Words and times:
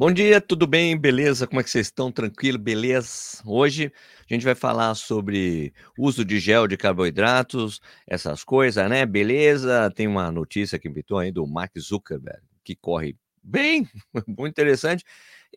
Bom 0.00 0.10
dia, 0.10 0.40
tudo 0.40 0.66
bem? 0.66 0.96
Beleza? 0.96 1.46
Como 1.46 1.60
é 1.60 1.62
que 1.62 1.68
vocês 1.68 1.88
estão? 1.88 2.10
Tranquilo? 2.10 2.56
Beleza? 2.56 3.42
Hoje 3.44 3.92
a 4.30 4.32
gente 4.32 4.46
vai 4.46 4.54
falar 4.54 4.94
sobre 4.94 5.74
uso 5.98 6.24
de 6.24 6.40
gel 6.40 6.66
de 6.66 6.74
carboidratos, 6.78 7.82
essas 8.06 8.42
coisas, 8.42 8.88
né? 8.88 9.04
Beleza? 9.04 9.90
Tem 9.90 10.06
uma 10.06 10.32
notícia 10.32 10.78
que 10.78 10.88
invitou 10.88 11.18
aí 11.18 11.30
do 11.30 11.46
Mark 11.46 11.78
Zuckerberg, 11.78 12.40
que 12.64 12.74
corre 12.74 13.14
bem, 13.42 13.86
muito 14.26 14.48
interessante. 14.48 15.04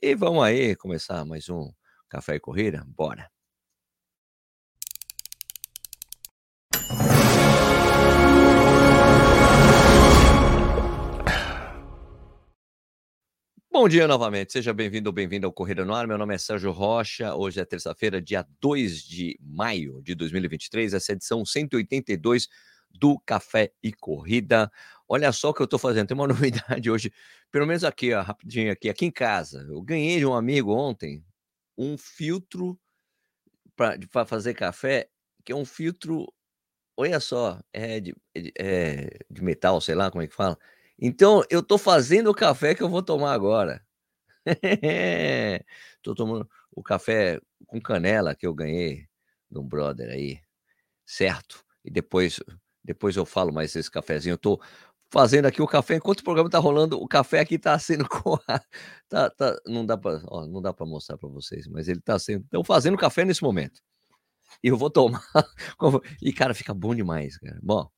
E 0.02 0.14
vamos 0.14 0.44
aí 0.44 0.75
começar 0.75 1.23
mais 1.23 1.48
um 1.48 1.71
Café 2.10 2.36
e 2.36 2.39
Corrida? 2.41 2.84
Bora! 2.86 3.32
Bom 13.74 13.90
dia 13.90 14.08
novamente, 14.08 14.54
seja 14.54 14.71
bem-vindo 14.71 15.10
ou 15.10 15.14
bem-vindo 15.14 15.48
ao 15.48 15.52
Corrida 15.52 15.84
no 15.84 15.95
Ar. 15.95 16.05
Meu 16.05 16.16
nome 16.16 16.36
é 16.36 16.38
Sérgio 16.38 16.70
Rocha. 16.70 17.34
Hoje 17.34 17.59
é 17.59 17.66
terça-feira, 17.66 18.22
dia 18.22 18.46
2 18.62 19.02
de 19.02 19.36
maio 19.41 19.99
de 20.04 20.13
2023, 20.13 20.94
essa 20.94 21.12
é 21.12 21.16
edição 21.16 21.44
182 21.44 22.48
do 22.91 23.20
Café 23.26 23.73
e 23.82 23.91
Corrida. 23.91 24.72
Olha 25.09 25.32
só 25.32 25.49
o 25.49 25.54
que 25.55 25.59
eu 25.59 25.66
estou 25.66 25.80
fazendo, 25.80 26.08
tem 26.08 26.13
uma 26.13 26.27
novidade 26.30 26.91
hoje, 26.91 27.12
pelo 27.52 27.66
menos 27.66 27.84
aqui, 27.84 28.13
ó, 28.13 28.22
rapidinho 28.22 28.72
aqui, 28.72 28.91
aqui 28.91 29.08
em 29.08 29.12
casa. 29.12 29.66
Eu 29.68 29.82
ganhei 29.82 30.20
de 30.20 30.26
um 30.27 30.35
amigo 30.35 30.71
ontem 30.71 31.26
um 31.76 31.98
filtro 31.98 32.80
para 33.76 34.24
fazer 34.24 34.54
café, 34.54 35.10
que 35.44 35.52
é 35.52 35.55
um 35.55 35.66
filtro, 35.66 36.32
olha 36.96 37.20
só, 37.20 37.60
é 37.74 37.99
de, 37.99 38.16
é 38.55 39.18
de 39.32 39.44
metal, 39.44 39.82
sei 39.82 39.96
lá 39.96 40.12
como 40.12 40.21
é 40.21 40.27
que 40.27 40.35
fala 40.35 40.60
então, 41.05 41.43
eu 41.49 41.62
tô 41.62 41.77
fazendo 41.77 42.30
o 42.30 42.34
café 42.34 42.73
que 42.73 42.81
eu 42.81 42.88
vou 42.88 43.03
tomar 43.03 43.34
agora. 43.34 43.84
tô 46.03 46.16
tomando 46.16 46.49
o 46.71 46.84
café 46.84 47.41
com 47.68 47.82
canela 47.82 48.34
que 48.35 48.48
eu 48.48 48.54
ganhei 48.54 49.07
de 49.51 49.60
um 49.60 49.68
brother 49.68 50.10
aí, 50.10 50.40
certo? 51.05 51.63
E 51.85 51.91
depois, 51.91 52.40
depois 52.84 53.18
eu 53.18 53.26
falo 53.26 53.54
mais 53.54 53.76
esse 53.76 53.91
cafezinho. 53.91 54.35
Eu 54.35 54.37
tô 54.37 54.62
fazendo 55.12 55.45
aqui 55.45 55.62
o 55.62 55.68
café 55.68 55.95
enquanto 55.95 56.21
o 56.21 56.23
programa 56.23 56.49
tá 56.49 56.60
rolando. 56.60 56.98
O 57.01 57.07
café 57.07 57.41
aqui 57.41 57.60
tá 57.60 57.77
sendo 57.79 58.07
tá, 59.10 59.29
tá, 59.29 59.60
não 59.67 59.85
dá 59.85 59.98
para, 59.98 60.20
não 60.48 60.62
dá 60.62 60.73
para 60.73 60.85
mostrar 60.85 61.17
para 61.17 61.29
vocês, 61.29 61.67
mas 61.67 61.90
ele 61.90 62.01
tá 62.01 62.17
sendo. 62.20 62.43
Estão 62.45 62.63
fazendo 62.63 62.98
café 62.98 63.26
nesse 63.26 63.43
momento. 63.43 63.82
E 64.63 64.69
eu 64.69 64.78
vou 64.78 64.90
tomar. 64.90 65.23
e 66.22 66.34
cara, 66.34 66.53
fica 66.53 66.73
bom 66.73 66.95
demais, 66.95 67.38
cara. 67.38 67.59
Bom. 67.62 67.90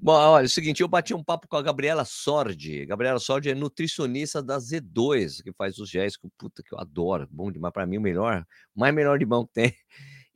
Bom, 0.00 0.12
olha, 0.12 0.44
é 0.44 0.46
o 0.46 0.48
seguinte, 0.48 0.80
eu 0.80 0.86
bati 0.86 1.12
um 1.12 1.24
papo 1.24 1.48
com 1.48 1.56
a 1.56 1.62
Gabriela 1.62 2.04
Sordi. 2.04 2.86
Gabriela 2.86 3.18
Sordi 3.18 3.50
é 3.50 3.54
nutricionista 3.54 4.40
da 4.40 4.56
Z2, 4.58 5.42
que 5.42 5.52
faz 5.52 5.76
os 5.78 5.90
géis, 5.90 6.16
que, 6.16 6.28
puta, 6.38 6.62
que 6.62 6.72
eu 6.72 6.78
adoro, 6.78 7.26
bom 7.28 7.50
demais, 7.50 7.72
para 7.72 7.84
mim 7.84 7.96
o 7.98 8.00
melhor, 8.00 8.46
mais 8.76 8.94
melhor 8.94 9.18
de 9.18 9.26
mão 9.26 9.44
que 9.44 9.52
tem. 9.52 9.74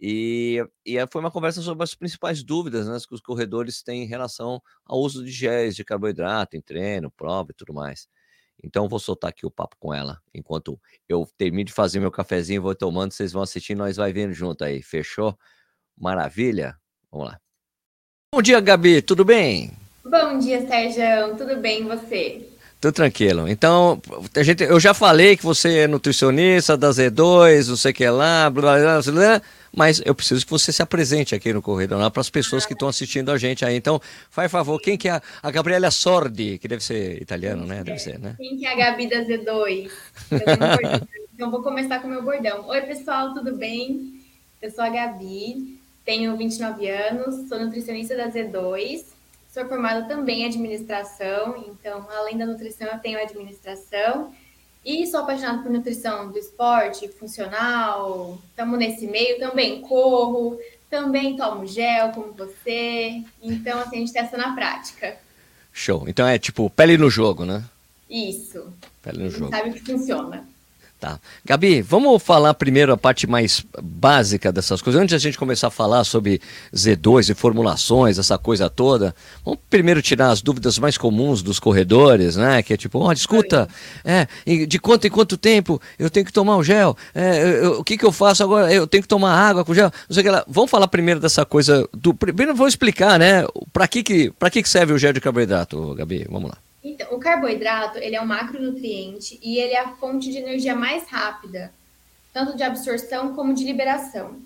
E, 0.04 0.60
e 0.84 0.96
foi 1.06 1.20
uma 1.20 1.30
conversa 1.30 1.62
sobre 1.62 1.84
as 1.84 1.94
principais 1.94 2.42
dúvidas 2.42 2.88
né, 2.88 2.98
que 3.08 3.14
os 3.14 3.20
corredores 3.20 3.84
têm 3.84 4.02
em 4.02 4.06
relação 4.06 4.60
ao 4.84 4.98
uso 4.98 5.24
de 5.24 5.30
géis, 5.30 5.76
de 5.76 5.84
carboidrato 5.84 6.56
em 6.56 6.60
treino, 6.60 7.08
prova 7.12 7.52
e 7.52 7.54
tudo 7.54 7.72
mais. 7.72 8.08
Então, 8.64 8.88
vou 8.88 8.98
soltar 8.98 9.30
aqui 9.30 9.46
o 9.46 9.50
papo 9.50 9.76
com 9.78 9.94
ela. 9.94 10.20
Enquanto 10.34 10.76
eu 11.08 11.24
termino 11.38 11.66
de 11.66 11.72
fazer 11.72 12.00
meu 12.00 12.10
cafezinho, 12.10 12.62
vou 12.62 12.74
tomando, 12.74 13.12
vocês 13.12 13.32
vão 13.32 13.42
assistir, 13.42 13.76
nós 13.76 13.96
vai 13.96 14.12
vendo 14.12 14.32
junto 14.32 14.64
aí. 14.64 14.82
Fechou? 14.82 15.38
Maravilha? 15.96 16.76
Vamos 17.12 17.28
lá. 17.28 17.40
Bom 18.34 18.40
dia, 18.40 18.58
Gabi, 18.60 19.02
tudo 19.02 19.26
bem? 19.26 19.72
Bom 20.02 20.38
dia, 20.38 20.66
Sérgio, 20.66 21.36
tudo 21.36 21.54
bem 21.58 21.80
e 21.80 21.84
você? 21.84 22.48
Tudo 22.80 22.94
tranquilo. 22.94 23.46
Então, 23.46 24.00
a 24.34 24.42
gente, 24.42 24.64
eu 24.64 24.80
já 24.80 24.94
falei 24.94 25.36
que 25.36 25.44
você 25.44 25.80
é 25.80 25.86
nutricionista 25.86 26.74
da 26.74 26.88
Z2, 26.88 27.68
não 27.68 27.76
sei 27.76 27.90
o 27.90 27.94
que 27.94 28.08
lá, 28.08 28.48
blá, 28.48 28.78
blá, 28.78 29.02
blá, 29.02 29.12
blá, 29.12 29.42
mas 29.76 30.00
eu 30.06 30.14
preciso 30.14 30.46
que 30.46 30.50
você 30.50 30.72
se 30.72 30.80
apresente 30.80 31.34
aqui 31.34 31.52
no 31.52 31.60
Correio 31.60 31.94
lá 31.98 32.10
para 32.10 32.22
as 32.22 32.30
pessoas 32.30 32.64
que 32.64 32.72
estão 32.72 32.88
assistindo 32.88 33.30
a 33.30 33.36
gente 33.36 33.66
aí. 33.66 33.76
Então, 33.76 34.00
faz 34.30 34.50
favor, 34.50 34.80
quem 34.80 34.96
que 34.96 35.08
é 35.08 35.12
a, 35.12 35.22
a 35.42 35.50
Gabriela 35.50 35.90
Sordi, 35.90 36.56
que 36.56 36.66
deve 36.66 36.82
ser 36.82 37.20
italiano, 37.20 37.66
né? 37.66 37.84
Deve 37.84 37.98
ser, 37.98 38.18
né? 38.18 38.36
Quem 38.38 38.56
que 38.56 38.64
é 38.64 38.72
a 38.72 38.76
Gabi 38.76 39.10
da 39.10 39.26
Z2? 39.26 39.90
então, 41.34 41.50
vou 41.50 41.62
começar 41.62 41.98
com 42.00 42.08
o 42.08 42.10
meu 42.10 42.22
bordão. 42.22 42.66
Oi, 42.66 42.80
pessoal, 42.80 43.34
tudo 43.34 43.54
bem? 43.56 44.24
Eu 44.62 44.70
sou 44.70 44.82
a 44.84 44.88
Gabi, 44.88 45.81
tenho 46.04 46.36
29 46.36 46.88
anos, 46.88 47.48
sou 47.48 47.58
nutricionista 47.58 48.16
da 48.16 48.28
Z2, 48.28 49.04
sou 49.52 49.66
formada 49.66 50.06
também 50.06 50.42
em 50.42 50.46
administração, 50.46 51.64
então, 51.68 52.06
além 52.10 52.36
da 52.36 52.46
nutrição, 52.46 52.88
eu 52.88 52.98
tenho 52.98 53.20
administração. 53.20 54.32
E 54.84 55.06
sou 55.06 55.20
apaixonada 55.20 55.62
por 55.62 55.70
nutrição 55.70 56.32
do 56.32 56.38
esporte, 56.38 57.06
funcional, 57.06 58.36
estamos 58.48 58.78
nesse 58.78 59.06
meio 59.06 59.38
também, 59.38 59.80
corro, 59.80 60.58
também 60.90 61.36
tomo 61.36 61.64
gel, 61.66 62.10
como 62.10 62.32
você. 62.32 63.22
Então, 63.40 63.78
assim, 63.78 63.96
a 63.96 63.98
gente 64.00 64.12
testa 64.12 64.36
na 64.36 64.54
prática. 64.54 65.16
Show. 65.72 66.04
Então 66.06 66.26
é 66.26 66.38
tipo 66.38 66.68
pele 66.68 66.98
no 66.98 67.08
jogo, 67.08 67.44
né? 67.44 67.64
Isso. 68.10 68.72
Pele 69.00 69.22
no 69.22 69.30
jogo. 69.30 69.50
Sabe 69.50 69.72
que 69.72 69.80
funciona. 69.80 70.46
Tá. 71.02 71.18
Gabi, 71.44 71.82
vamos 71.82 72.22
falar 72.22 72.54
primeiro 72.54 72.92
a 72.92 72.96
parte 72.96 73.26
mais 73.26 73.66
básica 73.82 74.52
dessas 74.52 74.80
coisas. 74.80 75.02
Antes 75.02 75.10
de 75.10 75.16
a 75.16 75.18
gente 75.18 75.36
começar 75.36 75.66
a 75.66 75.70
falar 75.70 76.04
sobre 76.04 76.40
Z2 76.72 77.30
e 77.30 77.34
formulações, 77.34 78.20
essa 78.20 78.38
coisa 78.38 78.70
toda, 78.70 79.12
vamos 79.44 79.58
primeiro 79.68 80.00
tirar 80.00 80.30
as 80.30 80.40
dúvidas 80.40 80.78
mais 80.78 80.96
comuns 80.96 81.42
dos 81.42 81.58
corredores, 81.58 82.36
né? 82.36 82.62
Que 82.62 82.74
é 82.74 82.76
tipo, 82.76 83.00
ó, 83.00 83.08
oh, 83.08 83.12
escuta, 83.12 83.68
é, 84.04 84.28
de 84.64 84.78
quanto 84.78 85.04
em 85.04 85.10
quanto 85.10 85.36
tempo 85.36 85.82
eu 85.98 86.08
tenho 86.08 86.24
que 86.24 86.32
tomar 86.32 86.56
o 86.56 86.62
gel? 86.62 86.96
É, 87.12 87.64
eu, 87.64 87.80
o 87.80 87.84
que, 87.84 87.98
que 87.98 88.04
eu 88.04 88.12
faço 88.12 88.44
agora? 88.44 88.72
Eu 88.72 88.86
tenho 88.86 89.02
que 89.02 89.08
tomar 89.08 89.34
água 89.34 89.64
com 89.64 89.74
gel? 89.74 89.90
Não 90.08 90.14
sei 90.14 90.20
o 90.20 90.24
que 90.24 90.30
lá. 90.30 90.44
Vamos 90.46 90.70
falar 90.70 90.86
primeiro 90.86 91.18
dessa 91.18 91.44
coisa 91.44 91.84
do. 91.92 92.14
Primeiro 92.14 92.54
vou 92.54 92.68
explicar, 92.68 93.18
né? 93.18 93.44
Para 93.72 93.88
que, 93.88 94.04
que, 94.04 94.30
que 94.30 94.68
serve 94.68 94.92
o 94.92 94.98
gel 94.98 95.12
de 95.12 95.20
carboidrato, 95.20 95.96
Gabi? 95.96 96.28
Vamos 96.30 96.48
lá. 96.48 96.58
Então, 96.84 97.14
o 97.14 97.18
carboidrato, 97.20 97.98
ele 97.98 98.16
é 98.16 98.20
um 98.20 98.26
macronutriente 98.26 99.38
e 99.42 99.58
ele 99.58 99.72
é 99.72 99.80
a 99.80 99.94
fonte 99.96 100.30
de 100.30 100.38
energia 100.38 100.74
mais 100.74 101.08
rápida, 101.08 101.72
tanto 102.32 102.56
de 102.56 102.62
absorção 102.62 103.34
como 103.34 103.54
de 103.54 103.64
liberação. 103.64 104.36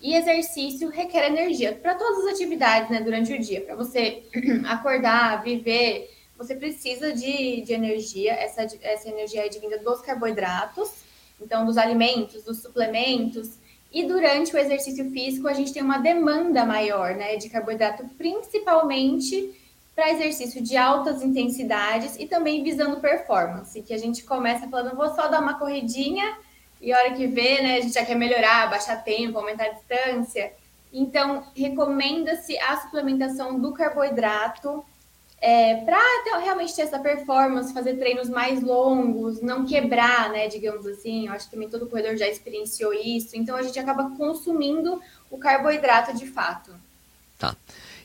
E 0.00 0.14
exercício 0.14 0.88
requer 0.88 1.26
energia 1.26 1.72
para 1.74 1.94
todas 1.94 2.24
as 2.24 2.34
atividades, 2.34 2.90
né, 2.90 3.00
durante 3.00 3.32
o 3.32 3.38
dia. 3.38 3.60
Para 3.60 3.76
você 3.76 4.22
acordar, 4.66 5.42
viver, 5.44 6.10
você 6.36 6.54
precisa 6.54 7.12
de, 7.12 7.60
de 7.60 7.72
energia. 7.72 8.32
Essa, 8.32 8.62
essa 8.62 9.08
energia 9.08 9.46
é 9.46 9.48
vinda 9.50 9.78
dos 9.78 10.00
carboidratos, 10.00 10.90
então 11.40 11.64
dos 11.64 11.76
alimentos, 11.76 12.42
dos 12.42 12.62
suplementos. 12.62 13.50
E 13.92 14.04
durante 14.04 14.54
o 14.54 14.58
exercício 14.58 15.10
físico, 15.10 15.46
a 15.46 15.52
gente 15.52 15.72
tem 15.72 15.82
uma 15.82 15.98
demanda 15.98 16.64
maior, 16.64 17.14
né, 17.14 17.36
de 17.36 17.50
carboidrato, 17.50 18.04
principalmente 18.16 19.54
para 19.94 20.10
exercício 20.10 20.62
de 20.62 20.76
altas 20.76 21.22
intensidades 21.22 22.16
e 22.18 22.26
também 22.26 22.62
visando 22.62 23.00
performance, 23.00 23.82
que 23.82 23.92
a 23.92 23.98
gente 23.98 24.24
começa 24.24 24.68
falando, 24.68 24.96
vou 24.96 25.14
só 25.14 25.28
dar 25.28 25.40
uma 25.40 25.58
corridinha 25.58 26.36
e 26.80 26.92
a 26.92 26.98
hora 26.98 27.12
que 27.12 27.26
vê, 27.26 27.62
né, 27.62 27.76
a 27.76 27.80
gente 27.80 27.94
já 27.94 28.04
quer 28.04 28.16
melhorar, 28.16 28.68
baixar 28.68 28.96
tempo, 29.04 29.38
aumentar 29.38 29.66
a 29.66 29.68
distância. 29.68 30.52
Então, 30.92 31.46
recomenda-se 31.54 32.58
a 32.58 32.76
suplementação 32.78 33.58
do 33.58 33.72
carboidrato 33.72 34.84
é, 35.40 35.76
para 35.76 36.38
realmente 36.38 36.74
ter 36.74 36.82
essa 36.82 36.98
performance, 36.98 37.72
fazer 37.72 37.94
treinos 37.98 38.28
mais 38.28 38.62
longos, 38.62 39.40
não 39.40 39.64
quebrar, 39.64 40.30
né, 40.30 40.48
digamos 40.48 40.86
assim. 40.86 41.28
Eu 41.28 41.32
acho 41.32 41.46
que 41.46 41.52
também 41.52 41.68
todo 41.68 41.88
corredor 41.88 42.16
já 42.16 42.28
experienciou 42.28 42.92
isso. 42.92 43.36
Então, 43.36 43.56
a 43.56 43.62
gente 43.62 43.78
acaba 43.78 44.10
consumindo 44.16 45.00
o 45.30 45.38
carboidrato 45.38 46.16
de 46.16 46.26
fato. 46.26 46.74
Tá. 47.38 47.56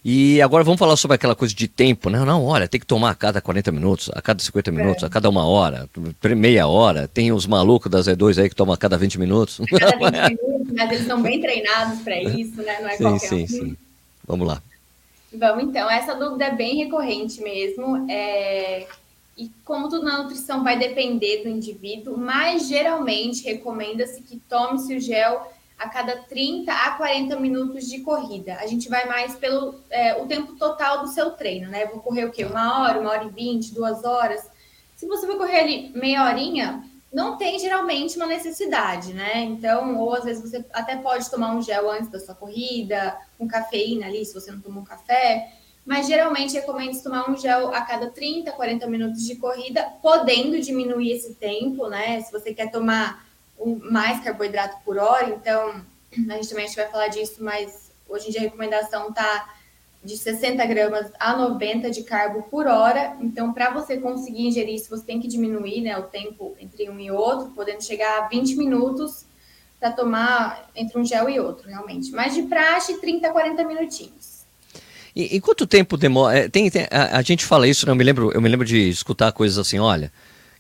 E 0.10 0.42
agora 0.42 0.64
vamos 0.64 0.80
falar 0.80 0.96
sobre 0.96 1.16
aquela 1.16 1.36
coisa 1.36 1.54
de 1.54 1.68
tempo, 1.68 2.10
né? 2.10 2.18
Não, 2.24 2.46
olha, 2.46 2.66
tem 2.66 2.80
que 2.80 2.86
tomar 2.86 3.10
a 3.10 3.14
cada 3.14 3.42
40 3.42 3.74
minutos, 3.74 4.10
a 4.14 4.22
cada 4.22 4.42
50 4.42 4.72
minutos, 4.72 5.04
é. 5.04 5.06
a 5.06 5.10
cada 5.10 5.30
uma 5.30 5.46
hora, 5.46 5.90
meia 6.34 6.66
hora. 6.66 7.10
Tem 7.10 7.34
os 7.34 7.46
malucos 7.46 7.92
da 7.92 8.00
Z2 8.00 8.42
aí 8.42 8.48
que 8.48 8.56
tomam 8.56 8.74
a 8.74 8.78
cada 8.78 8.98
20 8.98 9.20
minutos. 9.20 9.60
Cada 9.78 10.10
20 10.10 10.38
minutos, 10.42 10.74
mas 10.74 10.92
eles 10.94 11.08
são 11.08 11.22
bem 11.22 11.42
treinados 11.42 12.00
para 12.04 12.24
isso, 12.24 12.56
né? 12.62 12.80
Não 12.80 12.88
é 12.88 12.96
sim, 12.96 13.04
qualquer 13.04 13.28
sim, 13.28 13.44
um. 13.44 13.48
sim. 13.48 13.78
Vamos 14.26 14.48
lá. 14.48 14.64
Vamos 15.34 15.66
então, 15.66 15.92
essa 15.92 16.16
dúvida 16.16 16.46
é 16.46 16.56
bem 16.56 16.78
recorrente 16.78 17.42
mesmo. 17.42 18.10
É... 18.10 18.88
E 19.38 19.52
como 19.66 19.90
tudo 19.90 20.06
na 20.06 20.24
nutrição 20.24 20.64
vai 20.64 20.80
depender 20.80 21.44
do 21.44 21.50
indivíduo, 21.50 22.18
mas 22.18 22.70
geralmente 22.70 23.44
recomenda-se 23.44 24.22
que 24.22 24.40
tome-se 24.50 24.96
o 24.96 25.02
gel 25.02 25.52
a 25.78 25.88
cada 25.90 26.18
30 26.24 26.72
a 26.74 26.92
40 26.92 27.40
minutos 27.40 27.88
de 27.88 28.00
corrida. 28.00 28.56
A 28.56 28.66
gente 28.66 28.90
vai 28.90 29.06
mais 29.06 29.36
pelo 29.36 29.76
é, 29.90 30.22
o 30.22 30.26
tempo 30.26 30.56
total 30.56 31.02
do 31.02 31.08
seu 31.08 31.32
treino, 31.32 31.70
né? 31.70 31.86
Vou 31.86 32.00
correr 32.00 32.26
o 32.26 32.32
quê? 32.32 32.46
Uma 32.46 32.82
hora, 32.82 33.00
uma 33.00 33.12
hora 33.12 33.26
e 33.26 33.30
vinte, 33.30 33.74
duas 33.74 34.04
horas. 34.04 34.50
Se 34.96 35.06
você 35.06 35.28
vai 35.28 35.38
correr 35.38 35.60
ali 35.60 35.92
meia 35.94 36.26
horinha, 36.26 36.84
não 37.14 37.38
tem 37.38 37.60
geralmente 37.60 38.18
uma 38.18 38.26
necessidade, 38.26 39.14
né? 39.14 39.44
Então, 39.44 40.00
ou 40.00 40.16
às 40.16 40.26
vezes 40.26 40.42
você 40.42 40.66
até 40.74 40.96
pode 40.98 41.30
tomar 41.30 41.54
um 41.54 41.62
gel 41.62 41.90
antes 41.92 42.10
da 42.10 42.20
sua 42.20 42.34
corrida, 42.34 43.16
com 43.38 43.48
cafeína 43.48 44.08
ali, 44.08 44.26
se 44.26 44.34
você 44.34 44.52
não 44.52 44.60
tomou 44.60 44.84
café. 44.84 45.52
mas 45.86 46.08
geralmente 46.08 46.54
recomendo 46.54 47.02
tomar 47.02 47.30
um 47.30 47.38
gel 47.38 47.74
a 47.74 47.82
cada 47.82 48.10
30, 48.10 48.52
40 48.52 48.88
minutos 48.88 49.24
de 49.24 49.36
corrida, 49.36 49.84
podendo 50.02 50.60
diminuir 50.60 51.12
esse 51.12 51.36
tempo, 51.36 51.88
né? 51.88 52.20
Se 52.22 52.32
você 52.32 52.54
quer 52.54 52.70
tomar 52.72 53.26
um, 53.26 53.27
mais 53.92 54.24
carboidrato 54.24 54.78
por 54.86 54.98
hora, 54.98 55.30
então 55.30 55.82
a 56.30 56.34
gente 56.34 56.50
também 56.50 56.66
a 56.66 56.68
gente 56.68 56.76
vai 56.76 56.88
falar 56.88 57.08
disso, 57.08 57.44
mas 57.44 57.92
hoje 58.08 58.28
em 58.28 58.32
dia 58.32 58.42
a 58.42 58.44
recomendação 58.44 59.12
tá 59.12 59.54
de 60.04 60.16
60 60.16 60.66
gramas 60.66 61.12
a 61.20 61.36
90 61.36 61.92
de 61.92 62.04
carbo 62.04 62.44
por 62.44 62.66
hora. 62.68 63.18
Então, 63.20 63.52
para 63.52 63.72
você 63.72 63.98
conseguir 63.98 64.48
ingerir 64.48 64.76
isso, 64.76 64.90
você 64.90 65.04
tem 65.04 65.20
que 65.20 65.28
diminuir 65.28 65.82
né, 65.82 65.98
o 65.98 66.04
tempo 66.04 66.56
entre 66.60 66.90
um 66.90 67.00
e 67.00 67.12
outro, 67.12 67.52
podendo 67.56 67.84
chegar 67.84 68.24
a 68.24 68.28
20 68.28 68.56
minutos 68.56 69.26
para 69.80 69.92
tomar 69.92 70.70
entre 70.76 70.98
um 70.98 71.06
gel 71.06 71.30
e 71.30 71.40
outro, 71.40 71.68
realmente. 71.68 72.12
Mas 72.12 72.34
de 72.34 72.44
praxe, 72.44 73.00
30, 73.00 73.30
40 73.30 73.64
minutinhos. 73.66 74.38
E, 75.16 75.36
e 75.36 75.42
quanto 75.42 75.68
tempo 75.68 75.98
demora? 75.98 76.38
É, 76.38 76.50
tem, 76.50 76.70
tem 76.70 76.88
a, 76.90 77.18
a, 77.18 77.22
gente 77.22 77.46
fala 77.46 77.68
isso, 77.68 77.86
né? 77.86 77.92
eu 77.92 77.96
me 77.96 78.04
lembro, 78.04 78.32
eu 78.32 78.42
me 78.42 78.48
lembro 78.48 78.66
de 78.66 78.88
escutar 78.90 79.32
coisas 79.32 79.58
assim, 79.58 79.80
olha, 79.80 80.12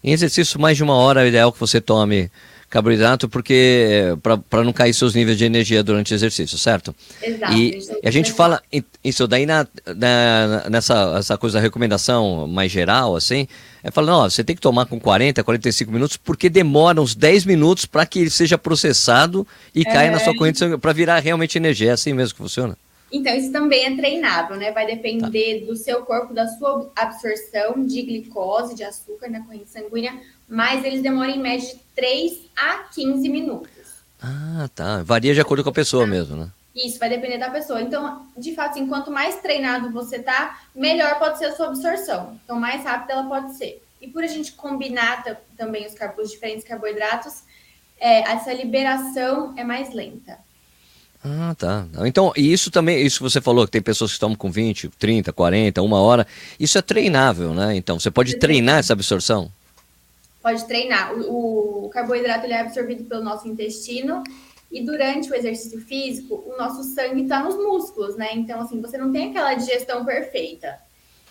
em 0.03 0.11
exercício 0.11 0.59
mais 0.59 0.75
de 0.75 0.83
uma 0.83 0.95
hora 0.95 1.23
é 1.23 1.27
ideal 1.27 1.51
que 1.51 1.59
você 1.59 1.79
tome 1.79 2.29
carboidrato 2.69 3.30
porque 3.30 4.18
para 4.22 4.64
não 4.64 4.74
cair 4.74 4.94
seus 4.94 5.16
níveis 5.16 5.38
de 5.38 5.46
energia 5.46 5.84
durante 5.84 6.14
o 6.14 6.16
exercício, 6.16 6.58
certo? 6.58 6.94
Exato. 7.22 7.54
E, 7.54 7.80
e 8.04 8.08
a 8.08 8.12
gente 8.12 8.31
fala 8.34 8.62
isso 9.04 9.28
daí 9.28 9.46
na, 9.46 9.66
na, 9.96 10.69
nessa 10.69 11.16
essa 11.18 11.38
coisa 11.38 11.58
da 11.58 11.62
recomendação 11.62 12.48
mais 12.48 12.72
geral, 12.72 13.16
assim, 13.16 13.48
é 13.84 13.90
falando, 13.90 14.24
ó, 14.24 14.30
você 14.30 14.44
tem 14.44 14.56
que 14.56 14.62
tomar 14.62 14.86
com 14.86 15.00
40, 15.00 15.44
45 15.44 15.92
minutos 15.92 16.18
porque 16.18 16.50
demora 16.50 17.02
uns 17.02 17.16
10 17.16 17.46
minutos 17.46 17.86
para 17.86 18.06
que 18.06 18.19
ele 18.19 18.30
seja 18.30 18.58
processado 18.58 19.48
e 19.74 19.81
é. 19.81 19.86
caia 19.86 20.12
na 20.12 20.19
sua 20.19 20.36
corrente 20.36 20.60
para 20.78 20.94
virar 20.94 21.19
realmente 21.19 21.58
energia, 21.58 21.92
é 21.92 21.94
assim 21.94 22.14
mesmo 22.14 22.36
que 22.36 22.42
funciona? 22.42 22.78
Então, 23.12 23.34
isso 23.34 23.52
também 23.52 23.86
é 23.86 23.96
treinável, 23.96 24.58
né? 24.58 24.72
Vai 24.72 24.86
depender 24.86 25.62
tá. 25.62 25.66
do 25.68 25.75
seu 25.78 26.02
corpo, 26.02 26.34
da 26.34 26.46
sua 26.48 26.92
absorção 26.96 27.86
de 27.86 28.02
glicose, 28.02 28.75
de 28.75 28.84
açúcar 28.84 29.30
na 29.30 29.42
corrente 29.42 29.69
sanguínea, 29.69 30.19
mas 30.47 30.83
eles 30.83 31.01
demoram 31.01 31.31
em 31.31 31.39
média 31.39 31.67
de 31.67 31.79
3 31.95 32.39
a 32.55 32.83
15 32.94 33.29
minutos. 33.29 33.69
Ah, 34.21 34.69
tá. 34.73 35.03
Varia 35.03 35.33
de 35.33 35.41
acordo 35.41 35.63
com 35.63 35.69
a 35.69 35.73
pessoa 35.73 36.03
tá. 36.03 36.09
mesmo, 36.09 36.35
né? 36.35 36.49
Isso, 36.75 36.99
vai 36.99 37.09
depender 37.09 37.39
da 37.39 37.49
pessoa. 37.49 37.81
Então, 37.81 38.27
de 38.38 38.53
fato, 38.53 38.71
assim, 38.71 38.88
quanto 38.88 39.09
mais 39.09 39.38
treinado 39.41 39.91
você 39.91 40.19
tá, 40.19 40.59
melhor 40.75 41.17
pode 41.17 41.39
ser 41.39 41.45
a 41.45 41.55
sua 41.55 41.67
absorção. 41.67 42.39
Então, 42.44 42.59
mais 42.59 42.83
rápida 42.83 43.13
ela 43.13 43.23
pode 43.23 43.55
ser. 43.57 43.81
E 43.99 44.07
por 44.07 44.23
a 44.23 44.27
gente 44.27 44.51
combinar 44.51 45.23
também 45.57 45.88
os, 45.88 45.95
os 46.19 46.31
diferentes 46.31 46.63
carboidratos, 46.63 47.41
é, 47.99 48.19
essa 48.31 48.53
liberação 48.53 49.53
é 49.57 49.63
mais 49.63 49.91
lenta. 49.91 50.38
Ah, 51.23 51.55
tá. 51.57 51.88
Então, 52.05 52.31
e 52.38 52.53
isso 52.53 52.69
também, 52.69 53.03
isso 53.03 53.23
você 53.23 53.41
falou 53.41 53.65
que 53.65 53.71
tem 53.71 53.81
pessoas 53.81 54.13
que 54.13 54.19
tomam 54.19 54.38
com 54.38 54.51
20, 54.51 54.89
30, 54.99 55.33
40, 55.33 55.81
uma 55.81 55.99
hora. 55.99 56.27
Isso 56.59 56.77
é 56.77 56.81
treinável, 56.81 57.55
né? 57.55 57.75
Então, 57.75 57.99
você 57.99 58.11
pode 58.11 58.38
treinar 58.38 58.79
essa 58.79 58.94
absorção? 58.94 59.51
Pode 60.47 60.63
treinar. 60.63 61.13
O, 61.13 61.88
o 61.88 61.89
carboidrato 61.89 62.45
ele 62.45 62.53
é 62.53 62.61
absorvido 62.61 63.03
pelo 63.03 63.21
nosso 63.21 63.45
intestino 63.49 64.23
e 64.71 64.81
durante 64.81 65.29
o 65.29 65.35
exercício 65.35 65.81
físico, 65.81 66.41
o 66.47 66.57
nosso 66.57 66.83
sangue 66.85 67.23
está 67.23 67.44
nos 67.44 67.57
músculos, 67.57 68.15
né? 68.15 68.29
Então, 68.31 68.61
assim, 68.61 68.79
você 68.79 68.97
não 68.97 69.11
tem 69.11 69.29
aquela 69.29 69.55
digestão 69.55 70.05
perfeita. 70.05 70.79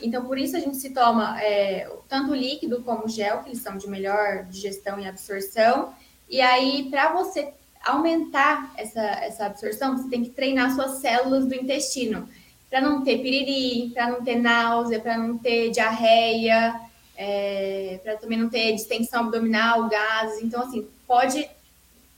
Então, 0.03 0.27
por 0.27 0.37
isso 0.37 0.55
a 0.55 0.61
gente 0.61 0.77
se 0.77 0.91
toma 0.91 1.41
é, 1.41 1.91
tanto 2.07 2.35
líquido 2.35 2.83
como 2.83 3.09
gel, 3.09 3.39
que 3.39 3.49
eles 3.49 3.63
são 3.63 3.79
de 3.79 3.89
melhor 3.89 4.45
digestão 4.51 5.01
e 5.01 5.09
absorção. 5.09 5.95
E 6.29 6.43
aí, 6.43 6.87
para 6.91 7.15
você 7.15 7.55
aumentar 7.87 8.71
essa, 8.77 9.01
essa 9.01 9.47
absorção, 9.47 9.97
você 9.97 10.11
tem 10.11 10.25
que 10.25 10.31
treinar 10.31 10.75
suas 10.75 10.99
células 10.99 11.47
do 11.47 11.55
intestino 11.55 12.29
para 12.69 12.83
não 12.83 13.03
ter 13.03 13.23
piriri, 13.23 13.93
para 13.95 14.11
não 14.11 14.23
ter 14.23 14.37
náusea, 14.37 15.01
para 15.01 15.17
não 15.17 15.39
ter 15.39 15.71
diarreia, 15.71 16.79
é, 17.17 18.01
para 18.03 18.17
também 18.17 18.39
não 18.39 18.49
ter 18.49 18.73
distensão 18.73 19.25
abdominal, 19.25 19.89
gases. 19.89 20.43
Então, 20.43 20.63
assim, 20.63 20.87
pode 21.07 21.49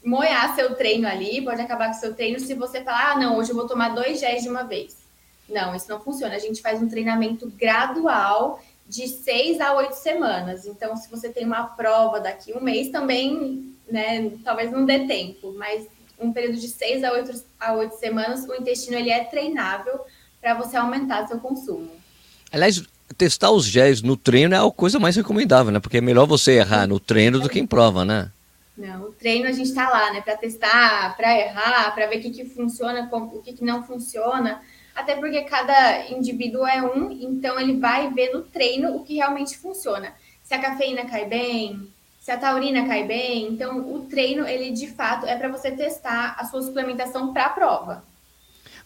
moer 0.04 0.54
seu 0.54 0.74
treino 0.74 1.06
ali, 1.06 1.42
pode 1.42 1.60
acabar 1.60 1.88
com 1.88 1.94
seu 1.94 2.14
treino 2.14 2.40
se 2.40 2.54
você 2.54 2.82
falar, 2.82 3.12
ah, 3.12 3.18
não, 3.18 3.36
hoje 3.36 3.50
eu 3.50 3.56
vou 3.56 3.66
tomar 3.66 3.90
dois 3.90 4.20
géis 4.20 4.42
de 4.42 4.48
uma 4.48 4.62
vez. 4.62 4.96
Não, 5.48 5.74
isso 5.74 5.88
não 5.88 6.00
funciona. 6.00 6.34
A 6.34 6.38
gente 6.38 6.60
faz 6.60 6.82
um 6.82 6.88
treinamento 6.88 7.50
gradual 7.50 8.62
de 8.86 9.06
seis 9.08 9.60
a 9.60 9.74
oito 9.74 9.94
semanas. 9.94 10.66
Então, 10.66 10.96
se 10.96 11.10
você 11.10 11.28
tem 11.28 11.44
uma 11.44 11.64
prova 11.64 12.20
daqui 12.20 12.52
um 12.52 12.60
mês, 12.60 12.90
também 12.90 13.68
né? 13.90 14.30
Talvez 14.44 14.70
não 14.70 14.84
dê 14.84 15.06
tempo, 15.06 15.52
mas 15.56 15.86
um 16.18 16.32
período 16.32 16.58
de 16.58 16.68
seis 16.68 17.02
a 17.04 17.12
oito, 17.12 17.42
a 17.58 17.72
oito 17.74 17.94
semanas, 17.96 18.46
o 18.48 18.54
intestino 18.54 18.96
ele 18.96 19.10
é 19.10 19.24
treinável 19.24 20.00
para 20.40 20.54
você 20.54 20.76
aumentar 20.76 21.26
seu 21.26 21.38
consumo. 21.38 21.90
Aliás, 22.52 22.82
testar 23.16 23.50
os 23.50 23.64
géis 23.64 24.02
no 24.02 24.16
treino 24.16 24.54
é 24.54 24.58
a 24.58 24.70
coisa 24.70 24.98
mais 24.98 25.16
recomendável, 25.16 25.72
né? 25.72 25.80
Porque 25.80 25.98
é 25.98 26.00
melhor 26.00 26.26
você 26.26 26.52
errar 26.52 26.86
no 26.86 27.00
treino 27.00 27.40
do 27.40 27.48
que 27.48 27.58
em 27.58 27.66
prova, 27.66 28.04
né? 28.04 28.30
Não, 28.76 29.04
o 29.04 29.12
treino 29.12 29.48
a 29.48 29.52
gente 29.52 29.70
está 29.70 29.88
lá, 29.88 30.12
né? 30.12 30.20
Para 30.20 30.36
testar, 30.36 31.16
para 31.16 31.36
errar, 31.36 31.94
para 31.94 32.06
ver 32.06 32.18
o 32.18 32.22
que, 32.22 32.30
que 32.30 32.44
funciona, 32.44 33.08
o 33.10 33.42
que, 33.42 33.52
que 33.52 33.64
não 33.64 33.82
funciona. 33.82 34.62
Até 34.94 35.16
porque 35.16 35.42
cada 35.42 36.08
indivíduo 36.08 36.66
é 36.66 36.82
um, 36.82 37.10
então 37.10 37.58
ele 37.58 37.76
vai 37.76 38.12
ver 38.12 38.32
no 38.32 38.42
treino 38.42 38.96
o 38.96 39.04
que 39.04 39.14
realmente 39.14 39.56
funciona. 39.56 40.12
Se 40.42 40.54
a 40.54 40.58
cafeína 40.58 41.04
cai 41.06 41.24
bem, 41.24 41.88
se 42.28 42.32
a 42.32 42.36
taurina 42.36 42.86
cai 42.86 43.04
bem. 43.04 43.48
Então, 43.48 43.90
o 43.90 44.00
treino, 44.00 44.46
ele 44.46 44.70
de 44.70 44.86
fato 44.86 45.24
é 45.24 45.34
para 45.34 45.48
você 45.48 45.70
testar 45.70 46.36
a 46.38 46.44
sua 46.44 46.60
suplementação 46.60 47.32
para 47.32 47.46
a 47.46 47.48
prova. 47.48 48.04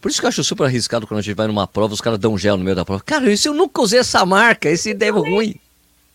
Por 0.02 0.10
isso 0.10 0.20
que 0.20 0.26
eu 0.26 0.28
acho 0.28 0.42
super 0.42 0.64
arriscado 0.64 1.06
quando 1.06 1.20
a 1.20 1.22
gente 1.22 1.36
vai 1.36 1.46
numa 1.46 1.64
prova, 1.64 1.94
os 1.94 2.00
caras 2.00 2.18
dão 2.18 2.36
gel 2.36 2.56
no 2.56 2.64
meio 2.64 2.74
da 2.74 2.84
prova. 2.84 3.00
Cara, 3.06 3.32
isso 3.32 3.46
eu 3.46 3.54
nunca 3.54 3.80
usei 3.80 4.00
essa 4.00 4.26
marca, 4.26 4.68
esse 4.68 4.90
é 4.90 5.10
ruim. 5.10 5.54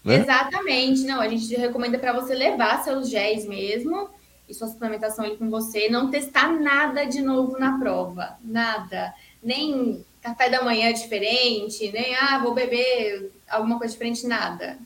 Né? 0.04 0.18
Exatamente, 0.18 1.04
não, 1.04 1.22
a 1.22 1.28
gente 1.30 1.56
recomenda 1.56 1.98
para 1.98 2.12
você 2.12 2.36
levar 2.36 2.84
seus 2.84 3.10
géis 3.10 3.48
mesmo 3.48 4.10
e 4.48 4.54
sua 4.54 4.68
suplementação 4.68 5.24
ali 5.24 5.38
com 5.38 5.50
você, 5.50 5.88
não 5.88 6.12
testar 6.12 6.51
nada 6.51 7.06
de 7.06 7.22
novo 7.22 7.57
na 7.57 7.80
prova, 7.80 8.38
nada, 8.44 9.13
nem 9.42 10.06
café 10.22 10.50
da 10.50 10.62
manhã 10.62 10.92
diferente, 10.92 11.90
nem 11.90 12.13
ah, 12.16 12.40
vou 12.40 12.54
beber 12.54 13.31
alguma 13.50 13.78
coisa 13.78 13.94
diferente, 13.94 14.28
nada. 14.28 14.78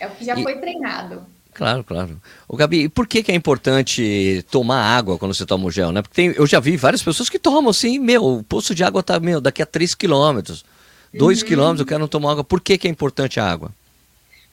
É 0.00 0.08
o 0.08 0.10
que 0.10 0.24
já 0.24 0.36
e... 0.36 0.42
foi 0.42 0.58
treinado. 0.58 1.24
Claro, 1.54 1.84
claro. 1.84 2.20
O 2.48 2.56
Gabi, 2.56 2.84
e 2.84 2.88
por 2.88 3.06
que, 3.06 3.22
que 3.22 3.30
é 3.30 3.34
importante 3.34 4.44
tomar 4.50 4.82
água 4.82 5.18
quando 5.18 5.34
você 5.34 5.44
toma 5.44 5.66
o 5.66 5.70
gel, 5.70 5.92
né? 5.92 6.00
Porque 6.00 6.14
tem, 6.14 6.34
eu 6.34 6.46
já 6.46 6.58
vi 6.58 6.76
várias 6.76 7.02
pessoas 7.02 7.28
que 7.28 7.38
tomam 7.38 7.70
assim, 7.70 7.98
meu, 7.98 8.24
o 8.24 8.42
poço 8.42 8.74
de 8.74 8.82
água 8.82 9.02
tá, 9.02 9.20
meu, 9.20 9.40
daqui 9.40 9.62
a 9.62 9.66
3 9.66 9.94
quilômetros, 9.94 10.64
2 11.12 11.42
uhum. 11.42 11.48
quilômetros, 11.48 11.80
eu 11.80 11.86
quero 11.86 12.00
não 12.00 12.08
tomar 12.08 12.32
água. 12.32 12.44
Por 12.44 12.60
que, 12.60 12.78
que 12.78 12.88
é 12.88 12.90
importante 12.90 13.38
a 13.38 13.50
água? 13.50 13.70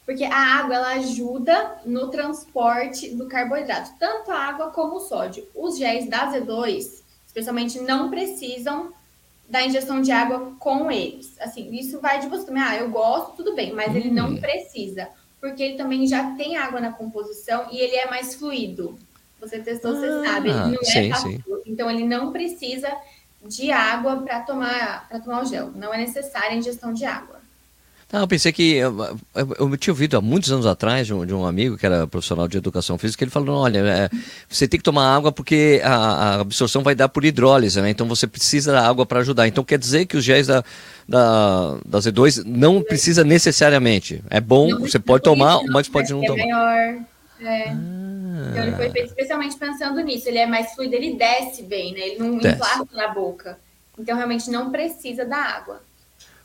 Porque 0.05 0.25
a 0.25 0.35
água, 0.35 0.75
ela 0.75 0.93
ajuda 0.95 1.75
no 1.85 2.07
transporte 2.09 3.15
do 3.15 3.27
carboidrato, 3.27 3.91
tanto 3.99 4.31
a 4.31 4.39
água 4.39 4.71
como 4.71 4.95
o 4.95 4.99
sódio. 4.99 5.47
Os 5.55 5.77
géis 5.77 6.09
da 6.09 6.31
Z2, 6.33 7.01
especialmente, 7.27 7.79
não 7.79 8.09
precisam 8.09 8.91
da 9.47 9.63
injeção 9.63 10.01
de 10.01 10.11
água 10.11 10.51
com 10.59 10.91
eles. 10.91 11.33
Assim, 11.39 11.73
isso 11.75 12.01
vai 12.01 12.19
de 12.19 12.27
você 12.27 12.45
também. 12.45 12.61
Ah, 12.61 12.75
eu 12.75 12.89
gosto, 12.89 13.37
tudo 13.37 13.55
bem, 13.55 13.71
mas 13.71 13.93
hum. 13.93 13.97
ele 13.97 14.11
não 14.11 14.31
hum. 14.31 14.37
precisa 14.37 15.07
porque 15.39 15.63
ele 15.63 15.77
também 15.77 16.05
já 16.07 16.35
tem 16.35 16.57
água 16.57 16.79
na 16.79 16.91
composição 16.91 17.67
e 17.71 17.79
ele 17.79 17.95
é 17.95 18.09
mais 18.09 18.35
fluido. 18.35 18.97
Você 19.39 19.59
testou, 19.59 19.91
ah, 19.91 19.95
você 19.95 20.25
sabe, 20.25 20.49
ele 20.49 20.59
não 20.59 20.73
é 20.73 20.83
sim, 20.83 21.13
sim. 21.15 21.43
Então 21.65 21.89
ele 21.89 22.05
não 22.05 22.31
precisa 22.31 22.91
de 23.41 23.71
água 23.71 24.17
para 24.17 24.41
tomar 24.41 25.07
para 25.07 25.19
tomar 25.19 25.43
o 25.43 25.45
gel. 25.45 25.71
Não 25.71 25.93
é 25.93 25.97
necessária 25.97 26.51
a 26.51 26.55
ingestão 26.55 26.93
de 26.93 27.05
água. 27.05 27.38
Não, 28.11 28.21
eu 28.21 28.27
pensei 28.27 28.51
que. 28.51 28.73
Eu, 28.73 29.19
eu, 29.35 29.55
eu, 29.59 29.77
tinha 29.77 29.93
ouvido 29.93 30.17
há 30.17 30.21
muitos 30.21 30.51
anos 30.51 30.65
atrás 30.65 31.05
de 31.05 31.13
um, 31.13 31.23
de 31.23 31.33
um, 31.33 31.45
amigo 31.45 31.77
que 31.77 31.85
era 31.85 32.07
profissional 32.07 32.47
de 32.47 32.57
educação 32.57 32.97
física, 32.97 33.23
ele 33.23 33.29
falou: 33.29 33.61
olha, 33.61 33.79
é, 33.79 34.09
você 34.49 34.67
tem 34.67 34.79
que 34.79 34.83
tomar 34.83 35.15
água 35.15 35.31
porque 35.31 35.79
a, 35.83 35.93
a, 35.93 36.41
absorção 36.41 36.81
vai 36.81 36.95
dar 36.95 37.07
por 37.07 37.23
hidrólise, 37.23 37.79
né? 37.79 37.91
Então 37.91 38.07
você 38.07 38.25
precisa 38.25 38.71
da 38.71 38.87
água 38.87 39.05
para 39.05 39.19
ajudar. 39.19 39.47
Então 39.47 39.63
quer 39.63 39.77
dizer 39.77 40.07
que 40.07 40.17
os 40.17 40.23
géis 40.23 40.47
da, 40.47 40.63
da, 41.07 41.77
da 41.85 41.99
Z2 41.99 42.43
não 42.45 42.81
precisa 42.81 43.23
necessariamente. 43.23 44.23
É 44.27 44.41
bom, 44.41 44.79
você 44.79 44.97
pode 44.97 45.23
tomar, 45.23 45.59
mas 45.69 45.87
pode 45.87 46.11
não 46.11 46.23
é 46.23 46.27
tomar. 46.27 46.45
Maior, 46.45 47.01
é. 47.41 47.69
Ah. 47.69 48.49
Então 48.49 48.63
ele 48.63 48.75
foi 48.75 48.89
feito 48.89 49.09
especialmente 49.09 49.55
pensando 49.55 49.99
nisso. 50.01 50.27
Ele 50.27 50.39
é 50.39 50.47
mais 50.47 50.73
fluido, 50.73 50.95
ele 50.95 51.13
desce 51.13 51.61
bem, 51.61 51.93
né? 51.93 51.99
Ele 51.99 52.17
não 52.17 52.39
desce. 52.39 52.59
na 52.91 53.09
boca. 53.09 53.59
Então 53.99 54.17
realmente 54.17 54.49
não 54.49 54.71
precisa 54.71 55.25
da 55.25 55.37
água. 55.37 55.88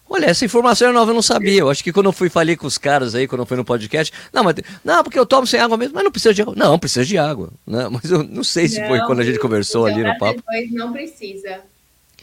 Olha, 0.08 0.26
essa 0.26 0.44
informação 0.44 0.88
é 0.88 0.92
nova, 0.92 1.10
eu 1.10 1.14
não 1.14 1.22
sabia. 1.22 1.60
Eu 1.60 1.70
acho 1.70 1.82
que 1.82 1.92
quando 1.92 2.06
eu 2.06 2.12
fui 2.12 2.28
falei 2.28 2.56
com 2.56 2.66
os 2.66 2.78
caras 2.78 3.14
aí, 3.14 3.26
quando 3.26 3.40
eu 3.40 3.46
fui 3.46 3.56
no 3.56 3.64
podcast, 3.64 4.12
não, 4.32 4.44
mas 4.44 4.56
não, 4.84 5.02
porque 5.02 5.18
eu 5.18 5.26
tomo 5.26 5.46
sem 5.46 5.58
água 5.58 5.76
mesmo, 5.76 5.94
mas 5.94 6.04
não 6.04 6.10
precisa 6.10 6.34
de 6.34 6.42
água. 6.42 6.54
Não, 6.56 6.78
precisa 6.78 7.04
de 7.04 7.18
água, 7.18 7.50
né? 7.66 7.88
Mas 7.94 8.10
eu 8.10 8.22
não 8.22 8.44
sei 8.44 8.68
se 8.68 8.80
não, 8.80 8.88
foi 8.88 9.00
quando 9.00 9.20
a 9.20 9.24
gente 9.24 9.38
conversou 9.38 9.86
ali 9.86 10.02
no 10.02 10.16
papo. 10.18 10.42
Não 10.70 10.92
precisa. 10.92 11.60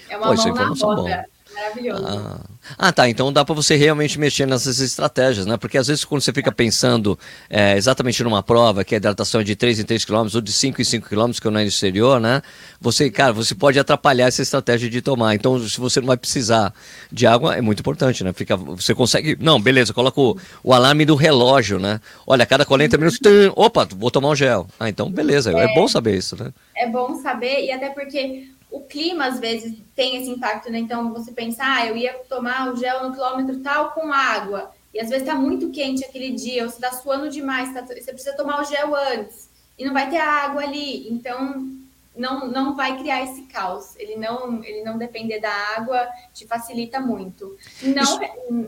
É 0.10 0.18
uma 0.18 0.36
Pô, 0.36 0.44
mão 0.44 0.56
na 0.56 0.68
roda. 0.68 1.26
Maravilhoso. 1.54 2.06
Ah. 2.08 2.40
ah, 2.78 2.92
tá. 2.92 3.10
Então 3.10 3.32
dá 3.32 3.44
para 3.44 3.54
você 3.54 3.76
realmente 3.76 4.20
mexer 4.20 4.46
nessas 4.46 4.80
estratégias, 4.80 5.46
né? 5.46 5.58
Porque 5.58 5.78
às 5.78 5.88
vezes 5.88 6.06
quando 6.06 6.22
você 6.22 6.32
fica 6.32 6.52
pensando 6.52 7.18
é, 7.50 7.76
exatamente 7.76 8.24
numa 8.24 8.42
prova 8.42 8.84
que 8.84 8.96
a 8.96 8.98
hidratação 8.98 9.42
é 9.42 9.44
de 9.44 9.56
3 9.56 9.80
em 9.80 9.84
3 9.84 10.06
km 10.06 10.28
ou 10.34 10.42
de 10.42 10.52
5 10.52 10.82
em 10.82 10.86
5 10.86 11.10
km, 11.10 11.32
que 11.40 11.48
eu 11.48 11.52
não 11.52 11.60
é 11.60 11.64
no 11.64 11.70
exterior, 11.70 12.20
né? 12.20 12.42
Você, 12.80 13.10
cara, 13.10 13.34
você 13.34 13.54
pode 13.54 13.80
atrapalhar 13.80 14.28
essa 14.28 14.42
estratégia 14.42 14.90
de 14.90 15.02
tomar. 15.02 15.36
Então, 15.36 15.60
se 15.60 15.80
você 15.80 16.00
não 16.00 16.08
vai 16.08 16.18
precisar 16.18 16.74
de 17.12 17.28
água, 17.28 17.56
é 17.56 17.62
muito 17.62 17.80
importante, 17.80 18.24
né? 18.24 18.34
Fica, 18.34 18.56
você 18.56 18.96
consegue. 18.96 19.38
Não, 19.40 19.60
beleza, 19.60 19.94
coloca 19.94 20.20
o, 20.20 20.38
o 20.64 20.74
alarme 20.74 21.06
do 21.06 21.16
relógio, 21.16 21.80
né? 21.80 22.00
Olha, 22.26 22.44
a 22.44 22.46
cada 22.46 22.66
40 22.66 22.98
minutos, 22.98 23.20
tum, 23.20 23.52
opa, 23.56 23.88
vou 23.96 24.10
tomar 24.10 24.30
um 24.30 24.36
gel. 24.36 24.68
Ah, 24.80 24.90
então 24.90 25.12
beleza, 25.12 25.52
é, 25.52 25.66
é 25.66 25.74
bom 25.74 25.88
saber 25.88 26.18
isso, 26.18 26.42
né? 26.42 26.52
É 26.76 26.88
bom 26.88 27.22
saber, 27.22 27.66
e 27.66 27.72
até 27.72 27.90
porque 27.90 28.48
o 28.72 28.80
clima 28.80 29.26
às 29.26 29.40
vezes 29.40 29.78
tem 29.96 30.16
esse 30.18 30.30
impacto, 30.30 30.72
né? 30.72 30.80
Então 30.80 31.14
você 31.14 31.32
pensa, 31.32 31.62
ah, 31.64 31.86
eu 31.86 31.98
ia 31.98 32.14
tomar 32.30 32.72
o 32.72 32.76
gel 32.76 33.04
no 33.04 33.14
quilômetro 33.14 33.60
tal 33.60 33.92
com 33.92 34.12
água, 34.12 34.72
e 34.94 35.00
às 35.00 35.10
vezes 35.10 35.28
tá 35.28 35.36
muito 35.36 35.70
quente 35.70 36.06
aquele 36.06 36.32
dia, 36.32 36.64
ou 36.64 36.70
você 36.70 36.80
tá 36.80 36.92
suando 36.92 37.30
demais, 37.30 37.74
tá, 37.74 37.82
você 37.86 37.94
precisa 38.12 38.36
tomar 38.36 38.62
o 38.62 38.66
gel 38.66 38.96
antes, 38.96 39.50
e 39.78 39.86
não 39.86 39.94
vai 39.94 40.10
ter 40.10 40.18
água 40.18 40.64
ali, 40.64 41.08
então 41.12 41.70
não, 42.16 42.48
não 42.48 42.76
vai 42.76 42.98
criar 43.00 43.24
esse 43.24 43.44
caos. 43.44 43.96
Ele 43.96 44.16
não, 44.16 44.64
ele 44.64 44.84
não 44.84 44.98
depender 44.98 45.40
da 45.40 45.52
água 45.78 46.08
te 46.34 46.46
facilita 46.46 47.00
muito. 47.00 47.58
Não, 47.82 48.20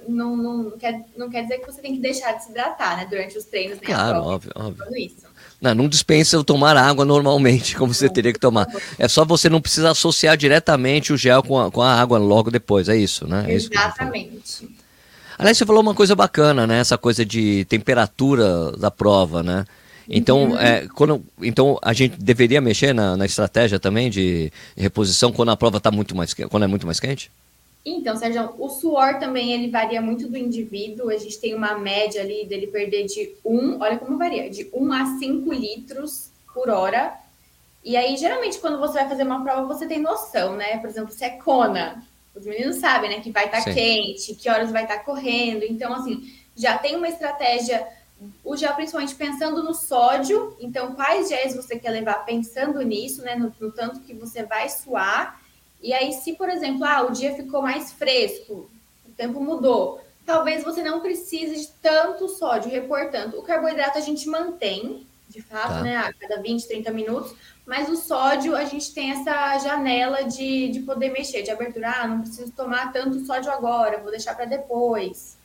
não, 0.08 0.38
não, 0.38 0.72
quer, 0.72 1.06
não 1.16 1.30
quer 1.30 1.44
dizer 1.44 1.60
que 1.60 1.66
você 1.66 1.82
tem 1.82 1.94
que 1.94 2.00
deixar 2.00 2.34
de 2.34 2.46
se 2.46 2.52
hidratar, 2.52 2.98
né? 2.98 3.06
Durante 3.06 3.38
os 3.38 3.46
treinos. 3.46 3.80
Claro, 3.80 4.20
óbvio, 4.20 4.52
óbvio. 4.56 4.98
Isso. 4.98 5.28
Não, 5.64 5.74
não 5.74 5.88
dispensa 5.88 6.36
eu 6.36 6.44
tomar 6.44 6.76
água 6.76 7.06
normalmente, 7.06 7.76
como 7.80 7.94
você 7.94 8.10
teria 8.10 8.34
que 8.34 8.40
tomar. 8.40 8.68
É 9.00 9.08
só 9.08 9.24
você 9.24 9.48
não 9.48 9.62
precisar 9.62 9.92
associar 9.92 10.36
diretamente 10.36 11.14
o 11.14 11.18
gel 11.18 11.42
com 11.42 11.58
a, 11.58 11.72
com 11.72 11.82
a 11.82 11.94
água 11.94 12.18
logo 12.18 12.52
depois, 12.52 12.90
é 12.90 12.98
isso, 12.98 13.26
né? 13.26 13.46
É 13.48 13.54
Exatamente. 13.54 14.70
Aliás, 15.38 15.58
você 15.58 15.66
falou 15.66 15.82
uma 15.82 15.96
coisa 15.96 16.16
bacana, 16.16 16.68
né? 16.68 16.80
Essa 16.80 16.98
coisa 16.98 17.26
de 17.26 17.64
temperatura 17.66 18.74
da 18.74 18.92
prova, 18.92 19.42
né? 19.42 19.66
Então, 20.08 20.50
uhum. 20.50 20.60
é, 20.60 20.86
quando, 20.94 21.24
então 21.42 21.80
a 21.82 21.94
gente 21.94 22.18
deveria 22.20 22.60
mexer 22.60 22.94
na, 22.94 23.16
na 23.16 23.26
estratégia 23.26 23.80
também 23.80 24.10
de 24.10 24.52
reposição 24.76 25.32
quando 25.32 25.50
a 25.50 25.58
prova 25.58 25.78
está 25.78 25.90
muito 25.90 26.14
mais 26.14 26.34
quando 26.34 26.64
é 26.64 26.68
muito 26.68 26.86
mais 26.86 27.00
quente? 27.00 27.32
Então, 27.86 28.16
Sérgio, 28.16 28.54
o 28.58 28.70
suor 28.70 29.20
também 29.20 29.52
ele 29.52 29.70
varia 29.70 30.02
muito 30.02 30.30
do 30.30 30.38
indivíduo. 30.38 31.10
A 31.10 31.18
gente 31.18 31.40
tem 31.40 31.54
uma 31.54 31.78
média 31.78 32.22
ali 32.22 32.46
dele 32.46 32.68
perder 32.68 33.06
de 33.06 33.36
1, 33.44 33.82
olha 33.82 33.98
como 33.98 34.18
varia, 34.18 34.50
de 34.50 34.70
1 34.74 34.94
a 34.94 35.18
5 35.18 35.54
litros 35.54 36.32
por 36.54 36.70
hora. 36.70 37.14
E 37.84 37.98
aí, 37.98 38.16
geralmente, 38.16 38.60
quando 38.60 38.80
você 38.80 38.94
vai 38.94 39.10
fazer 39.10 39.24
uma 39.24 39.44
prova, 39.44 39.68
você 39.68 39.86
tem 39.86 40.00
noção, 40.00 40.56
né? 40.56 40.78
Por 40.78 40.90
exemplo, 40.90 41.12
se 41.12 41.26
é 41.26 41.32
Kona, 41.32 42.02
os 42.34 42.46
meninos 42.46 42.78
sabem, 42.78 43.10
né? 43.10 43.20
Que 43.20 43.32
vai 43.32 43.46
estar 43.46 43.62
tá 43.62 43.74
quente, 43.74 44.34
que 44.36 44.50
horas 44.50 44.72
vai 44.72 44.84
estar 44.84 45.00
tá 45.00 45.04
correndo. 45.04 45.64
Então, 45.64 45.94
assim, 45.94 46.34
já 46.56 46.78
tem 46.78 46.96
uma 46.96 47.10
estratégia, 47.10 47.86
o 48.46 48.56
gel 48.56 48.74
principalmente 48.76 49.14
pensando 49.16 49.62
no 49.62 49.74
sódio. 49.74 50.56
Então, 50.62 50.96
quais 50.96 51.28
géis 51.28 51.54
você 51.54 51.78
quer 51.78 51.90
levar 51.90 52.24
pensando 52.26 52.82
nisso, 52.82 53.22
né? 53.22 53.36
No, 53.36 53.54
no 53.60 53.72
tanto 53.74 54.00
que 54.00 54.14
você 54.14 54.44
vai 54.44 54.70
suar 54.70 55.43
e 55.84 55.94
aí, 55.94 56.14
se, 56.14 56.34
por 56.34 56.50
exemplo, 56.50 56.86
ah, 56.86 57.02
o 57.04 57.12
dia 57.12 57.36
ficou 57.36 57.62
mais 57.62 57.92
fresco, 57.92 58.70
o 59.06 59.12
tempo 59.18 59.42
mudou, 59.42 60.02
talvez 60.26 60.64
você 60.64 60.82
não 60.82 61.02
precise 61.02 61.56
de 61.60 61.68
tanto 61.82 62.30
sódio, 62.30 62.72
repor 62.72 63.10
tanto. 63.12 63.38
O 63.38 63.44
carboidrato 63.44 63.98
a 63.98 64.02
gente 64.02 64.30
mantém, 64.30 65.06
de 65.28 65.42
fato, 65.42 65.74
tá. 65.74 65.82
né, 65.82 65.98
a 65.98 66.14
cada 66.14 66.42
20, 66.42 66.66
30 66.66 66.92
minutos, 66.92 67.36
mas 67.66 67.90
o 67.90 67.98
sódio 67.98 68.56
a 68.56 68.64
gente 68.64 68.94
tem 68.94 69.12
essa 69.12 69.60
janela 69.60 70.24
de, 70.24 70.70
de 70.70 70.80
poder 70.80 71.10
mexer, 71.10 71.42
de 71.42 71.52
abertura. 71.52 71.92
Ah, 71.98 72.08
não 72.08 72.22
preciso 72.22 72.52
tomar 72.54 72.94
tanto 72.94 73.26
sódio 73.26 73.52
agora, 73.52 74.00
vou 74.00 74.12
deixar 74.12 74.36
para 74.36 74.46
depois. 74.46 75.38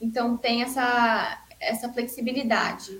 Então, 0.00 0.36
tem 0.36 0.62
essa, 0.62 1.40
essa 1.60 1.88
flexibilidade. 1.88 2.98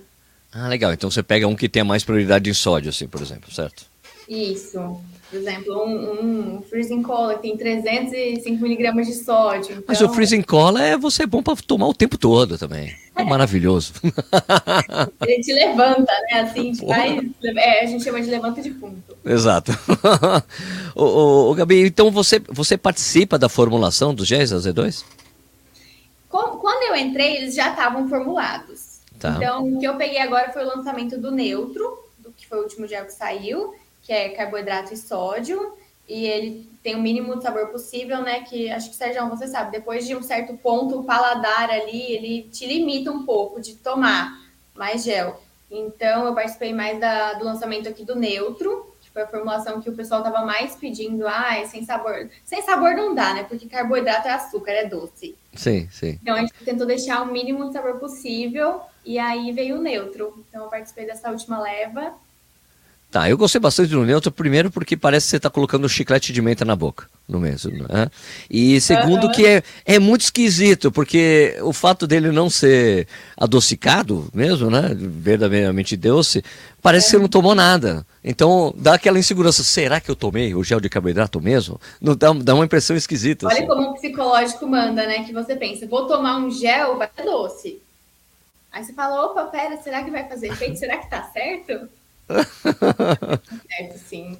Ah, 0.49 0.69
legal. 0.69 0.93
Então, 0.93 1.11
você 1.11 1.21
pega 1.21 1.45
um 1.45 1.55
que 1.55 1.67
tenha 1.67 1.83
mais 1.83 2.05
prioridade 2.05 2.49
em 2.49 2.53
sódio, 2.53 2.89
assim, 2.89 3.05
por 3.05 3.21
exemplo, 3.21 3.51
certo? 3.51 3.85
Isso. 4.27 5.01
Por 5.29 5.39
exemplo, 5.39 5.83
um, 5.83 6.57
um 6.57 6.61
freezing 6.61 7.01
cola 7.01 7.37
tem 7.37 7.57
305 7.57 8.61
miligramas 8.61 9.07
de 9.07 9.15
sódio. 9.15 9.73
Então... 9.73 9.83
Mas 9.87 9.99
o 10.01 10.09
freezing 10.09 10.43
cola 10.43 10.81
é 10.83 10.97
você 10.97 11.25
bom 11.25 11.41
para 11.41 11.55
tomar 11.55 11.87
o 11.87 11.93
tempo 11.93 12.17
todo 12.17 12.57
também. 12.57 12.95
É 13.15 13.23
maravilhoso. 13.23 13.93
Ele 15.25 15.41
te 15.41 15.51
levanta, 15.51 16.11
né? 16.31 16.41
Assim, 16.41 16.75
faz, 16.75 17.23
é, 17.43 17.83
a 17.83 17.85
gente 17.85 18.03
chama 18.03 18.21
de 18.21 18.29
levanta 18.29 18.61
de 18.61 18.69
ponto. 18.71 19.17
Exato. 19.25 19.71
o, 20.95 21.49
o, 21.49 21.55
Gabi, 21.55 21.87
então 21.87 22.11
você, 22.11 22.39
você 22.49 22.77
participa 22.77 23.37
da 23.37 23.49
formulação 23.49 24.13
dos 24.13 24.27
géis 24.27 24.51
AZ2? 24.51 25.03
Quando 26.29 26.83
eu 26.83 26.95
entrei, 26.95 27.37
eles 27.37 27.55
já 27.55 27.69
estavam 27.69 28.07
formulados. 28.09 28.99
Tá. 29.17 29.35
Então, 29.37 29.65
o 29.65 29.79
que 29.79 29.85
eu 29.85 29.95
peguei 29.95 30.19
agora 30.19 30.51
foi 30.51 30.63
o 30.63 30.67
lançamento 30.67 31.17
do 31.17 31.31
neutro, 31.31 31.97
do 32.19 32.31
que 32.31 32.45
foi 32.45 32.59
o 32.59 32.63
último 32.63 32.85
gel 32.85 33.05
que 33.05 33.13
saiu 33.13 33.73
que 34.05 34.13
é 34.13 34.29
carboidrato 34.29 34.93
e 34.93 34.97
sódio, 34.97 35.75
e 36.07 36.25
ele 36.25 36.69
tem 36.83 36.95
o 36.95 37.01
mínimo 37.01 37.35
de 37.35 37.41
sabor 37.41 37.69
possível, 37.69 38.21
né? 38.21 38.41
Que 38.41 38.69
acho 38.69 38.91
que, 38.91 38.95
Sérgio, 38.95 39.27
você 39.27 39.47
sabe, 39.47 39.71
depois 39.71 40.05
de 40.05 40.15
um 40.15 40.21
certo 40.21 40.55
ponto, 40.55 40.99
o 40.99 41.03
paladar 41.03 41.71
ali, 41.71 42.11
ele 42.11 42.43
te 42.51 42.67
limita 42.67 43.11
um 43.11 43.25
pouco 43.25 43.59
de 43.59 43.75
tomar 43.75 44.39
mais 44.75 45.03
gel. 45.03 45.41
Então, 45.71 46.27
eu 46.27 46.35
participei 46.35 46.71
mais 46.71 46.99
da, 46.99 47.33
do 47.33 47.43
lançamento 47.43 47.89
aqui 47.89 48.05
do 48.05 48.15
Neutro, 48.15 48.93
que 49.01 49.09
foi 49.09 49.23
a 49.23 49.27
formulação 49.27 49.81
que 49.81 49.89
o 49.89 49.95
pessoal 49.95 50.21
tava 50.21 50.45
mais 50.45 50.75
pedindo. 50.75 51.27
Ah, 51.27 51.57
é 51.57 51.65
sem 51.65 51.83
sabor. 51.83 52.29
Sem 52.45 52.61
sabor 52.61 52.93
não 52.93 53.15
dá, 53.15 53.33
né? 53.33 53.43
Porque 53.43 53.67
carboidrato 53.67 54.27
é 54.27 54.31
açúcar, 54.31 54.71
é 54.73 54.85
doce. 54.85 55.35
Sim, 55.55 55.89
sim. 55.89 56.19
Então, 56.21 56.35
a 56.35 56.41
gente 56.41 56.53
tentou 56.63 56.85
deixar 56.85 57.23
o 57.23 57.31
mínimo 57.31 57.65
de 57.65 57.73
sabor 57.73 57.99
possível, 57.99 58.81
e 59.03 59.17
aí 59.17 59.51
veio 59.51 59.77
o 59.77 59.81
Neutro. 59.81 60.45
Então, 60.47 60.65
eu 60.65 60.69
participei 60.69 61.07
dessa 61.07 61.31
última 61.31 61.59
leva, 61.59 62.13
Tá, 63.15 63.29
eu 63.29 63.37
gostei 63.37 63.61
bastante 63.61 63.91
do 63.91 64.03
neutro, 64.03 64.29
primeiro 64.29 64.69
porque 64.69 64.97
parece 64.97 65.27
que 65.27 65.29
você 65.29 65.37
está 65.37 65.49
colocando 65.49 65.85
um 65.85 65.87
chiclete 65.87 66.33
de 66.33 66.41
menta 66.41 66.65
na 66.65 66.75
boca, 66.75 67.07
no 67.25 67.39
mesmo, 67.39 67.71
né? 67.87 68.11
E 68.49 68.81
segundo 68.81 69.27
uhum. 69.27 69.31
que 69.31 69.45
é, 69.45 69.63
é 69.85 69.97
muito 69.99 70.23
esquisito, 70.23 70.91
porque 70.91 71.57
o 71.61 71.71
fato 71.71 72.05
dele 72.05 72.29
não 72.29 72.49
ser 72.49 73.07
adocicado 73.37 74.27
mesmo, 74.33 74.69
né? 74.69 74.93
Verdadeiramente 74.93 75.95
doce, 75.95 76.43
parece 76.81 77.05
é. 77.05 77.07
que 77.07 77.11
você 77.11 77.21
não 77.21 77.29
tomou 77.29 77.55
nada. 77.55 78.05
Então 78.21 78.73
dá 78.75 78.95
aquela 78.95 79.17
insegurança, 79.17 79.63
será 79.63 80.01
que 80.01 80.11
eu 80.11 80.15
tomei 80.17 80.53
o 80.53 80.61
gel 80.61 80.81
de 80.81 80.89
carboidrato 80.89 81.39
mesmo? 81.39 81.79
Não 82.01 82.17
dá, 82.17 82.33
dá 82.33 82.53
uma 82.53 82.65
impressão 82.65 82.97
esquisita. 82.97 83.47
Olha 83.47 83.59
assim. 83.59 83.65
como 83.65 83.91
o 83.91 83.93
psicológico 83.93 84.67
manda, 84.67 85.07
né? 85.07 85.23
Que 85.23 85.31
você 85.31 85.55
pensa, 85.55 85.87
vou 85.87 86.05
tomar 86.05 86.35
um 86.35 86.51
gel, 86.51 86.97
vai 86.97 87.09
ser 87.15 87.23
doce. 87.23 87.81
Aí 88.73 88.83
você 88.83 88.91
fala, 88.91 89.27
opa, 89.27 89.45
pera, 89.45 89.77
será 89.77 90.03
que 90.03 90.11
vai 90.11 90.27
fazer 90.27 90.47
efeito? 90.47 90.77
Será 90.77 90.97
que 90.97 91.09
tá 91.09 91.23
certo? 91.31 91.87
Certo, 92.27 93.97
sim. 93.97 94.37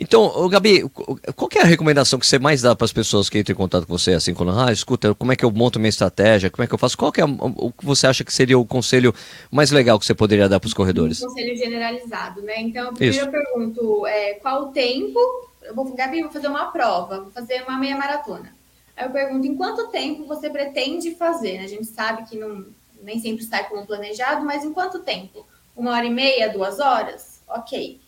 Então, 0.00 0.48
Gabi, 0.48 0.88
qual 1.34 1.48
é 1.56 1.60
a 1.60 1.64
recomendação 1.64 2.20
que 2.20 2.26
você 2.26 2.38
mais 2.38 2.62
dá 2.62 2.74
para 2.76 2.84
as 2.84 2.92
pessoas 2.92 3.28
que 3.28 3.36
entram 3.36 3.52
em 3.52 3.56
contato 3.56 3.84
com 3.84 3.98
você, 3.98 4.12
assim, 4.12 4.32
quando, 4.32 4.52
ah, 4.56 4.70
escuta, 4.70 5.12
como 5.12 5.32
é 5.32 5.36
que 5.36 5.44
eu 5.44 5.50
monto 5.50 5.80
minha 5.80 5.88
estratégia, 5.88 6.50
como 6.50 6.62
é 6.62 6.68
que 6.68 6.74
eu 6.74 6.78
faço? 6.78 6.96
Qual 6.96 7.12
é 7.16 7.24
o 7.24 7.72
que 7.72 7.84
você 7.84 8.06
acha 8.06 8.22
que 8.22 8.32
seria 8.32 8.56
o 8.56 8.64
conselho 8.64 9.12
mais 9.50 9.72
legal 9.72 9.98
que 9.98 10.06
você 10.06 10.14
poderia 10.14 10.48
dar 10.48 10.60
para 10.60 10.68
os 10.68 10.74
corredores? 10.74 11.20
Um 11.20 11.26
conselho 11.26 11.56
generalizado, 11.56 12.42
né? 12.42 12.60
Então, 12.60 12.94
primeiro 12.94 13.26
eu 13.26 13.30
pergunto, 13.30 14.06
é, 14.06 14.34
qual 14.34 14.68
o 14.68 14.72
tempo? 14.72 15.18
Eu 15.62 15.74
vou, 15.74 15.92
Gabi, 15.92 16.22
vou 16.22 16.30
fazer 16.30 16.46
uma 16.46 16.66
prova, 16.66 17.22
vou 17.22 17.32
fazer 17.32 17.64
uma 17.66 17.76
meia 17.76 17.96
maratona. 17.96 18.54
Aí 18.96 19.04
eu 19.04 19.10
pergunto, 19.10 19.48
em 19.48 19.56
quanto 19.56 19.88
tempo 19.88 20.26
você 20.26 20.48
pretende 20.48 21.16
fazer? 21.16 21.58
A 21.58 21.66
gente 21.66 21.86
sabe 21.86 22.22
que 22.28 22.36
não, 22.36 22.66
nem 23.02 23.20
sempre 23.20 23.42
está 23.42 23.64
como 23.64 23.84
planejado, 23.84 24.46
mas 24.46 24.64
em 24.64 24.72
quanto 24.72 25.00
tempo? 25.00 25.44
Uma 25.78 25.92
hora 25.92 26.04
e 26.04 26.10
meia, 26.10 26.52
duas 26.52 26.80
horas? 26.80 27.40
Ok. 27.48 28.00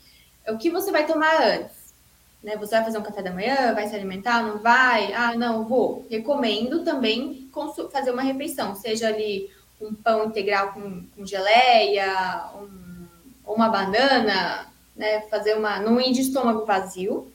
O 0.49 0.59
que 0.59 0.69
você 0.69 0.91
vai 0.91 1.07
tomar 1.07 1.41
antes? 1.41 1.95
Né? 2.43 2.57
Você 2.57 2.75
vai 2.75 2.85
fazer 2.85 2.99
um 2.99 3.03
café 3.03 3.23
da 3.23 3.33
manhã? 3.33 3.73
Vai 3.73 3.87
se 3.87 3.95
alimentar? 3.95 4.43
Não 4.43 4.59
vai? 4.59 5.13
Ah, 5.15 5.37
não, 5.37 5.65
vou. 5.65 6.05
Recomendo 6.11 6.83
também 6.85 7.49
fazer 7.93 8.11
uma 8.11 8.23
refeição, 8.23 8.75
seja 8.75 9.09
ali 9.09 9.49
um 9.81 9.95
pão 9.95 10.27
integral 10.27 10.73
com, 10.73 11.05
com 11.17 11.25
geleia, 11.25 12.51
um, 12.57 13.07
uma 13.47 13.69
banana, 13.69 14.67
né? 14.97 15.21
Fazer 15.23 15.57
uma. 15.57 15.79
não 15.79 16.01
ir 16.01 16.13
de 16.13 16.23
estômago 16.23 16.67
vazio. 16.67 17.33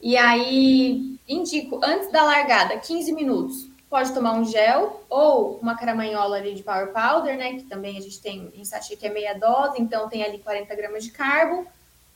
E 0.00 0.16
aí, 0.16 1.18
indico, 1.26 1.80
antes 1.82 2.12
da 2.12 2.22
largada, 2.22 2.76
15 2.76 3.12
minutos, 3.12 3.68
pode 3.88 4.12
tomar 4.12 4.34
um 4.34 4.44
gel 4.44 5.04
ou 5.08 5.58
uma 5.58 5.76
caramanhola 5.76 6.36
ali 6.36 6.54
de 6.54 6.62
Power 6.62 6.92
Powder, 6.92 7.36
né? 7.36 7.54
Que 7.54 7.62
também 7.62 7.96
a 7.96 8.00
gente 8.00 8.20
tem 8.20 8.52
em 8.54 8.64
sachê 8.64 8.96
que 8.96 9.06
é 9.06 9.10
meia 9.10 9.34
dose, 9.34 9.80
então 9.80 10.08
tem 10.08 10.22
ali 10.22 10.38
40 10.38 10.74
gramas 10.74 11.04
de 11.04 11.10
carbo. 11.10 11.66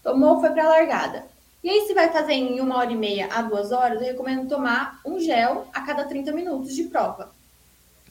Tomou, 0.03 0.41
foi 0.41 0.50
para 0.50 0.69
largada. 0.69 1.27
E 1.62 1.69
aí, 1.69 1.87
se 1.87 1.93
vai 1.93 2.11
fazer 2.11 2.33
em 2.33 2.59
uma 2.61 2.79
hora 2.79 2.91
e 2.91 2.97
meia 2.97 3.29
a 3.31 3.43
duas 3.43 3.71
horas, 3.71 4.00
eu 4.00 4.07
recomendo 4.07 4.49
tomar 4.49 4.99
um 5.05 5.21
gel 5.21 5.67
a 5.75 5.83
cada 5.83 6.05
30 6.05 6.33
minutos 6.33 6.75
de 6.75 6.85
prova. 6.85 7.31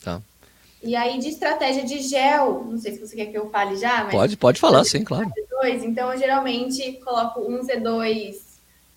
Tá. 0.03 0.21
E 0.83 0.95
aí, 0.95 1.17
de 1.17 1.29
estratégia 1.29 1.83
de 1.83 1.99
gel, 1.99 2.63
não 2.63 2.77
sei 2.77 2.93
se 2.93 2.99
você 2.99 3.15
quer 3.15 3.25
que 3.25 3.37
eu 3.37 3.49
fale 3.49 3.75
já, 3.75 4.03
mas. 4.03 4.13
Pode, 4.13 4.37
pode 4.37 4.59
falar, 4.59 4.83
sim, 4.83 5.03
claro. 5.03 5.29
Z2, 5.63 5.83
então, 5.83 6.13
eu 6.13 6.19
geralmente 6.19 6.93
coloco 7.03 7.41
um 7.41 7.59
Z2 7.59 8.37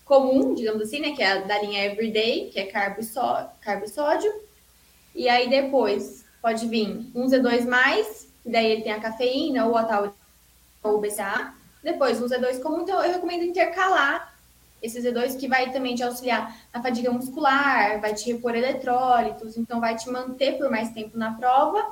comum, 0.05 0.53
digamos 0.53 0.83
assim, 0.83 0.99
né? 0.99 1.11
Que 1.11 1.23
é 1.23 1.31
a 1.31 1.37
da 1.39 1.59
linha 1.59 1.85
Everyday, 1.85 2.49
que 2.51 2.59
é 2.59 2.67
carbo 2.67 3.01
e, 3.01 3.03
só, 3.03 3.51
carbo 3.59 3.85
e 3.85 3.89
sódio. 3.89 4.31
E 5.15 5.29
aí 5.29 5.49
depois 5.49 6.23
pode 6.41 6.67
vir 6.67 7.09
um 7.15 7.25
Z2+, 7.25 7.65
que 8.43 8.49
daí 8.49 8.71
ele 8.71 8.81
tem 8.81 8.91
a 8.91 8.99
cafeína 8.99 9.65
ou 9.65 9.77
a 9.77 9.83
tal 9.83 10.13
ou 10.83 10.97
o 10.97 11.01
BCA. 11.01 11.53
Depois 11.83 12.21
um 12.21 12.25
Z2 12.25 12.61
comum, 12.61 12.81
então 12.81 13.01
eu 13.03 13.13
recomendo 13.13 13.43
intercalar 13.43 14.33
esse 14.81 14.99
Z2 15.01 15.39
que 15.39 15.47
vai 15.47 15.71
também 15.71 15.95
te 15.95 16.03
auxiliar 16.03 16.53
na 16.73 16.81
fadiga 16.81 17.09
muscular, 17.09 18.01
vai 18.01 18.13
te 18.13 18.31
repor 18.31 18.53
eletrólitos, 18.53 19.57
então 19.57 19.79
vai 19.79 19.95
te 19.95 20.09
manter 20.09 20.57
por 20.57 20.69
mais 20.69 20.91
tempo 20.91 21.17
na 21.17 21.33
prova. 21.33 21.85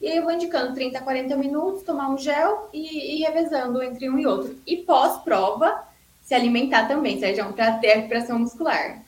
E 0.00 0.06
aí 0.08 0.16
eu 0.16 0.22
vou 0.22 0.32
indicando 0.32 0.74
30 0.74 0.98
a 0.98 1.02
40 1.02 1.36
minutos, 1.36 1.82
tomar 1.82 2.08
um 2.08 2.16
gel 2.16 2.70
e 2.72 3.16
ir 3.18 3.24
revezando 3.24 3.82
entre 3.82 4.08
um 4.08 4.18
e 4.18 4.26
outro. 4.26 4.56
E 4.66 4.78
pós-prova, 4.78 5.82
se 6.22 6.34
alimentar 6.34 6.86
também, 6.86 7.18
Sérgio, 7.18 7.52
para 7.52 7.72
ter 7.78 7.94
recuperação 7.94 8.38
muscular. 8.38 9.02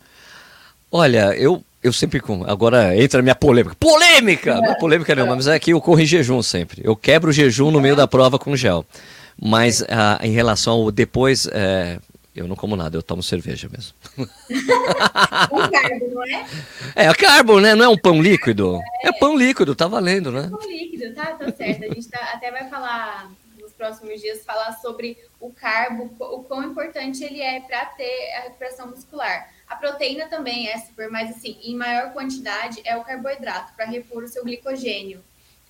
Olha, 0.91 1.35
eu, 1.37 1.63
eu 1.83 1.93
sempre 1.93 2.21
com. 2.21 2.45
Agora 2.45 2.97
entra 2.97 3.21
a 3.21 3.23
minha 3.23 3.35
polêmica. 3.35 3.75
Polêmica! 3.79 4.55
Não 4.57 4.73
é 4.73 4.79
polêmica 4.79 5.15
não, 5.15 5.27
mas 5.27 5.47
é 5.47 5.59
que 5.59 5.73
eu 5.73 5.81
corro 5.81 6.01
em 6.01 6.07
jejum 6.07 6.43
sempre. 6.43 6.83
Eu 6.85 6.95
quebro 6.95 7.31
o 7.31 7.33
jejum 7.33 7.71
no 7.71 7.81
meio 7.81 7.97
da 7.97 8.07
prova 8.07 8.39
com 8.39 8.57
gel. 8.57 8.85
Mas 9.41 9.83
ah, 9.89 10.19
em 10.23 10.33
relação 10.33 10.75
ao 10.75 10.91
depois, 10.91 11.49
é, 11.51 11.99
eu 12.37 12.47
não 12.47 12.55
como 12.55 12.77
nada, 12.77 12.97
eu 12.97 13.03
tomo 13.03 13.23
cerveja 13.23 13.69
mesmo. 13.71 13.95
um 14.19 15.71
carbo, 15.71 16.11
não 16.13 16.25
é? 16.25 16.47
É, 16.95 17.15
carbo, 17.15 17.61
né? 17.61 17.75
Não 17.75 17.85
é 17.85 17.89
um 17.89 17.97
pão 17.97 18.21
líquido. 18.21 18.79
É, 19.03 19.09
é 19.09 19.13
pão 19.13 19.37
líquido, 19.37 19.75
tá 19.75 19.89
valendo, 19.89 20.31
né? 20.31 20.47
É 20.47 20.51
pão 20.51 20.69
líquido, 20.69 21.15
tá, 21.15 21.27
tá 21.33 21.51
certo. 21.53 21.85
A 21.85 21.89
gente 21.89 22.09
tá, 22.09 22.31
até 22.35 22.51
vai 22.51 22.69
falar 22.69 23.31
próximos 23.81 24.21
dias 24.21 24.45
falar 24.45 24.73
sobre 24.73 25.17
o 25.41 25.51
carbo, 25.51 26.15
o 26.19 26.43
quão 26.43 26.63
importante 26.65 27.25
ele 27.25 27.41
é 27.41 27.61
para 27.61 27.87
ter 27.87 28.35
a 28.35 28.41
recuperação 28.43 28.89
muscular. 28.89 29.51
A 29.71 29.77
proteína 29.77 30.27
também 30.27 30.69
é 30.69 30.77
super, 30.79 31.09
mas 31.09 31.31
assim, 31.31 31.57
em 31.63 31.77
maior 31.77 32.13
quantidade 32.13 32.83
é 32.85 32.97
o 32.97 33.05
carboidrato 33.05 33.73
para 33.77 33.87
repor 33.87 34.25
o 34.25 34.29
seu 34.29 34.43
glicogênio. 34.43 35.23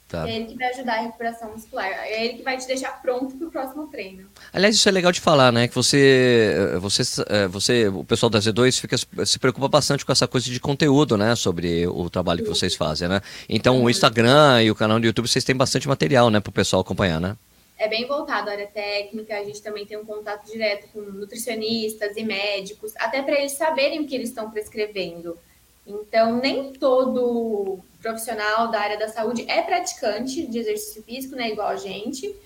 Tá. 0.09 0.28
É 0.28 0.35
ele 0.35 0.47
que 0.47 0.57
vai 0.57 0.71
ajudar 0.71 0.95
a 0.95 1.00
recuperação 1.02 1.52
muscular. 1.52 1.87
É 1.87 2.25
ele 2.25 2.38
que 2.38 2.42
vai 2.42 2.57
te 2.57 2.66
deixar 2.66 3.00
pronto 3.00 3.37
para 3.37 3.47
o 3.47 3.50
próximo 3.50 3.87
treino. 3.87 4.26
Aliás, 4.52 4.75
isso 4.75 4.88
é 4.88 4.92
legal 4.92 5.12
de 5.12 5.21
falar, 5.21 5.52
né? 5.52 5.69
Que 5.69 5.75
você, 5.75 6.76
você, 6.80 7.02
é, 7.28 7.47
você, 7.47 7.88
o 7.88 8.02
pessoal 8.02 8.28
da 8.28 8.40
Z2 8.40 8.80
fica, 8.80 8.97
se 9.25 9.38
preocupa 9.38 9.69
bastante 9.69 10.04
com 10.04 10.11
essa 10.11 10.26
coisa 10.26 10.50
de 10.50 10.59
conteúdo, 10.59 11.16
né? 11.16 11.37
Sobre 11.37 11.87
o 11.87 12.11
trabalho 12.11 12.42
que 12.42 12.49
vocês 12.49 12.75
fazem, 12.75 13.07
né? 13.07 13.21
Então, 13.49 13.76
uhum. 13.76 13.85
o 13.85 13.90
Instagram 13.90 14.62
e 14.64 14.71
o 14.71 14.75
canal 14.75 14.99
do 14.99 15.07
YouTube, 15.07 15.28
vocês 15.28 15.45
têm 15.45 15.54
bastante 15.54 15.87
material, 15.87 16.28
né? 16.28 16.40
Para 16.40 16.50
o 16.50 16.54
pessoal 16.54 16.80
acompanhar, 16.80 17.21
né? 17.21 17.37
É 17.80 17.88
bem 17.88 18.06
voltado 18.06 18.50
à 18.50 18.52
área 18.52 18.66
técnica, 18.66 19.38
a 19.38 19.42
gente 19.42 19.62
também 19.62 19.87
tem 19.87 19.96
um 19.96 20.04
contato 20.04 20.44
direto 20.44 20.87
com 20.92 21.00
nutricionistas 21.00 22.14
e 22.14 22.22
médicos, 22.22 22.92
até 22.99 23.22
para 23.22 23.38
eles 23.38 23.52
saberem 23.52 24.00
o 24.00 24.06
que 24.06 24.14
eles 24.14 24.28
estão 24.28 24.50
prescrevendo. 24.50 25.38
Então, 25.87 26.37
nem 26.37 26.75
todo 26.75 27.78
profissional 28.02 28.70
da 28.70 28.78
área 28.78 28.99
da 28.99 29.08
saúde 29.08 29.46
é 29.49 29.62
praticante 29.62 30.46
de 30.46 30.58
exercício 30.58 31.02
físico, 31.02 31.34
né, 31.34 31.49
igual 31.49 31.68
a 31.68 31.76
gente, 31.76 32.37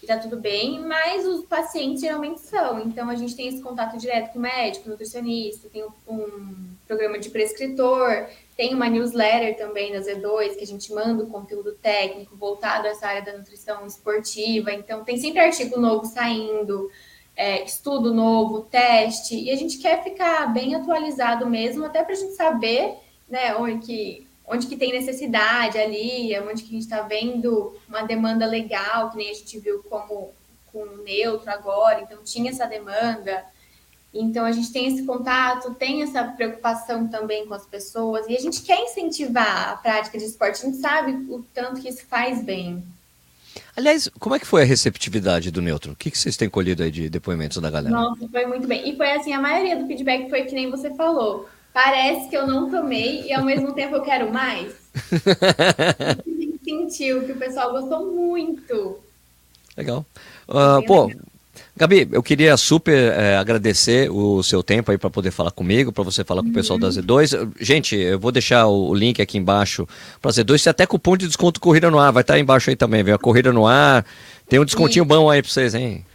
e 0.00 0.06
tá 0.06 0.16
tudo 0.16 0.36
bem, 0.36 0.80
mas 0.80 1.26
os 1.26 1.44
pacientes 1.44 2.00
geralmente 2.00 2.40
são. 2.42 2.78
Então, 2.78 3.10
a 3.10 3.16
gente 3.16 3.34
tem 3.34 3.48
esse 3.48 3.60
contato 3.60 3.98
direto 3.98 4.32
com 4.32 4.38
o 4.38 4.42
médico, 4.42 4.88
nutricionista, 4.88 5.68
tem 5.68 5.84
um 6.06 6.73
programa 6.86 7.18
de 7.18 7.30
prescritor, 7.30 8.26
tem 8.56 8.74
uma 8.74 8.88
newsletter 8.88 9.56
também 9.56 9.92
da 9.92 10.00
Z2, 10.00 10.56
que 10.56 10.62
a 10.62 10.66
gente 10.66 10.92
manda 10.92 11.24
o 11.24 11.26
conteúdo 11.26 11.72
técnico 11.72 12.36
voltado 12.36 12.86
a 12.86 12.90
essa 12.90 13.06
área 13.06 13.22
da 13.22 13.36
nutrição 13.36 13.86
esportiva. 13.86 14.72
Então, 14.72 15.02
tem 15.04 15.16
sempre 15.16 15.40
artigo 15.40 15.80
novo 15.80 16.04
saindo, 16.04 16.90
é, 17.36 17.64
estudo 17.64 18.14
novo, 18.14 18.62
teste, 18.62 19.34
e 19.34 19.50
a 19.50 19.56
gente 19.56 19.78
quer 19.78 20.04
ficar 20.04 20.52
bem 20.52 20.74
atualizado 20.74 21.46
mesmo, 21.46 21.84
até 21.84 22.04
para 22.04 22.12
a 22.12 22.16
gente 22.16 22.34
saber 22.34 22.94
né, 23.28 23.56
onde, 23.56 23.84
que, 23.84 24.26
onde 24.46 24.66
que 24.66 24.76
tem 24.76 24.92
necessidade 24.92 25.78
ali, 25.78 26.38
onde 26.40 26.62
que 26.62 26.68
a 26.68 26.72
gente 26.72 26.82
está 26.82 27.02
vendo 27.02 27.76
uma 27.88 28.02
demanda 28.02 28.46
legal, 28.46 29.10
que 29.10 29.16
nem 29.16 29.30
a 29.30 29.34
gente 29.34 29.58
viu 29.58 29.82
como 29.88 30.32
com 30.72 30.82
o 30.82 31.02
neutro 31.04 31.50
agora, 31.50 32.00
então 32.00 32.18
tinha 32.24 32.50
essa 32.50 32.66
demanda. 32.66 33.44
Então 34.14 34.44
a 34.44 34.52
gente 34.52 34.72
tem 34.72 34.86
esse 34.86 35.04
contato, 35.04 35.74
tem 35.74 36.02
essa 36.02 36.22
preocupação 36.22 37.08
também 37.08 37.46
com 37.46 37.54
as 37.54 37.66
pessoas 37.66 38.26
e 38.28 38.36
a 38.36 38.40
gente 38.40 38.62
quer 38.62 38.80
incentivar 38.80 39.72
a 39.72 39.76
prática 39.76 40.16
de 40.16 40.24
esporte. 40.24 40.62
A 40.62 40.66
gente 40.66 40.78
sabe 40.78 41.12
o 41.28 41.44
tanto 41.52 41.80
que 41.80 41.88
isso 41.88 42.06
faz 42.06 42.42
bem. 42.42 42.82
Aliás, 43.76 44.08
como 44.20 44.34
é 44.34 44.38
que 44.38 44.46
foi 44.46 44.62
a 44.62 44.66
receptividade 44.66 45.50
do 45.50 45.60
Neutro? 45.60 45.92
O 45.92 45.96
que, 45.96 46.10
que 46.10 46.18
vocês 46.18 46.36
têm 46.36 46.48
colhido 46.48 46.82
aí 46.82 46.90
de 46.90 47.08
depoimentos 47.08 47.60
da 47.60 47.70
galera? 47.70 47.94
Nossa, 47.94 48.28
foi 48.28 48.46
muito 48.46 48.68
bem. 48.68 48.88
E 48.88 48.96
foi 48.96 49.10
assim, 49.12 49.32
a 49.32 49.40
maioria 49.40 49.76
do 49.76 49.86
feedback 49.86 50.28
foi 50.28 50.44
que 50.44 50.54
nem 50.54 50.70
você 50.70 50.94
falou. 50.94 51.48
Parece 51.72 52.28
que 52.28 52.36
eu 52.36 52.46
não 52.46 52.70
tomei 52.70 53.22
e 53.22 53.32
ao 53.32 53.44
mesmo 53.44 53.72
tempo 53.74 53.96
eu 53.96 54.02
quero 54.02 54.32
mais. 54.32 54.72
sentiu 56.64 57.24
que 57.24 57.32
o 57.32 57.36
pessoal 57.36 57.72
gostou 57.72 58.12
muito. 58.12 58.98
Legal. 59.76 60.04
Uh, 60.48 60.84
pô, 60.86 61.06
legal. 61.06 61.22
Gabi, 61.76 62.08
eu 62.12 62.22
queria 62.22 62.56
super 62.56 63.12
é, 63.12 63.36
agradecer 63.36 64.08
o 64.08 64.44
seu 64.44 64.62
tempo 64.62 64.92
aí 64.92 64.98
para 64.98 65.10
poder 65.10 65.32
falar 65.32 65.50
comigo, 65.50 65.90
para 65.90 66.04
você 66.04 66.22
falar 66.22 66.42
com 66.42 66.48
o 66.48 66.52
pessoal 66.52 66.78
da 66.78 66.88
Z2. 66.88 67.52
Gente, 67.60 67.96
eu 67.96 68.18
vou 68.18 68.30
deixar 68.30 68.68
o 68.68 68.94
link 68.94 69.20
aqui 69.20 69.38
embaixo 69.38 69.86
para 70.22 70.30
Z2. 70.30 70.62
Tem 70.62 70.70
até 70.70 70.86
cupom 70.86 71.16
de 71.16 71.26
desconto 71.26 71.58
Corrida 71.58 71.90
no 71.90 71.98
Ar, 71.98 72.12
vai 72.12 72.20
estar 72.20 72.34
tá 72.34 72.36
aí 72.36 72.42
embaixo 72.42 72.70
aí 72.70 72.76
também, 72.76 73.02
viu? 73.02 73.16
A 73.16 73.18
Corrida 73.18 73.52
no 73.52 73.66
Ar. 73.66 74.06
Tem 74.48 74.60
um 74.60 74.64
descontinho 74.64 75.04
Sim. 75.04 75.08
bom 75.08 75.28
aí 75.28 75.42
para 75.42 75.50
vocês, 75.50 75.74
hein? 75.74 76.06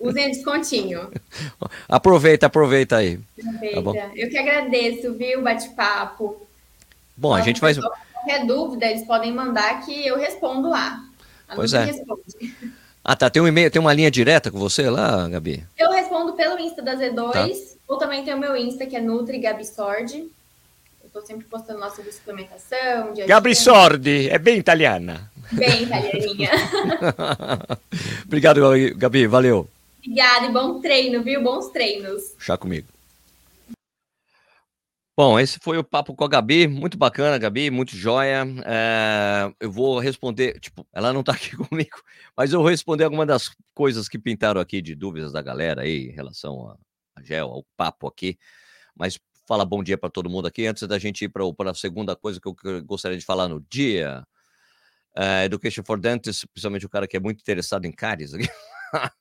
Usem 0.00 0.32
descontinho. 0.32 1.08
aproveita, 1.88 2.46
aproveita 2.46 2.96
aí. 2.96 3.20
Aproveita. 3.38 3.82
Tá 3.82 4.10
eu 4.16 4.28
que 4.28 4.36
agradeço, 4.36 5.14
viu, 5.14 5.42
bate-papo. 5.42 6.44
Bom, 7.16 7.32
a 7.32 7.40
gente 7.40 7.60
vai. 7.60 7.72
Qualquer 7.74 8.46
dúvida, 8.46 8.86
eles 8.86 9.04
podem 9.06 9.32
mandar 9.32 9.84
que 9.84 10.06
eu 10.06 10.18
respondo 10.18 10.68
lá. 10.68 11.04
A 11.48 11.54
pois 11.54 11.72
é. 11.72 11.84
Responde. 11.84 12.22
Ah, 13.08 13.16
tá. 13.16 13.30
Tem 13.30 13.40
um 13.40 13.48
e-mail, 13.48 13.70
tem 13.70 13.80
uma 13.80 13.94
linha 13.94 14.10
direta 14.10 14.50
com 14.50 14.58
você 14.58 14.90
lá, 14.90 15.26
Gabi? 15.30 15.64
Eu 15.78 15.90
respondo 15.90 16.34
pelo 16.34 16.58
Insta 16.58 16.82
da 16.82 16.94
Z2, 16.94 17.32
tá. 17.32 17.48
ou 17.88 17.96
também 17.96 18.22
tem 18.22 18.34
o 18.34 18.38
meu 18.38 18.54
Insta, 18.54 18.84
que 18.84 18.94
é 18.94 19.00
Nutri 19.00 19.38
Gabi 19.38 19.64
Sordi. 19.64 20.28
Eu 21.02 21.08
tô 21.10 21.22
sempre 21.22 21.46
postando 21.46 21.80
lá 21.80 21.88
sobre 21.88 22.12
suplementação. 22.12 23.14
Gabi 23.26 23.54
Sordi, 23.54 24.28
é 24.28 24.36
bem 24.36 24.58
italiana. 24.58 25.32
Bem 25.50 25.84
italianinha. 25.84 26.50
Obrigado, 28.26 28.60
Gabi. 28.94 29.26
Valeu. 29.26 29.66
Obrigada 30.04 30.44
e 30.44 30.52
bom 30.52 30.78
treino, 30.78 31.22
viu? 31.22 31.42
Bons 31.42 31.68
treinos. 31.68 32.34
Chá 32.38 32.58
comigo. 32.58 32.86
Bom, 35.18 35.36
esse 35.36 35.58
foi 35.58 35.76
o 35.76 35.82
papo 35.82 36.14
com 36.14 36.22
a 36.22 36.28
Gabi, 36.28 36.68
muito 36.68 36.96
bacana, 36.96 37.36
Gabi, 37.38 37.72
muito 37.72 37.96
joia. 37.96 38.44
É, 38.64 39.52
eu 39.58 39.68
vou 39.68 39.98
responder, 39.98 40.60
tipo, 40.60 40.86
ela 40.92 41.12
não 41.12 41.24
tá 41.24 41.32
aqui 41.34 41.56
comigo, 41.56 42.00
mas 42.36 42.52
eu 42.52 42.60
vou 42.60 42.68
responder 42.68 43.02
alguma 43.02 43.26
das 43.26 43.50
coisas 43.74 44.08
que 44.08 44.16
pintaram 44.16 44.60
aqui 44.60 44.80
de 44.80 44.94
dúvidas 44.94 45.32
da 45.32 45.42
galera 45.42 45.82
aí 45.82 46.06
em 46.06 46.12
relação 46.12 46.68
a, 46.68 46.76
a 47.16 47.22
gel, 47.24 47.48
ao 47.48 47.66
papo 47.76 48.06
aqui. 48.06 48.38
Mas 48.94 49.18
fala 49.44 49.64
bom 49.64 49.82
dia 49.82 49.98
para 49.98 50.08
todo 50.08 50.30
mundo 50.30 50.46
aqui 50.46 50.68
antes 50.68 50.86
da 50.86 51.00
gente 51.00 51.24
ir 51.24 51.30
para 51.30 51.42
a 51.68 51.74
segunda 51.74 52.14
coisa 52.14 52.40
que 52.40 52.46
eu, 52.46 52.54
gostaria 52.84 53.18
de 53.18 53.24
falar 53.24 53.48
no 53.48 53.60
dia. 53.68 54.24
É, 55.16 55.46
Education 55.46 55.82
for 55.82 55.98
Dentists, 55.98 56.44
principalmente 56.44 56.86
o 56.86 56.88
cara 56.88 57.08
que 57.08 57.16
é 57.16 57.20
muito 57.20 57.40
interessado 57.40 57.86
em 57.86 57.90
cáries 57.90 58.34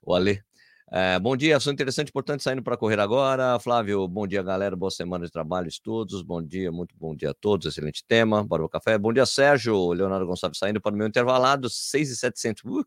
o 0.00 0.14
Ale. 0.14 0.44
É, 0.92 1.18
bom 1.18 1.36
dia, 1.36 1.56
assunto 1.56 1.74
interessante, 1.74 2.08
importante, 2.10 2.42
saindo 2.42 2.62
para 2.62 2.76
correr 2.76 3.00
agora. 3.00 3.58
Flávio, 3.58 4.06
bom 4.06 4.26
dia, 4.26 4.42
galera. 4.42 4.76
Boa 4.76 4.90
semana 4.90 5.24
de 5.24 5.32
trabalho, 5.32 5.66
estudos. 5.66 6.22
Bom 6.22 6.42
dia, 6.42 6.70
muito 6.70 6.94
bom 6.96 7.16
dia 7.16 7.30
a 7.30 7.34
todos. 7.34 7.66
Excelente 7.66 8.04
tema. 8.06 8.44
Bora 8.44 8.64
o 8.64 8.68
café. 8.68 8.98
Bom 8.98 9.12
dia, 9.12 9.24
Sérgio. 9.26 9.92
Leonardo 9.92 10.26
Gonçalves 10.26 10.58
saindo 10.58 10.80
para 10.80 10.94
o 10.94 10.96
meu 10.96 11.06
intervalado, 11.06 11.70
6,700. 11.70 12.62
Uh, 12.64 12.86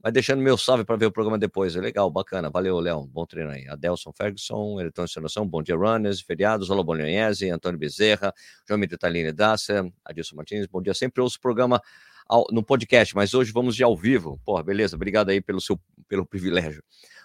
vai 0.00 0.12
deixando 0.12 0.42
meu 0.42 0.58
salve 0.58 0.84
para 0.84 0.96
ver 0.96 1.06
o 1.06 1.10
programa 1.10 1.38
depois. 1.38 1.74
Legal, 1.74 2.10
bacana. 2.10 2.50
Valeu, 2.50 2.78
Léo. 2.78 3.06
Bom 3.06 3.24
treino 3.24 3.50
aí. 3.50 3.66
Adelson 3.68 4.12
Ferguson, 4.12 4.78
Eletrônico 4.78 5.14
Solução. 5.14 5.48
Bom 5.48 5.62
dia, 5.62 5.76
Runners. 5.76 6.20
Feriados. 6.20 6.68
Olá, 6.68 6.82
Bolognese. 6.82 7.48
Antônio 7.48 7.78
Bezerra. 7.78 8.34
João 8.68 8.78
Mito 8.78 8.98
Taline 8.98 9.32
Dácia. 9.32 9.90
Adilson 10.04 10.36
Martins. 10.36 10.66
Bom 10.66 10.82
dia. 10.82 10.92
Sempre 10.92 11.22
ouço 11.22 11.38
o 11.38 11.40
programa 11.40 11.80
ao, 12.26 12.46
no 12.50 12.62
podcast, 12.62 13.14
mas 13.14 13.34
hoje 13.34 13.52
vamos 13.52 13.76
de 13.76 13.82
ao 13.82 13.96
vivo. 13.96 14.40
Porra, 14.44 14.62
beleza. 14.62 14.96
Obrigado 14.96 15.30
aí 15.30 15.40
pelo 15.40 15.60
seu 15.60 15.78
pelo 16.08 16.26
privilégio. 16.26 16.82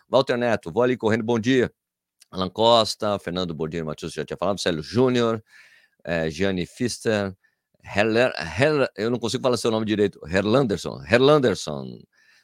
Walter 0.08 0.38
Neto, 0.38 0.72
vou 0.72 0.84
ali 0.84 0.98
correndo, 0.98 1.24
bom 1.24 1.40
dia. 1.40 1.72
Alan 2.32 2.50
Costa, 2.50 3.18
Fernando 3.20 3.54
Bordino 3.54 3.86
Matheus 3.86 4.14
já 4.14 4.24
tinha 4.24 4.38
falado, 4.38 4.60
Célio 4.60 4.84
Júnior, 4.84 5.44
é, 6.04 6.30
Gianni 6.30 6.66
Fister, 6.66 7.36
Heller, 7.84 8.32
Heller, 8.38 8.90
eu 8.96 9.10
não 9.10 9.18
consigo 9.18 9.42
falar 9.42 9.58
seu 9.58 9.72
nome 9.72 9.86
direito, 9.86 10.20
Herlanderson, 10.28 11.04
Herlanderson, 11.04 12.00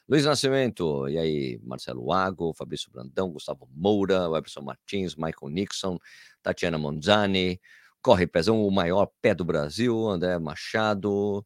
Luiz 0.08 0.24
Nascimento, 0.24 1.08
e 1.08 1.18
aí, 1.18 1.60
Marcelo 1.62 2.12
Ago, 2.12 2.52
Fabrício 2.54 2.90
Brandão, 2.90 3.30
Gustavo 3.30 3.68
Moura, 3.72 4.28
Webson 4.28 4.62
Martins, 4.62 5.14
Michael 5.16 5.50
Nixon, 5.50 5.98
Tatiana 6.42 6.78
Monzani, 6.78 7.60
Corre 8.00 8.26
Pezão, 8.26 8.64
o 8.64 8.70
maior 8.70 9.10
pé 9.20 9.34
do 9.34 9.44
Brasil, 9.44 10.08
André 10.08 10.38
Machado, 10.38 11.44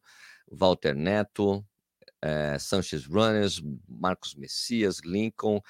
Walter 0.51 0.95
Neto, 0.95 1.65
é, 2.21 2.57
Sanches 2.59 3.05
Runners, 3.05 3.61
Marcos 3.87 4.35
Messias, 4.35 4.99
Lincoln, 5.03 5.61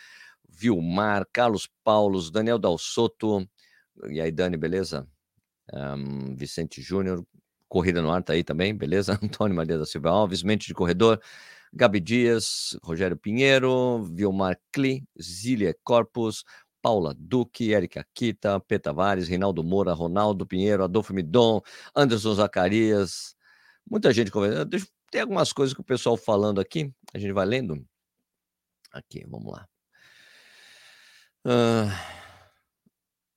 Vilmar, 0.50 1.26
Carlos 1.32 1.70
Paulos, 1.84 2.30
Daniel 2.30 2.60
Dalsoto. 2.60 3.48
E 4.10 4.20
aí, 4.20 4.32
Dani, 4.32 4.58
beleza? 4.58 5.08
Um, 5.74 6.36
Vicente 6.36 6.82
Júnior, 6.82 7.26
Corrida 7.70 8.02
no 8.02 8.12
Ar 8.12 8.22
tá 8.22 8.34
aí 8.34 8.44
também, 8.44 8.76
beleza? 8.76 9.14
Antônio 9.24 9.56
Maria 9.56 9.78
da 9.78 9.86
Silva 9.86 10.10
Alves, 10.10 10.44
Mente 10.44 10.68
de 10.68 10.74
Corredor, 10.74 11.22
Gabi 11.74 12.02
Dias, 12.02 12.78
Rogério 12.84 13.16
Pinheiro, 13.16 14.04
Vilmar 14.04 14.60
Kli, 14.74 15.06
Zília 15.22 15.74
Corpus, 15.84 16.44
Paula 16.82 17.16
Duque, 17.18 17.74
Érica 17.74 18.06
Kita, 18.14 18.60
Peta 18.60 18.92
Vares, 18.92 19.30
Reinaldo 19.30 19.64
Moura, 19.64 19.94
Ronaldo 19.94 20.46
Pinheiro, 20.46 20.84
Adolfo 20.84 21.14
Midon, 21.14 21.62
Anderson 21.96 22.36
Zacarias, 22.36 23.36
muita 23.92 24.14
gente 24.14 24.32
conversando. 24.32 24.70
Tem 25.12 25.22
algumas 25.22 25.52
coisas 25.52 25.74
que 25.76 25.82
o 25.82 25.84
pessoal 25.84 26.16
falando 26.16 26.62
aqui, 26.62 26.90
a 27.14 27.20
gente 27.20 27.34
vai 27.34 27.46
lendo. 27.46 27.86
Aqui, 28.94 29.26
vamos 29.28 29.52
lá. 29.52 29.68
Uh, 31.46 31.92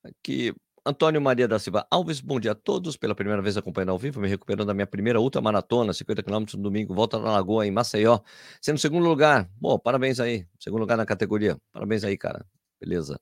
aqui, 0.05 0.55
Antônio 0.87 1.21
Maria 1.21 1.49
da 1.49 1.59
Silva 1.59 1.87
Alves, 1.91 2.21
bom 2.21 2.39
dia 2.39 2.53
a 2.53 2.55
todos. 2.55 2.97
Pela 2.97 3.15
primeira 3.17 3.43
vez 3.43 3.57
acompanhando 3.57 3.91
ao 3.91 3.99
vivo, 3.99 4.21
me 4.21 4.29
recuperando 4.29 4.67
da 4.67 4.75
minha 4.75 4.87
primeira 4.87 5.21
ultramaratona, 5.21 5.93
50 5.93 6.23
km 6.23 6.45
no 6.55 6.63
domingo, 6.63 6.95
volta 6.95 7.19
na 7.19 7.33
Lagoa, 7.33 7.67
em 7.67 7.73
Maceió, 7.73 8.21
sendo 8.61 8.79
segundo 8.79 9.05
lugar. 9.05 9.51
Bom, 9.57 9.77
parabéns 9.77 10.21
aí. 10.21 10.47
Segundo 10.61 10.81
lugar 10.81 10.97
na 10.97 11.05
categoria. 11.05 11.59
Parabéns 11.73 12.05
aí, 12.05 12.17
cara. 12.17 12.47
Beleza. 12.81 13.21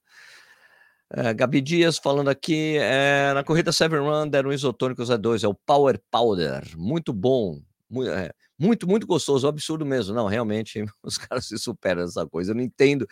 É, 1.15 1.35
Gabi 1.35 1.61
Dias 1.61 1.99
falando 1.99 2.29
aqui, 2.29 2.79
é, 2.79 3.35
na 3.35 3.45
corrida 3.45 3.71
Seven 3.71 4.01
Run 4.01 4.29
deram 4.29 4.49
um 4.49 4.53
isotônico 4.53 5.03
Z2, 5.03 5.45
é 5.45 5.49
o 5.49 5.55
Power 5.55 6.01
Powder, 6.11 6.63
muito 6.75 7.13
bom, 7.13 7.61
muito, 7.89 8.11
é, 8.11 8.31
muito, 8.59 8.89
muito 8.89 9.07
gostoso, 9.07 9.47
absurdo 9.47 9.85
mesmo, 9.85 10.15
não, 10.15 10.27
realmente, 10.27 10.83
os 11.03 11.19
caras 11.19 11.45
se 11.45 11.59
superam 11.59 12.03
essa 12.05 12.27
coisa, 12.27 12.53
eu 12.53 12.55
não 12.55 12.63
entendo, 12.63 13.07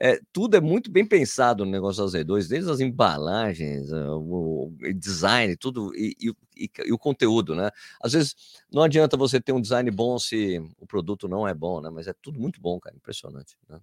é, 0.00 0.20
tudo 0.32 0.56
é 0.56 0.60
muito 0.60 0.92
bem 0.92 1.04
pensado 1.04 1.64
no 1.64 1.72
negócio 1.72 2.04
da 2.04 2.18
Z2, 2.18 2.48
desde 2.48 2.70
as 2.70 2.78
embalagens, 2.78 3.90
eh, 3.90 4.10
o, 4.10 4.72
o 4.80 4.94
design, 4.94 5.54
tudo, 5.56 5.92
e, 5.94 6.14
e, 6.56 6.70
e, 6.86 6.92
o 6.92 6.96
conteúdo, 6.96 7.54
né? 7.54 7.70
Às 8.02 8.14
vezes 8.14 8.34
não 8.72 8.82
adianta 8.82 9.14
você 9.14 9.38
ter 9.38 9.52
um 9.52 9.60
design 9.60 9.90
bom 9.90 10.18
se 10.18 10.58
o 10.78 10.86
produto 10.86 11.28
não 11.28 11.46
é 11.46 11.52
bom, 11.52 11.82
né? 11.82 11.90
Mas 11.90 12.06
é 12.06 12.14
tudo 12.22 12.40
muito 12.40 12.58
bom, 12.62 12.80
cara, 12.80 12.96
impressionante, 12.96 13.58
né? 13.68 13.78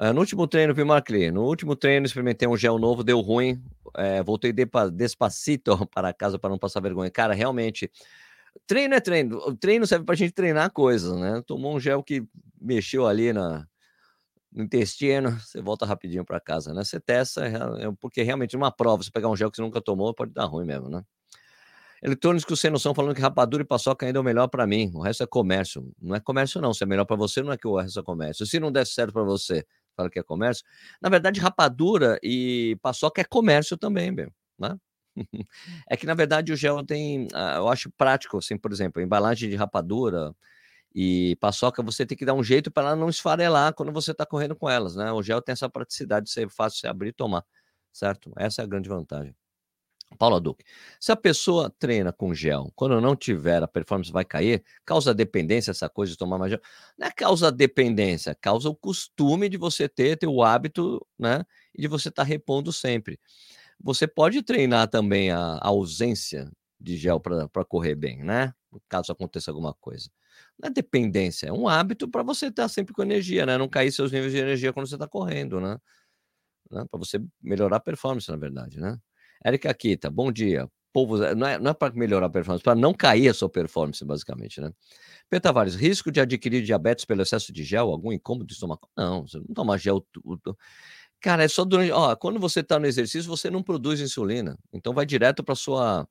Uh, 0.00 0.12
no 0.12 0.20
último 0.20 0.46
treino, 0.46 0.72
vi 0.72 0.84
Marcli, 0.84 1.28
no 1.32 1.42
último 1.42 1.74
treino 1.74 2.06
experimentei 2.06 2.46
um 2.46 2.56
gel 2.56 2.78
novo, 2.78 3.02
deu 3.02 3.20
ruim, 3.20 3.60
é, 3.96 4.22
voltei 4.22 4.52
de, 4.52 4.64
despacito 4.92 5.76
para 5.92 6.12
casa 6.12 6.38
para 6.38 6.50
não 6.50 6.58
passar 6.58 6.80
vergonha. 6.80 7.10
Cara, 7.10 7.34
realmente, 7.34 7.90
treino 8.64 8.94
é 8.94 9.00
treino, 9.00 9.38
o 9.38 9.56
treino 9.56 9.86
serve 9.88 10.04
para 10.04 10.12
a 10.12 10.16
gente 10.16 10.32
treinar 10.32 10.70
coisas, 10.70 11.18
né? 11.18 11.42
Tomou 11.44 11.74
um 11.74 11.80
gel 11.80 12.00
que 12.02 12.22
mexeu 12.60 13.08
ali 13.08 13.32
na, 13.32 13.66
no 14.52 14.62
intestino, 14.62 15.32
você 15.40 15.60
volta 15.60 15.84
rapidinho 15.84 16.24
para 16.24 16.38
casa, 16.38 16.72
né? 16.72 16.84
Você 16.84 17.00
testa, 17.00 17.44
é, 17.44 17.86
é, 17.86 17.92
porque 18.00 18.22
realmente 18.22 18.54
numa 18.54 18.70
prova, 18.70 19.02
você 19.02 19.10
pegar 19.10 19.28
um 19.28 19.36
gel 19.36 19.50
que 19.50 19.56
você 19.56 19.62
nunca 19.62 19.80
tomou, 19.80 20.14
pode 20.14 20.32
dar 20.32 20.44
ruim 20.44 20.64
mesmo, 20.64 20.88
né? 20.88 21.02
Eletrônicos 22.00 22.60
sem 22.60 22.70
noção 22.70 22.94
falando 22.94 23.14
que 23.14 23.20
rapadura 23.20 23.64
e 23.64 23.66
paçoca 23.66 24.06
ainda 24.06 24.18
é 24.18 24.20
o 24.20 24.24
melhor 24.24 24.46
para 24.46 24.64
mim. 24.64 24.90
O 24.94 25.00
resto 25.00 25.24
é 25.24 25.26
comércio. 25.26 25.92
Não 26.00 26.14
é 26.14 26.20
comércio, 26.20 26.60
não. 26.60 26.72
Se 26.72 26.84
é 26.84 26.86
melhor 26.86 27.04
para 27.04 27.16
você, 27.16 27.42
não 27.42 27.50
é 27.50 27.58
que 27.58 27.66
o 27.66 27.76
resto 27.76 27.98
é 27.98 28.02
comércio. 28.04 28.46
Se 28.46 28.60
não 28.60 28.70
der 28.70 28.86
certo 28.86 29.12
para 29.12 29.24
você, 29.24 29.66
fala 29.98 30.10
que 30.10 30.18
é 30.18 30.22
comércio. 30.22 30.64
Na 31.02 31.08
verdade, 31.08 31.40
rapadura 31.40 32.18
e 32.22 32.76
paçoca 32.82 33.20
é 33.20 33.24
comércio 33.24 33.76
também, 33.76 34.14
bem, 34.14 34.28
né? 34.58 34.76
é 35.90 35.96
que, 35.96 36.06
na 36.06 36.14
verdade, 36.14 36.52
o 36.52 36.56
gel 36.56 36.84
tem. 36.84 37.28
Ah, 37.34 37.56
eu 37.56 37.68
acho 37.68 37.90
prático, 37.92 38.38
assim, 38.38 38.56
por 38.56 38.72
exemplo, 38.72 39.02
embalagem 39.02 39.50
de 39.50 39.56
rapadura 39.56 40.34
e 40.94 41.36
paçoca, 41.40 41.82
você 41.82 42.06
tem 42.06 42.16
que 42.18 42.24
dar 42.24 42.34
um 42.34 42.42
jeito 42.44 42.70
para 42.70 42.88
ela 42.88 42.96
não 42.96 43.08
esfarelar 43.10 43.74
quando 43.74 43.92
você 43.92 44.12
está 44.12 44.26
correndo 44.26 44.56
com 44.56 44.68
elas, 44.70 44.96
né? 44.96 45.12
O 45.12 45.22
gel 45.22 45.42
tem 45.42 45.52
essa 45.52 45.68
praticidade 45.68 46.26
de 46.26 46.32
ser 46.32 46.48
fácil 46.50 46.80
de 46.82 46.88
abrir 46.88 47.10
e 47.10 47.12
tomar, 47.12 47.44
certo? 47.92 48.32
Essa 48.36 48.62
é 48.62 48.64
a 48.64 48.68
grande 48.68 48.88
vantagem. 48.88 49.34
Paula 50.16 50.40
Duque, 50.40 50.64
se 50.98 51.12
a 51.12 51.16
pessoa 51.16 51.70
treina 51.78 52.12
com 52.12 52.34
gel, 52.34 52.72
quando 52.74 53.00
não 53.00 53.14
tiver, 53.14 53.62
a 53.62 53.68
performance 53.68 54.10
vai 54.10 54.24
cair, 54.24 54.64
causa 54.84 55.14
dependência 55.14 55.70
essa 55.70 55.88
coisa 55.88 56.12
de 56.12 56.18
tomar 56.18 56.38
mais 56.38 56.50
gel? 56.50 56.60
Não 56.98 57.06
é 57.06 57.10
causa 57.10 57.52
dependência, 57.52 58.34
causa 58.34 58.68
o 58.68 58.74
costume 58.74 59.48
de 59.48 59.56
você 59.56 59.88
ter, 59.88 60.16
ter 60.16 60.26
o 60.26 60.42
hábito, 60.42 61.06
né? 61.18 61.44
E 61.74 61.82
de 61.82 61.88
você 61.88 62.08
estar 62.08 62.22
tá 62.22 62.28
repondo 62.28 62.72
sempre. 62.72 63.20
Você 63.80 64.06
pode 64.08 64.42
treinar 64.42 64.88
também 64.88 65.30
a, 65.30 65.38
a 65.38 65.68
ausência 65.68 66.50
de 66.80 66.96
gel 66.96 67.20
para 67.20 67.64
correr 67.64 67.94
bem, 67.94 68.22
né? 68.24 68.52
Caso 68.88 69.12
aconteça 69.12 69.50
alguma 69.50 69.74
coisa. 69.74 70.10
Não 70.60 70.68
é 70.68 70.72
dependência, 70.72 71.46
é 71.48 71.52
um 71.52 71.68
hábito 71.68 72.08
para 72.08 72.22
você 72.22 72.46
estar 72.46 72.68
sempre 72.68 72.94
com 72.94 73.02
energia, 73.02 73.46
né? 73.46 73.58
Não 73.58 73.68
cair 73.68 73.92
seus 73.92 74.12
níveis 74.12 74.32
de 74.32 74.38
energia 74.38 74.72
quando 74.72 74.88
você 74.88 74.96
está 74.96 75.08
correndo, 75.08 75.60
né? 75.60 75.78
né? 76.70 76.84
Para 76.90 76.98
você 76.98 77.20
melhorar 77.42 77.76
a 77.76 77.80
performance, 77.80 78.30
na 78.30 78.36
verdade, 78.36 78.80
né? 78.80 78.98
Érica 79.44 79.72
Kita, 79.74 80.10
bom 80.10 80.32
dia. 80.32 80.68
Povo, 80.92 81.18
não 81.34 81.46
é, 81.46 81.58
não 81.58 81.70
é 81.70 81.74
para 81.74 81.92
melhorar 81.94 82.26
a 82.26 82.30
performance, 82.30 82.64
para 82.64 82.74
não 82.74 82.94
cair 82.94 83.28
a 83.28 83.34
sua 83.34 83.48
performance, 83.48 84.02
basicamente, 84.04 84.60
né? 84.60 84.72
Pedro 85.30 85.42
Tavares, 85.42 85.74
risco 85.76 86.10
de 86.10 86.20
adquirir 86.20 86.62
diabetes 86.62 87.04
pelo 87.04 87.22
excesso 87.22 87.52
de 87.52 87.62
gel, 87.64 87.90
algum 87.90 88.12
incômodo 88.12 88.46
de 88.46 88.54
estômago? 88.54 88.88
Não, 88.96 89.26
você 89.26 89.38
não 89.38 89.54
toma 89.54 89.78
gel 89.78 90.00
tudo. 90.12 90.56
Cara, 91.20 91.44
é 91.44 91.48
só 91.48 91.64
durante. 91.64 91.92
Ó, 91.92 92.14
quando 92.16 92.40
você 92.40 92.60
está 92.60 92.78
no 92.78 92.86
exercício, 92.86 93.28
você 93.28 93.50
não 93.50 93.62
produz 93.62 94.00
insulina. 94.00 94.58
Então 94.72 94.94
vai 94.94 95.06
direto 95.06 95.44
para 95.44 95.54
sua 95.54 96.08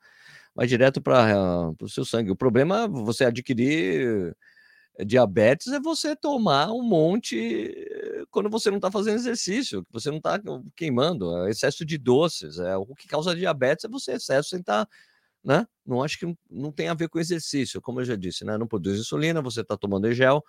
vai 0.56 0.68
direto 0.68 1.02
para 1.02 1.74
o 1.82 1.90
seu 1.90 2.06
sangue. 2.06 2.32
O 2.32 2.36
problema 2.36 2.84
é 2.86 2.88
você 2.88 3.26
adquirir 3.26 4.36
diabetes 5.06 5.68
é 5.68 5.80
você 5.80 6.16
tomar 6.16 6.72
um 6.72 6.82
monte 6.84 7.87
quando 8.32 8.50
você 8.50 8.70
não 8.70 8.78
está 8.78 8.92
fazendo 8.92 9.16
exercício, 9.16 9.86
você 9.92 10.10
não 10.10 10.18
está 10.18 10.40
queimando, 10.76 11.46
é 11.46 11.50
excesso 11.50 11.86
de 11.86 11.98
doces. 11.98 12.60
É, 12.60 12.76
o 12.78 12.86
que 12.96 13.08
causa 13.08 13.36
diabetes 13.36 13.86
é 13.86 13.88
você 13.88 14.14
excesso 14.14 14.50
sem 14.50 14.60
estar. 14.60 14.86
Tá, 14.86 14.92
né? 15.44 15.66
Não 15.86 16.04
acho 16.04 16.20
que 16.20 16.38
não 16.50 16.72
tem 16.72 16.90
a 16.90 16.94
ver 16.94 17.10
com 17.10 17.20
exercício, 17.20 17.82
como 17.82 18.02
eu 18.02 18.06
já 18.06 18.16
disse, 18.16 18.44
né? 18.44 18.58
Não 18.58 18.68
produz 18.68 19.00
insulina, 19.00 19.42
você 19.42 19.62
está 19.62 19.78
tomando 19.78 20.12
gel, 20.12 20.44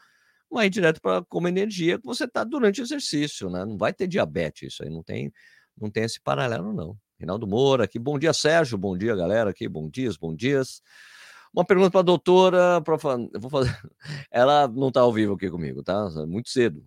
vai 0.51 0.69
direto 0.69 1.01
para 1.01 1.25
como 1.27 1.47
energia 1.49 1.99
que 1.99 2.05
você 2.05 2.25
está 2.25 2.43
durante 2.45 2.81
o 2.81 2.85
exercício, 2.85 3.49
né? 3.51 3.65
Não 3.65 3.79
vai 3.79 3.93
ter 3.93 4.09
diabetes, 4.09 4.73
isso 4.73 4.83
aí 4.83 4.91
não 4.91 5.03
tem, 5.03 5.33
não 5.81 5.91
tem 5.91 6.05
esse 6.05 6.21
paralelo, 6.21 6.73
não. 6.73 6.97
Reinaldo 7.19 7.47
Moura 7.47 7.85
aqui. 7.85 7.99
Bom 7.99 8.19
dia, 8.19 8.33
Sérgio. 8.33 8.79
Bom 8.79 8.97
dia, 8.97 9.15
galera 9.15 9.51
aqui. 9.51 9.69
Bom 9.69 9.89
dias, 9.89 10.17
bom 10.17 10.35
dias. 10.35 10.83
Uma 11.53 11.65
pergunta 11.65 11.91
para 11.91 12.01
a 12.01 12.05
doutora. 12.05 12.81
Pra... 12.83 12.97
Vou 13.39 13.51
fazer. 13.51 13.77
Ela 14.31 14.69
não 14.69 14.89
está 14.89 15.01
ao 15.01 15.13
vivo 15.13 15.35
aqui 15.35 15.51
comigo, 15.51 15.83
tá? 15.83 16.09
Muito 16.27 16.49
cedo. 16.49 16.87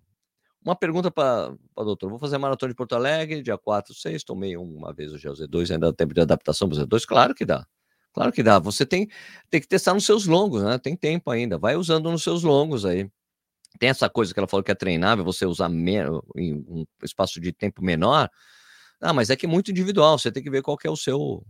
Uma 0.64 0.76
pergunta 0.76 1.10
para 1.10 1.54
a 1.76 1.82
doutora. 1.82 2.10
Vou 2.10 2.18
fazer 2.18 2.36
a 2.36 2.38
maratona 2.38 2.70
de 2.72 2.76
Porto 2.76 2.94
Alegre, 2.94 3.42
dia 3.42 3.58
4, 3.58 3.94
6. 3.94 4.24
Tomei 4.24 4.56
uma 4.56 4.92
vez 4.92 5.12
o 5.12 5.16
GZ2, 5.16 5.72
ainda 5.72 5.90
dá 5.90 5.92
tempo 5.92 6.14
de 6.14 6.20
adaptação 6.20 6.68
para 6.68 6.78
o 6.82 6.86
Z2? 6.86 7.04
Claro 7.06 7.34
que 7.34 7.44
dá. 7.44 7.66
Claro 8.12 8.30
que 8.32 8.42
dá. 8.42 8.58
Você 8.58 8.86
tem, 8.86 9.08
tem 9.50 9.60
que 9.60 9.66
testar 9.66 9.94
nos 9.94 10.04
seus 10.04 10.26
longos, 10.26 10.62
né? 10.62 10.78
Tem 10.78 10.96
tempo 10.96 11.30
ainda. 11.30 11.58
Vai 11.58 11.76
usando 11.76 12.10
nos 12.10 12.22
seus 12.22 12.42
longos 12.42 12.84
aí. 12.84 13.10
Tem 13.78 13.88
essa 13.88 14.08
coisa 14.08 14.32
que 14.34 14.38
ela 14.38 14.46
falou 14.46 14.62
que 14.62 14.70
é 14.70 14.74
treinável, 14.74 15.24
você 15.24 15.46
usar 15.46 15.70
em 15.70 16.54
um 16.54 16.84
espaço 17.02 17.40
de 17.40 17.52
tempo 17.52 17.82
menor 17.82 18.30
ah, 19.02 19.12
mas 19.12 19.30
é 19.30 19.36
que 19.36 19.46
é 19.46 19.48
muito 19.48 19.72
individual, 19.72 20.16
você 20.16 20.30
tem 20.30 20.42
que 20.42 20.50
ver 20.50 20.62
qual 20.62 20.76
que 20.78 20.86
é 20.86 20.90
o 20.90 20.96
seu. 20.96 21.44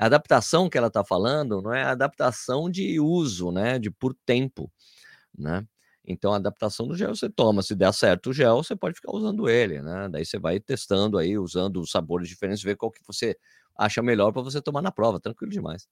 A 0.00 0.06
adaptação 0.06 0.70
que 0.70 0.78
ela 0.78 0.88
está 0.88 1.04
falando 1.04 1.60
não 1.62 1.72
é 1.72 1.84
adaptação 1.84 2.70
de 2.70 2.98
uso, 2.98 3.52
né? 3.52 3.78
De 3.78 3.90
por 3.90 4.14
tempo, 4.26 4.72
né? 5.38 5.66
Então, 6.06 6.32
a 6.32 6.36
adaptação 6.36 6.86
do 6.86 6.94
gel 6.94 7.14
você 7.14 7.30
toma. 7.30 7.62
Se 7.62 7.74
der 7.74 7.92
certo 7.94 8.30
o 8.30 8.32
gel, 8.32 8.62
você 8.62 8.76
pode 8.76 8.96
ficar 8.96 9.12
usando 9.12 9.48
ele, 9.48 9.80
né? 9.80 10.08
Daí 10.10 10.24
você 10.24 10.38
vai 10.38 10.60
testando 10.60 11.16
aí, 11.16 11.38
usando 11.38 11.86
sabores 11.86 12.28
diferentes, 12.28 12.62
ver 12.62 12.76
qual 12.76 12.90
que 12.90 13.00
você 13.06 13.36
acha 13.76 14.02
melhor 14.02 14.32
para 14.32 14.42
você 14.42 14.60
tomar 14.60 14.82
na 14.82 14.92
prova. 14.92 15.18
Tranquilo 15.18 15.50
demais. 15.50 15.88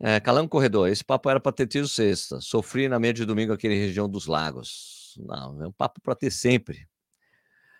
É, 0.00 0.20
Calango 0.20 0.48
Corredor, 0.48 0.88
esse 0.88 1.04
papo 1.04 1.28
era 1.28 1.40
para 1.40 1.50
ter 1.50 1.66
tido 1.66 1.88
sexta. 1.88 2.40
Sofri 2.40 2.88
na 2.88 2.98
meia 2.98 3.12
de 3.12 3.24
domingo 3.24 3.52
aqui 3.52 3.68
na 3.68 3.74
região 3.74 4.08
dos 4.08 4.26
lagos. 4.26 5.18
Não, 5.18 5.62
é 5.62 5.66
um 5.66 5.72
papo 5.72 6.00
para 6.00 6.14
ter 6.14 6.30
sempre. 6.30 6.86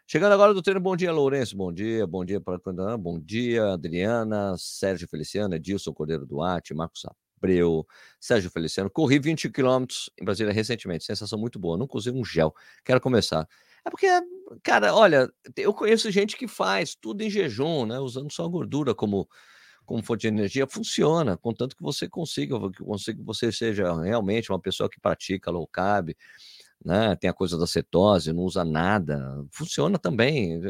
Chegando 0.07 0.33
agora 0.33 0.55
do 0.55 0.63
treino, 0.63 0.81
bom 0.81 0.97
dia, 0.97 1.13
Lourenço. 1.13 1.55
Bom 1.55 1.71
dia, 1.71 2.07
bom 2.07 2.25
dia 2.25 2.41
para 2.41 2.59
Bom 2.97 3.21
dia, 3.21 3.75
Adriana, 3.75 4.57
Sérgio 4.57 5.07
Feliciano, 5.07 5.55
Edilson 5.55 5.93
Cordeiro 5.93 6.25
Duarte, 6.25 6.73
Marcos 6.73 7.03
Abreu, 7.39 7.87
Sérgio 8.21 8.51
Feliciano. 8.51 8.91
Corri 8.91 9.19
20 9.19 9.49
quilômetros 9.51 10.11
em 10.21 10.25
Brasília 10.25 10.53
recentemente, 10.53 11.05
sensação 11.05 11.39
muito 11.39 11.59
boa. 11.59 11.77
Nunca 11.77 11.97
usei 11.97 12.13
um 12.13 12.25
gel. 12.25 12.55
Quero 12.85 13.01
começar. 13.01 13.49
É 13.85 13.91
porque, 13.91 14.07
cara, 14.63 14.95
olha, 14.95 15.33
eu 15.57 15.73
conheço 15.73 16.11
gente 16.11 16.37
que 16.37 16.49
faz 16.49 16.95
tudo 16.95 17.23
em 17.23 17.31
jejum, 17.31 17.87
né? 17.87 17.99
Usando 17.99 18.31
só 18.33 18.47
gordura 18.49 18.95
como, 18.95 19.29
como 19.87 20.03
fonte 20.03 20.23
de 20.23 20.29
energia. 20.29 20.67
Funciona, 20.67 21.37
contanto 21.37 21.77
que 21.77 21.83
você 21.83 22.09
consiga, 22.09 22.59
que 22.71 22.83
consiga, 22.83 23.23
você 23.25 23.53
seja 23.53 23.95
realmente 24.03 24.51
uma 24.51 24.61
pessoa 24.61 24.91
que 24.91 25.01
pratica 25.01 25.51
low 25.51 25.67
carb 25.67 26.11
né? 26.85 27.17
Tem 27.17 27.29
a 27.29 27.35
coisa 27.35 27.59
da 27.59 27.67
cetose, 27.67 28.33
não 28.33 28.43
usa 28.43 28.65
nada, 28.65 29.45
funciona 29.51 29.99
também. 29.99 30.61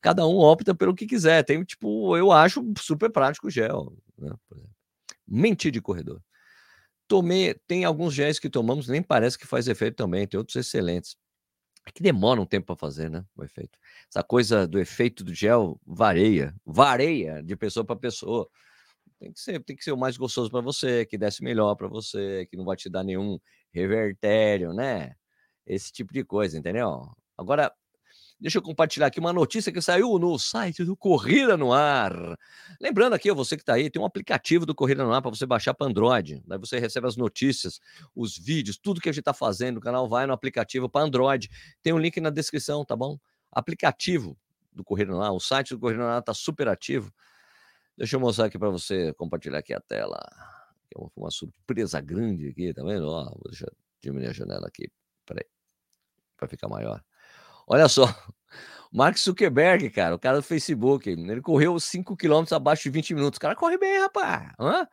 Cada 0.00 0.26
um 0.26 0.38
opta 0.38 0.74
pelo 0.74 0.94
que 0.94 1.06
quiser. 1.06 1.44
Tem 1.44 1.62
tipo, 1.64 2.16
eu 2.16 2.32
acho 2.32 2.62
super 2.78 3.10
prático 3.10 3.48
o 3.48 3.50
gel, 3.50 3.92
né? 4.18 4.32
Mentir 5.26 5.72
de 5.72 5.80
corredor. 5.80 6.22
Tomei, 7.08 7.54
tem 7.66 7.84
alguns 7.84 8.14
géis 8.14 8.38
que 8.38 8.50
tomamos, 8.50 8.88
nem 8.88 9.02
parece 9.02 9.38
que 9.38 9.46
faz 9.46 9.68
efeito 9.68 9.96
também, 9.96 10.26
tem 10.26 10.38
outros 10.38 10.56
excelentes. 10.56 11.16
É 11.86 11.92
que 11.92 12.02
demora 12.02 12.40
um 12.40 12.46
tempo 12.46 12.66
para 12.66 12.76
fazer, 12.76 13.10
né? 13.10 13.24
O 13.36 13.44
efeito. 13.44 13.78
Essa 14.10 14.22
coisa 14.24 14.66
do 14.66 14.78
efeito 14.80 15.22
do 15.24 15.32
gel 15.34 15.80
varia, 15.86 16.54
varia 16.64 17.42
de 17.42 17.56
pessoa 17.56 17.84
para 17.84 17.96
pessoa. 17.96 18.48
Tem 19.20 19.32
que 19.32 19.40
ser, 19.40 19.62
tem 19.64 19.76
que 19.76 19.84
ser 19.84 19.92
o 19.92 19.96
mais 19.96 20.16
gostoso 20.16 20.50
para 20.50 20.60
você, 20.60 21.06
que 21.06 21.18
desce 21.18 21.42
melhor 21.44 21.74
para 21.76 21.88
você, 21.88 22.46
que 22.50 22.56
não 22.56 22.64
vai 22.64 22.76
te 22.76 22.90
dar 22.90 23.04
nenhum 23.04 23.38
revertério, 23.72 24.72
né? 24.74 25.14
Esse 25.66 25.92
tipo 25.92 26.12
de 26.12 26.24
coisa, 26.24 26.58
entendeu? 26.58 27.08
Agora, 27.38 27.72
Deixa 28.38 28.58
eu 28.58 28.62
compartilhar 28.62 29.06
aqui 29.06 29.18
uma 29.18 29.32
notícia 29.32 29.72
que 29.72 29.80
saiu 29.80 30.18
no 30.18 30.38
site 30.38 30.84
do 30.84 30.94
Corrida 30.94 31.56
no 31.56 31.72
Ar. 31.72 32.12
Lembrando 32.78 33.14
aqui, 33.14 33.32
você 33.32 33.56
que 33.56 33.62
está 33.62 33.74
aí, 33.74 33.88
tem 33.88 34.00
um 34.00 34.04
aplicativo 34.04 34.66
do 34.66 34.74
Corrida 34.74 35.02
no 35.02 35.12
Ar 35.12 35.22
para 35.22 35.30
você 35.30 35.46
baixar 35.46 35.72
para 35.72 35.86
Android. 35.86 36.42
Daí 36.46 36.58
você 36.58 36.78
recebe 36.78 37.06
as 37.06 37.16
notícias, 37.16 37.80
os 38.14 38.36
vídeos, 38.36 38.76
tudo 38.76 39.00
que 39.00 39.08
a 39.08 39.12
gente 39.12 39.20
está 39.20 39.32
fazendo. 39.32 39.78
O 39.78 39.80
canal 39.80 40.06
vai 40.06 40.26
no 40.26 40.34
aplicativo 40.34 40.86
para 40.86 41.06
Android. 41.06 41.48
Tem 41.82 41.94
um 41.94 41.98
link 41.98 42.20
na 42.20 42.28
descrição, 42.28 42.84
tá 42.84 42.94
bom? 42.94 43.18
Aplicativo 43.50 44.36
do 44.70 44.84
Corrida 44.84 45.12
no 45.12 45.22
Ar, 45.22 45.32
o 45.32 45.40
site 45.40 45.70
do 45.70 45.80
Corrida 45.80 46.02
no 46.02 46.08
Ar 46.08 46.20
está 46.20 46.34
super 46.34 46.68
ativo. 46.68 47.10
Deixa 47.96 48.16
eu 48.16 48.20
mostrar 48.20 48.44
aqui 48.44 48.58
para 48.58 48.68
você, 48.68 49.14
compartilhar 49.14 49.60
aqui 49.60 49.72
a 49.72 49.80
tela. 49.80 50.20
É 50.94 50.98
uma 51.16 51.30
surpresa 51.30 52.02
grande 52.02 52.48
aqui, 52.48 52.74
tá 52.74 52.84
vendo? 52.84 53.08
Ó, 53.08 53.34
diminuir 54.02 54.28
a 54.28 54.32
janela 54.34 54.66
aqui, 54.66 54.90
para 55.24 56.46
ficar 56.46 56.68
maior. 56.68 57.02
Olha 57.66 57.88
só, 57.88 58.04
Mark 58.92 59.18
Zuckerberg, 59.18 59.90
cara, 59.90 60.14
o 60.14 60.18
cara 60.18 60.36
do 60.36 60.42
Facebook, 60.42 61.08
ele 61.10 61.40
correu 61.42 61.78
5 61.78 62.16
km 62.16 62.44
abaixo 62.52 62.84
de 62.84 62.90
20 62.90 63.14
minutos. 63.14 63.36
O 63.38 63.40
cara 63.40 63.56
corre 63.56 63.76
bem, 63.76 63.98
rapaz. 64.00 64.52
Hã? 64.58 64.86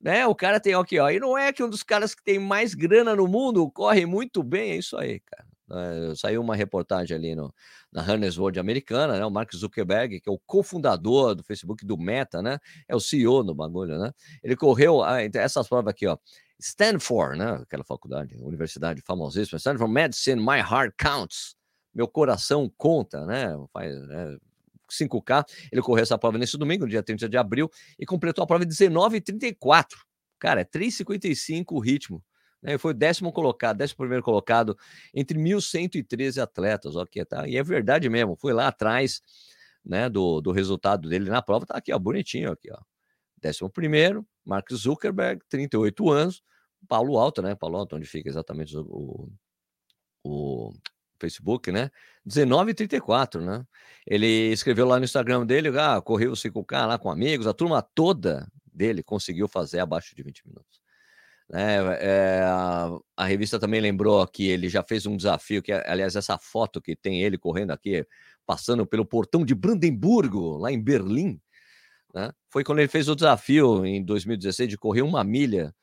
Né? 0.00 0.26
O 0.26 0.34
cara 0.34 0.60
tem 0.60 0.74
aqui, 0.74 0.98
ó. 0.98 1.10
E 1.10 1.18
não 1.18 1.36
é 1.36 1.52
que 1.52 1.62
um 1.62 1.68
dos 1.68 1.82
caras 1.82 2.14
que 2.14 2.22
tem 2.22 2.38
mais 2.38 2.74
grana 2.74 3.16
no 3.16 3.26
mundo 3.26 3.70
corre 3.70 4.06
muito 4.06 4.42
bem, 4.42 4.72
é 4.72 4.76
isso 4.76 4.96
aí, 4.96 5.20
cara. 5.20 5.46
É, 5.72 6.14
saiu 6.14 6.42
uma 6.42 6.54
reportagem 6.54 7.16
ali 7.16 7.34
no, 7.34 7.52
na 7.90 8.02
Runners 8.02 8.38
World 8.38 8.60
americana, 8.60 9.18
né? 9.18 9.24
O 9.24 9.30
Mark 9.30 9.50
Zuckerberg, 9.54 10.20
que 10.20 10.28
é 10.28 10.32
o 10.32 10.38
cofundador 10.46 11.34
do 11.34 11.42
Facebook 11.42 11.86
do 11.86 11.96
Meta, 11.96 12.42
né? 12.42 12.58
É 12.86 12.94
o 12.94 13.00
CEO 13.00 13.42
do 13.42 13.54
bagulho, 13.54 13.98
né? 13.98 14.12
Ele 14.42 14.54
correu 14.56 15.02
ah, 15.02 15.22
essas 15.22 15.66
provas 15.66 15.90
aqui, 15.90 16.06
ó. 16.06 16.18
Stanford, 16.60 17.38
né? 17.38 17.60
Aquela 17.62 17.82
faculdade, 17.82 18.36
universidade 18.36 19.00
famosíssima. 19.00 19.58
Stanford 19.58 19.92
Medicine, 19.92 20.40
My 20.40 20.58
Heart 20.58 20.94
Counts 20.98 21.56
meu 21.94 22.08
coração 22.08 22.70
conta, 22.76 23.24
né? 23.26 23.48
Faz, 23.72 23.94
né? 24.06 24.36
5K. 24.90 25.44
Ele 25.72 25.82
correu 25.82 26.02
essa 26.02 26.18
prova 26.18 26.38
nesse 26.38 26.56
domingo, 26.56 26.86
dia 26.86 27.02
30 27.02 27.28
de 27.28 27.36
abril, 27.36 27.70
e 27.98 28.04
completou 28.04 28.44
a 28.44 28.46
prova 28.46 28.64
em 28.64 28.68
19,34. 28.68 29.86
Cara, 30.38 30.60
é 30.60 30.64
3,55 30.64 31.72
o 31.72 31.78
ritmo. 31.78 32.22
Né? 32.62 32.78
Foi 32.78 32.92
o 32.92 32.94
décimo 32.94 33.32
colocado, 33.32 33.78
décimo 33.78 33.98
primeiro 33.98 34.22
colocado 34.22 34.76
entre 35.14 35.38
1.113 35.38 36.42
atletas. 36.42 36.96
Ok, 36.96 37.24
tá? 37.24 37.46
E 37.48 37.56
é 37.56 37.62
verdade 37.62 38.08
mesmo, 38.08 38.36
foi 38.36 38.52
lá 38.52 38.68
atrás 38.68 39.22
né, 39.84 40.08
do, 40.08 40.40
do 40.40 40.50
resultado 40.50 41.08
dele 41.08 41.28
na 41.28 41.42
prova, 41.42 41.66
tá 41.66 41.76
aqui, 41.76 41.92
ó, 41.92 41.98
bonitinho 41.98 42.50
aqui, 42.50 42.70
ó. 42.72 42.78
Décimo 43.36 43.68
primeiro, 43.68 44.26
Mark 44.44 44.72
Zuckerberg, 44.72 45.42
38 45.50 46.10
anos, 46.10 46.42
Paulo 46.88 47.18
Alto, 47.18 47.42
né? 47.42 47.54
Paulo 47.54 47.76
Alto, 47.76 47.96
onde 47.96 48.06
fica 48.06 48.28
exatamente 48.28 48.74
o, 48.76 49.30
o, 50.22 50.72
Facebook, 51.24 51.72
né? 51.72 51.90
19h34, 52.26 53.40
né? 53.40 53.64
Ele 54.06 54.52
escreveu 54.52 54.86
lá 54.86 54.98
no 54.98 55.04
Instagram 55.04 55.46
dele, 55.46 55.68
ah, 55.78 56.00
correu 56.00 56.32
o 56.32 56.36
5K 56.36 56.86
lá 56.86 56.98
com 56.98 57.10
amigos, 57.10 57.46
a 57.46 57.54
turma 57.54 57.82
toda 57.82 58.46
dele 58.72 59.02
conseguiu 59.02 59.48
fazer 59.48 59.80
abaixo 59.80 60.14
de 60.14 60.22
20 60.22 60.46
minutos. 60.46 60.82
É, 61.52 62.42
a, 62.42 62.90
a, 63.16 63.24
revista 63.26 63.58
também 63.58 63.80
lembrou 63.80 64.26
que 64.26 64.48
ele 64.48 64.68
já 64.68 64.82
fez 64.82 65.04
um 65.06 65.16
desafio, 65.16 65.62
que 65.62 65.72
aliás, 65.72 66.16
essa 66.16 66.38
foto 66.38 66.80
que 66.80 66.96
tem 66.96 67.22
ele 67.22 67.36
correndo 67.36 67.70
aqui, 67.70 68.06
passando 68.46 68.86
pelo 68.86 69.04
portão 69.04 69.44
de 69.44 69.54
Brandemburgo, 69.54 70.56
lá 70.56 70.72
em 70.72 70.82
Berlim, 70.82 71.40
né? 72.14 72.32
foi 72.50 72.64
quando 72.64 72.78
ele 72.78 72.88
fez 72.88 73.08
o 73.08 73.14
desafio 73.14 73.84
em 73.84 74.02
2016 74.02 74.70
de 74.70 74.78
correr 74.78 75.02
uma 75.02 75.22
milha, 75.22 75.74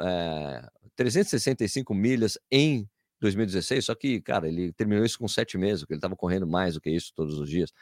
é, 0.00 0.68
365 0.96 1.94
milhas 1.94 2.38
em 2.50 2.88
2016, 3.22 3.84
só 3.84 3.94
que, 3.94 4.20
cara, 4.20 4.48
ele 4.48 4.72
terminou 4.72 5.04
isso 5.04 5.18
com 5.18 5.26
sete 5.26 5.56
meses, 5.56 5.80
porque 5.80 5.94
ele 5.94 5.98
estava 5.98 6.16
correndo 6.16 6.46
mais 6.46 6.74
do 6.74 6.80
que 6.80 6.90
isso 6.90 7.12
todos 7.14 7.38
os 7.38 7.48
dias. 7.48 7.72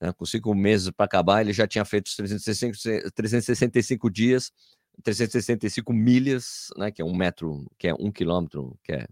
Né? 0.00 0.12
Com 0.12 0.24
cinco 0.24 0.54
meses 0.54 0.90
para 0.90 1.06
acabar, 1.06 1.40
ele 1.40 1.52
já 1.52 1.66
tinha 1.66 1.84
feito 1.84 2.06
os 2.06 2.16
365, 2.16 3.10
365 3.12 4.10
dias, 4.10 4.52
365 5.02 5.92
milhas, 5.92 6.68
né? 6.76 6.90
Que 6.90 7.02
é 7.02 7.04
um 7.04 7.14
metro, 7.14 7.66
que 7.78 7.88
é 7.88 7.94
um 7.94 8.10
quilômetro, 8.12 8.78
que 8.82 8.92
é 8.92 9.06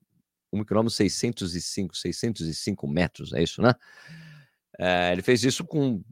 um 0.52 0.64
quilômetro 0.64 0.94
605, 0.94 1.96
605 1.96 2.88
metros, 2.88 3.32
é 3.32 3.42
isso, 3.42 3.60
né? 3.60 3.74
É, 4.78 5.12
ele 5.12 5.22
fez 5.22 5.44
isso 5.44 5.64
com 5.64 6.02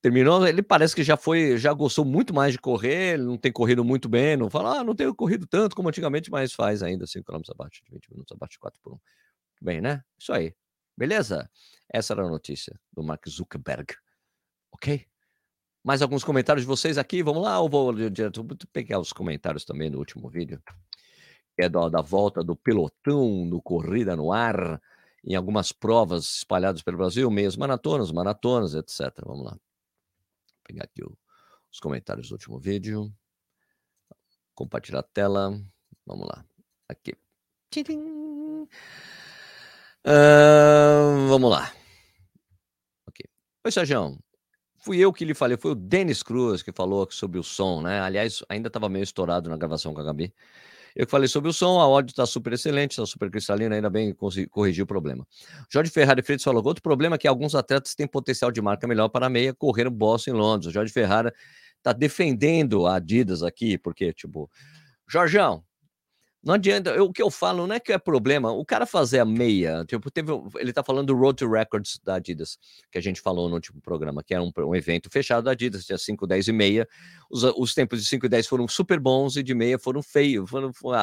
terminou, 0.00 0.46
ele 0.46 0.62
parece 0.62 0.94
que 0.94 1.02
já 1.02 1.16
foi, 1.16 1.56
já 1.56 1.72
gostou 1.72 2.04
muito 2.04 2.34
mais 2.34 2.52
de 2.52 2.58
correr, 2.58 3.14
ele 3.14 3.24
não 3.24 3.36
tem 3.36 3.52
corrido 3.52 3.84
muito 3.84 4.08
bem, 4.08 4.36
não 4.36 4.50
fala, 4.50 4.80
ah, 4.80 4.84
não 4.84 4.94
tenho 4.94 5.14
corrido 5.14 5.46
tanto 5.46 5.74
como 5.74 5.88
antigamente, 5.88 6.30
mas 6.30 6.52
faz 6.52 6.82
ainda 6.82 7.06
5 7.06 7.24
km 7.24 7.42
abaixo 7.50 7.82
de 7.84 7.90
20 7.90 8.10
minutos, 8.10 8.32
abaixo 8.32 8.52
de 8.52 8.58
4 8.58 8.80
por 8.82 8.94
1. 8.94 8.98
Bem, 9.62 9.80
né? 9.80 10.02
Isso 10.18 10.32
aí. 10.32 10.54
Beleza? 10.96 11.50
Essa 11.92 12.12
era 12.12 12.24
a 12.24 12.28
notícia 12.28 12.78
do 12.92 13.02
Mark 13.02 13.26
Zuckerberg. 13.28 13.94
Ok? 14.72 15.06
Mais 15.82 16.02
alguns 16.02 16.24
comentários 16.24 16.62
de 16.62 16.68
vocês 16.68 16.98
aqui? 16.98 17.22
Vamos 17.22 17.42
lá, 17.42 17.56
eu 17.56 17.68
vou 17.68 17.92
direto 18.10 18.46
pegar 18.72 19.00
os 19.00 19.12
comentários 19.12 19.64
também 19.64 19.88
no 19.90 19.98
último 19.98 20.28
vídeo. 20.28 20.62
Que 21.56 21.64
é 21.64 21.68
da, 21.68 21.88
da 21.88 22.02
volta 22.02 22.44
do 22.44 22.54
pelotão 22.54 23.48
do 23.48 23.60
Corrida 23.62 24.14
no 24.14 24.32
Ar, 24.32 24.80
em 25.24 25.34
algumas 25.34 25.72
provas 25.72 26.36
espalhadas 26.36 26.82
pelo 26.82 26.98
Brasil, 26.98 27.30
meias 27.30 27.56
maratonas, 27.56 28.12
maratonas, 28.12 28.74
etc. 28.74 29.10
Vamos 29.24 29.46
lá 29.46 29.58
pegar 30.70 30.84
aqui 30.84 31.02
o, 31.02 31.16
os 31.72 31.80
comentários 31.80 32.28
do 32.28 32.32
último 32.32 32.58
vídeo. 32.58 33.12
Compartilhar 34.54 35.00
a 35.00 35.02
tela. 35.02 35.60
Vamos 36.06 36.28
lá. 36.28 36.44
Aqui. 36.88 37.14
Uh, 40.06 41.28
vamos 41.28 41.50
lá. 41.50 41.72
Ok. 43.06 43.24
Oi, 43.64 43.72
Sérgio. 43.72 44.18
Fui 44.82 44.98
eu 44.98 45.12
que 45.12 45.26
lhe 45.26 45.34
falei, 45.34 45.58
foi 45.58 45.72
o 45.72 45.74
Denis 45.74 46.22
Cruz 46.22 46.62
que 46.62 46.72
falou 46.72 47.06
sobre 47.10 47.38
o 47.38 47.42
som, 47.42 47.82
né? 47.82 48.00
Aliás, 48.00 48.42
ainda 48.48 48.68
estava 48.68 48.88
meio 48.88 49.02
estourado 49.02 49.50
na 49.50 49.56
gravação 49.58 49.92
com 49.92 50.00
a 50.00 50.04
Gabi. 50.04 50.34
Eu 50.94 51.06
falei 51.06 51.28
sobre 51.28 51.50
o 51.50 51.52
som, 51.52 51.78
a 51.80 51.84
áudio 51.84 52.10
está 52.12 52.26
super 52.26 52.52
excelente, 52.52 52.92
está 52.92 53.06
super 53.06 53.30
cristalina, 53.30 53.74
ainda 53.74 53.90
bem 53.90 54.14
que 54.14 54.46
corrigiu 54.48 54.84
o 54.84 54.86
problema. 54.86 55.26
Jorge 55.70 55.90
Ferrari 55.90 56.22
Freitas 56.22 56.44
falou: 56.44 56.64
outro 56.64 56.82
problema 56.82 57.16
é 57.16 57.18
que 57.18 57.28
alguns 57.28 57.54
atletas 57.54 57.94
têm 57.94 58.06
potencial 58.06 58.50
de 58.50 58.60
marca 58.60 58.86
melhor 58.86 59.08
para 59.08 59.26
a 59.26 59.30
meia 59.30 59.54
correr 59.54 59.86
o 59.86 59.90
Boston 59.90 60.32
em 60.32 60.34
Londres. 60.34 60.70
O 60.70 60.72
Jorge 60.72 60.92
Ferrari 60.92 61.30
está 61.78 61.92
defendendo 61.92 62.86
a 62.86 62.96
Adidas 62.96 63.42
aqui, 63.42 63.78
porque, 63.78 64.12
tipo, 64.12 64.50
Jorjão, 65.08 65.64
não 66.42 66.54
adianta, 66.54 66.90
eu, 66.90 67.04
o 67.04 67.12
que 67.12 67.22
eu 67.22 67.30
falo 67.30 67.66
não 67.66 67.74
é 67.74 67.80
que 67.80 67.92
é 67.92 67.98
problema, 67.98 68.50
o 68.50 68.64
cara 68.64 68.86
fazer 68.86 69.18
a 69.18 69.24
meia, 69.24 69.84
tipo, 69.84 70.10
teve, 70.10 70.32
ele 70.58 70.72
tá 70.72 70.82
falando 70.82 71.08
do 71.08 71.14
Road 71.14 71.36
to 71.36 71.50
Records 71.50 72.00
da 72.02 72.14
Adidas, 72.14 72.58
que 72.90 72.96
a 72.96 73.00
gente 73.00 73.20
falou 73.20 73.48
no 73.48 73.56
último 73.56 73.80
programa, 73.82 74.22
que 74.22 74.32
era 74.32 74.42
um, 74.42 74.50
um 74.56 74.74
evento 74.74 75.10
fechado 75.10 75.44
da 75.44 75.50
Adidas, 75.50 75.84
tinha 75.84 75.98
5, 75.98 76.26
10 76.26 76.48
e 76.48 76.52
meia, 76.52 76.88
os, 77.30 77.42
os 77.42 77.74
tempos 77.74 78.02
de 78.02 78.08
5 78.08 78.24
e 78.24 78.28
10 78.28 78.46
foram 78.46 78.66
super 78.66 78.98
bons 78.98 79.36
e 79.36 79.42
de 79.42 79.54
meia 79.54 79.78
foram 79.78 80.02
feios, 80.02 80.48
foram, 80.48 80.72
foram 80.72 80.98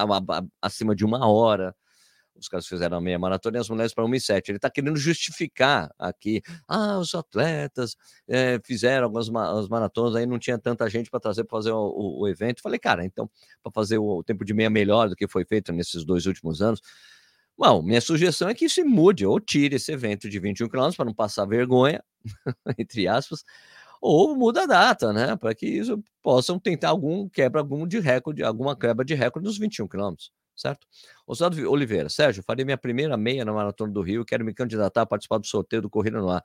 acima 0.60 0.95
de 0.95 1.06
uma 1.06 1.28
hora, 1.28 1.76
os 2.39 2.47
caras 2.47 2.67
fizeram 2.67 2.97
a 2.97 3.02
meia 3.02 3.17
maratona 3.17 3.58
e 3.58 3.60
as 3.62 3.69
mulheres 3.69 3.93
para 3.93 4.06
1 4.06 4.15
e 4.15 4.19
7. 4.21 4.52
Ele 4.52 4.58
está 4.58 4.69
querendo 4.69 4.97
justificar 4.97 5.89
aqui. 5.97 6.41
Ah, 6.67 6.97
os 7.00 7.13
atletas 7.15 7.95
é, 8.28 8.60
fizeram 8.63 9.06
algumas 9.06 9.30
ma 9.30 9.67
maratonas, 9.67 10.15
aí 10.15 10.26
não 10.26 10.39
tinha 10.39 10.58
tanta 10.58 10.89
gente 10.89 11.10
para 11.10 11.19
trazer 11.19 11.43
para 11.43 11.58
fazer 11.58 11.71
o, 11.71 11.78
o, 11.78 12.21
o, 12.21 12.28
evento. 12.28 12.62
Falei, 12.62 12.80
cara, 12.80 13.06
então, 13.06 13.30
para 13.63 13.71
fazer 13.71 13.97
o, 13.97 14.17
o, 14.17 14.23
tempo 14.23 14.45
de 14.45 14.54
meia 14.54 14.69
melhor 14.69 15.10
do 15.10 15.15
que 15.15 15.28
foi 15.28 15.45
feito 15.45 15.71
nesses 15.73 16.06
dois 16.06 16.26
últimos 16.26 16.62
anos. 16.62 16.82
Bom, 17.58 17.82
minha 17.82 18.02
sugestão 18.02 18.50
é 18.50 18.54
que 18.54 18.65
isso 18.65 18.84
mude, 18.86 19.26
ou 19.26 19.39
tire 19.39 19.76
esse 19.78 19.91
evento 19.91 20.30
de 20.30 20.39
21 20.39 20.69
km 20.69 20.91
para 20.95 21.06
não 21.06 21.13
passar 21.13 21.45
vergonha, 21.45 22.04
entre 22.78 23.08
aspas, 23.08 23.43
ou 24.02 24.36
muda 24.36 24.63
a 24.63 24.65
data, 24.67 25.12
né? 25.12 25.36
Para 25.36 25.56
que 25.56 25.65
isso 25.65 26.04
possam 26.21 26.60
tentar 26.60 26.89
algum 26.89 27.28
quebra 27.28 27.62
algum 27.62 27.88
de 27.88 28.00
recorde, 28.00 28.43
alguma 28.43 28.78
quebra 28.78 29.04
de 29.04 29.15
recorde 29.15 29.47
nos 29.47 29.58
21 29.58 29.88
quilômetros 29.88 30.32
certo? 30.58 30.88
Oswaldo 31.26 31.70
Oliveira, 31.72 32.10
Sérgio, 32.10 32.43
farei 32.43 32.65
minha 32.65 32.78
primeira 32.78 33.15
meia 33.15 33.46
na 33.46 33.54
Maratona 33.54 33.93
do 33.93 34.02
Rio, 34.02 34.26
quero 34.26 34.43
me 34.43 34.54
candidatar 34.54 35.04
a 35.04 35.06
participar 35.06 35.38
do 35.38 35.48
sorteio 35.48 35.82
do 35.82 35.89
Corrida 35.89 36.20
no 36.20 36.30
Ar. 36.30 36.43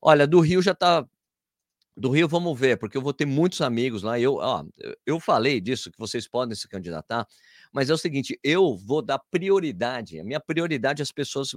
Olha, 0.00 0.26
do 0.26 0.40
Rio 0.40 0.62
já 0.62 0.72
está 0.72 1.06
do 1.96 2.10
Rio 2.10 2.26
vamos 2.26 2.58
ver, 2.58 2.78
porque 2.78 2.96
eu 2.96 3.02
vou 3.02 3.12
ter 3.12 3.26
muitos 3.26 3.60
amigos 3.60 4.02
lá. 4.02 4.18
Eu, 4.18 4.36
ó, 4.36 4.64
eu 5.04 5.20
falei 5.20 5.60
disso, 5.60 5.90
que 5.90 5.98
vocês 5.98 6.26
podem 6.26 6.54
se 6.54 6.66
candidatar, 6.66 7.26
mas 7.72 7.90
é 7.90 7.94
o 7.94 7.98
seguinte: 7.98 8.38
eu 8.42 8.76
vou 8.76 9.02
dar 9.02 9.18
prioridade. 9.30 10.18
A 10.18 10.24
minha 10.24 10.40
prioridade 10.40 11.02
é 11.02 11.04
as 11.04 11.12
pessoas, 11.12 11.50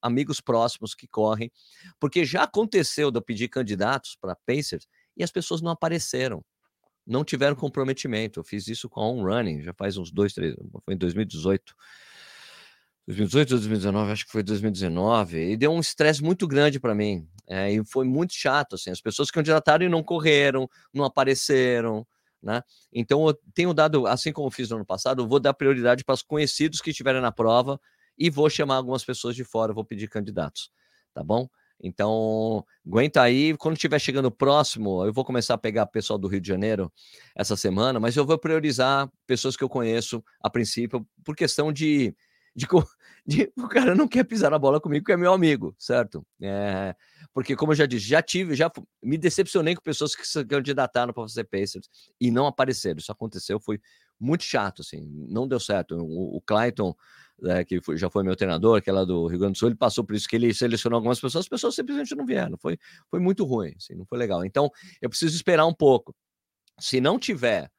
amigos 0.00 0.40
próximos 0.40 0.94
que 0.94 1.06
correm, 1.06 1.50
porque 2.00 2.24
já 2.24 2.44
aconteceu 2.44 3.10
de 3.10 3.18
eu 3.18 3.22
pedir 3.22 3.48
candidatos 3.48 4.16
para 4.20 4.36
Pacers 4.46 4.86
e 5.16 5.22
as 5.22 5.30
pessoas 5.30 5.60
não 5.60 5.70
apareceram 5.70 6.42
não 7.06 7.24
tiveram 7.24 7.54
comprometimento. 7.56 8.40
Eu 8.40 8.44
fiz 8.44 8.68
isso 8.68 8.88
com 8.88 9.00
a 9.00 9.08
On 9.08 9.22
Running, 9.22 9.62
já 9.62 9.72
faz 9.72 9.96
uns 9.96 10.10
dois, 10.10 10.32
três, 10.32 10.54
foi 10.84 10.94
em 10.94 10.98
2018. 10.98 11.74
2018 13.06 13.50
ou 13.52 13.58
2019, 13.58 14.12
acho 14.12 14.24
que 14.24 14.32
foi 14.32 14.42
2019, 14.42 15.52
e 15.52 15.56
deu 15.56 15.70
um 15.70 15.80
estresse 15.80 16.22
muito 16.22 16.48
grande 16.48 16.80
para 16.80 16.94
mim. 16.94 17.28
É, 17.46 17.70
e 17.70 17.84
foi 17.84 18.06
muito 18.06 18.32
chato, 18.32 18.76
assim, 18.76 18.90
as 18.90 19.00
pessoas 19.00 19.30
que 19.30 19.34
candidataram 19.34 19.84
e 19.84 19.88
não 19.90 20.02
correram, 20.02 20.66
não 20.92 21.04
apareceram, 21.04 22.06
né? 22.42 22.62
Então 22.90 23.26
eu 23.28 23.34
tenho 23.54 23.74
dado, 23.74 24.06
assim 24.06 24.32
como 24.32 24.50
fiz 24.50 24.70
no 24.70 24.76
ano 24.76 24.86
passado, 24.86 25.22
eu 25.22 25.28
vou 25.28 25.38
dar 25.38 25.52
prioridade 25.52 26.02
para 26.02 26.14
os 26.14 26.22
conhecidos 26.22 26.80
que 26.80 26.90
estiverem 26.90 27.20
na 27.20 27.30
prova 27.30 27.78
e 28.18 28.30
vou 28.30 28.48
chamar 28.48 28.76
algumas 28.76 29.04
pessoas 29.04 29.36
de 29.36 29.44
fora, 29.44 29.74
vou 29.74 29.84
pedir 29.84 30.08
candidatos, 30.08 30.70
tá 31.12 31.22
bom? 31.22 31.48
Então, 31.84 32.64
aguenta 32.86 33.20
aí. 33.20 33.54
Quando 33.58 33.76
estiver 33.76 33.98
chegando 33.98 34.30
próximo, 34.30 35.04
eu 35.04 35.12
vou 35.12 35.22
começar 35.22 35.52
a 35.52 35.58
pegar 35.58 35.84
pessoal 35.84 36.18
do 36.18 36.26
Rio 36.26 36.40
de 36.40 36.48
Janeiro 36.48 36.90
essa 37.36 37.56
semana, 37.56 38.00
mas 38.00 38.16
eu 38.16 38.24
vou 38.24 38.38
priorizar 38.38 39.06
pessoas 39.26 39.54
que 39.54 39.62
eu 39.62 39.68
conheço 39.68 40.24
a 40.40 40.48
princípio, 40.48 41.06
por 41.22 41.36
questão 41.36 41.70
de. 41.70 42.16
de, 42.56 42.66
de 43.26 43.52
o 43.54 43.68
cara 43.68 43.94
não 43.94 44.08
quer 44.08 44.24
pisar 44.24 44.50
na 44.50 44.58
bola 44.58 44.80
comigo, 44.80 45.04
que 45.04 45.12
é 45.12 45.16
meu 45.16 45.34
amigo, 45.34 45.76
certo? 45.78 46.26
É, 46.40 46.96
porque, 47.34 47.54
como 47.54 47.72
eu 47.72 47.76
já 47.76 47.84
disse, 47.84 48.08
já 48.08 48.22
tive, 48.22 48.54
já 48.54 48.72
me 49.02 49.18
decepcionei 49.18 49.74
com 49.74 49.82
pessoas 49.82 50.16
que 50.16 50.26
se 50.26 50.42
candidataram 50.46 51.12
para 51.12 51.24
fazer 51.24 51.44
Pacers 51.44 51.90
e 52.18 52.30
não 52.30 52.46
apareceram. 52.46 52.96
Isso 52.96 53.12
aconteceu, 53.12 53.60
foi 53.60 53.78
muito 54.24 54.44
chato, 54.44 54.82
assim, 54.82 55.00
não 55.28 55.46
deu 55.46 55.60
certo. 55.60 55.96
O, 55.96 56.36
o 56.36 56.40
Clayton 56.40 56.94
né, 57.40 57.64
que 57.64 57.80
foi, 57.80 57.96
já 57.96 58.08
foi 58.08 58.22
meu 58.22 58.36
treinador, 58.36 58.80
que 58.80 58.88
é 58.88 58.92
lá 58.92 59.04
do 59.04 59.26
Rio 59.26 59.38
Grande 59.38 59.54
do 59.54 59.58
Sul, 59.58 59.68
ele 59.68 59.76
passou 59.76 60.04
por 60.04 60.14
isso 60.14 60.28
que 60.28 60.36
ele 60.36 60.52
selecionou 60.54 60.96
algumas 60.96 61.20
pessoas, 61.20 61.44
as 61.44 61.48
pessoas 61.48 61.74
simplesmente 61.74 62.14
não 62.14 62.24
vieram. 62.24 62.56
Foi, 62.56 62.78
foi 63.10 63.20
muito 63.20 63.44
ruim, 63.44 63.74
assim, 63.76 63.94
não 63.94 64.06
foi 64.06 64.18
legal. 64.18 64.44
Então, 64.44 64.70
eu 65.00 65.08
preciso 65.08 65.34
esperar 65.34 65.66
um 65.66 65.74
pouco. 65.74 66.14
Se 66.78 67.00
não 67.00 67.18
tiver 67.18 67.70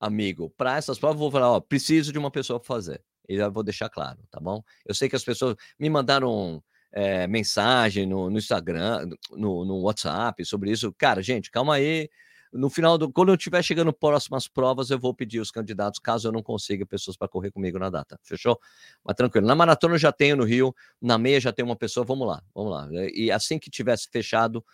amigo 0.00 0.50
para 0.56 0.76
essas 0.76 0.98
provas, 0.98 1.18
vou 1.18 1.30
falar, 1.30 1.52
ó, 1.52 1.60
preciso 1.60 2.12
de 2.12 2.18
uma 2.18 2.30
pessoa 2.30 2.60
para 2.60 2.66
fazer. 2.66 3.02
E 3.28 3.34
eu 3.34 3.52
vou 3.52 3.62
deixar 3.62 3.88
claro, 3.88 4.18
tá 4.30 4.40
bom? 4.40 4.62
Eu 4.86 4.94
sei 4.94 5.08
que 5.08 5.16
as 5.16 5.24
pessoas 5.24 5.54
me 5.78 5.90
mandaram 5.90 6.62
é, 6.92 7.26
mensagem 7.26 8.06
no, 8.06 8.30
no 8.30 8.38
Instagram, 8.38 9.08
no, 9.30 9.64
no 9.64 9.80
WhatsApp 9.82 10.44
sobre 10.44 10.70
isso. 10.70 10.92
Cara, 10.96 11.22
gente, 11.22 11.50
calma 11.50 11.74
aí 11.74 12.08
no 12.52 12.70
final 12.70 12.96
do. 12.96 13.12
Quando 13.12 13.30
eu 13.30 13.34
estiver 13.34 13.62
chegando 13.62 13.92
próximas 13.92 14.48
provas, 14.48 14.90
eu 14.90 14.98
vou 14.98 15.14
pedir 15.14 15.40
os 15.40 15.50
candidatos, 15.50 15.98
caso 15.98 16.28
eu 16.28 16.32
não 16.32 16.42
consiga 16.42 16.86
pessoas 16.86 17.16
para 17.16 17.28
correr 17.28 17.50
comigo 17.50 17.78
na 17.78 17.90
data. 17.90 18.18
Fechou? 18.22 18.58
Mas 19.04 19.16
tranquilo. 19.16 19.46
Na 19.46 19.54
maratona 19.54 19.94
eu 19.94 19.98
já 19.98 20.12
tenho 20.12 20.36
no 20.36 20.44
Rio, 20.44 20.74
na 21.00 21.18
meia 21.18 21.40
já 21.40 21.52
tem 21.52 21.64
uma 21.64 21.76
pessoa. 21.76 22.04
Vamos 22.04 22.26
lá, 22.26 22.42
vamos 22.54 22.72
lá. 22.72 22.88
E 23.12 23.30
assim 23.30 23.58
que 23.58 23.70
tivesse 23.70 24.08
fechado, 24.10 24.64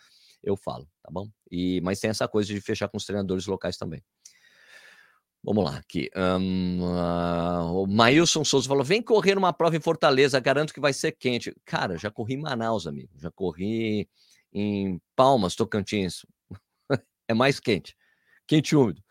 eu 0.43 0.55
falo, 0.55 0.87
tá 1.01 1.09
bom? 1.11 1.29
E, 1.51 1.81
mas 1.81 1.99
tem 1.99 2.09
essa 2.09 2.27
coisa 2.27 2.53
de 2.53 2.61
fechar 2.61 2.87
com 2.87 2.97
os 2.97 3.05
treinadores 3.05 3.45
locais 3.45 3.77
também. 3.77 4.03
Vamos 5.43 5.63
lá, 5.63 5.77
aqui. 5.77 6.09
Um, 6.15 6.81
uh, 6.81 7.83
o 7.83 7.85
Maílson 7.85 8.43
Souza 8.43 8.67
falou: 8.67 8.83
vem 8.83 8.99
correr 8.99 9.37
uma 9.37 9.53
prova 9.53 9.77
em 9.77 9.79
Fortaleza, 9.79 10.39
garanto 10.39 10.73
que 10.73 10.79
vai 10.79 10.91
ser 10.91 11.11
quente. 11.11 11.55
Cara, 11.63 11.97
já 11.97 12.09
corri 12.09 12.33
em 12.33 12.41
Manaus, 12.41 12.87
amigo. 12.87 13.11
Já 13.15 13.29
corri 13.29 14.09
em 14.51 14.99
Palmas, 15.15 15.55
Tocantins 15.55 16.25
é 17.27 17.33
mais 17.33 17.59
quente. 17.59 17.95
Quente 18.47 18.73
e 18.73 18.75
úmido. 18.75 19.01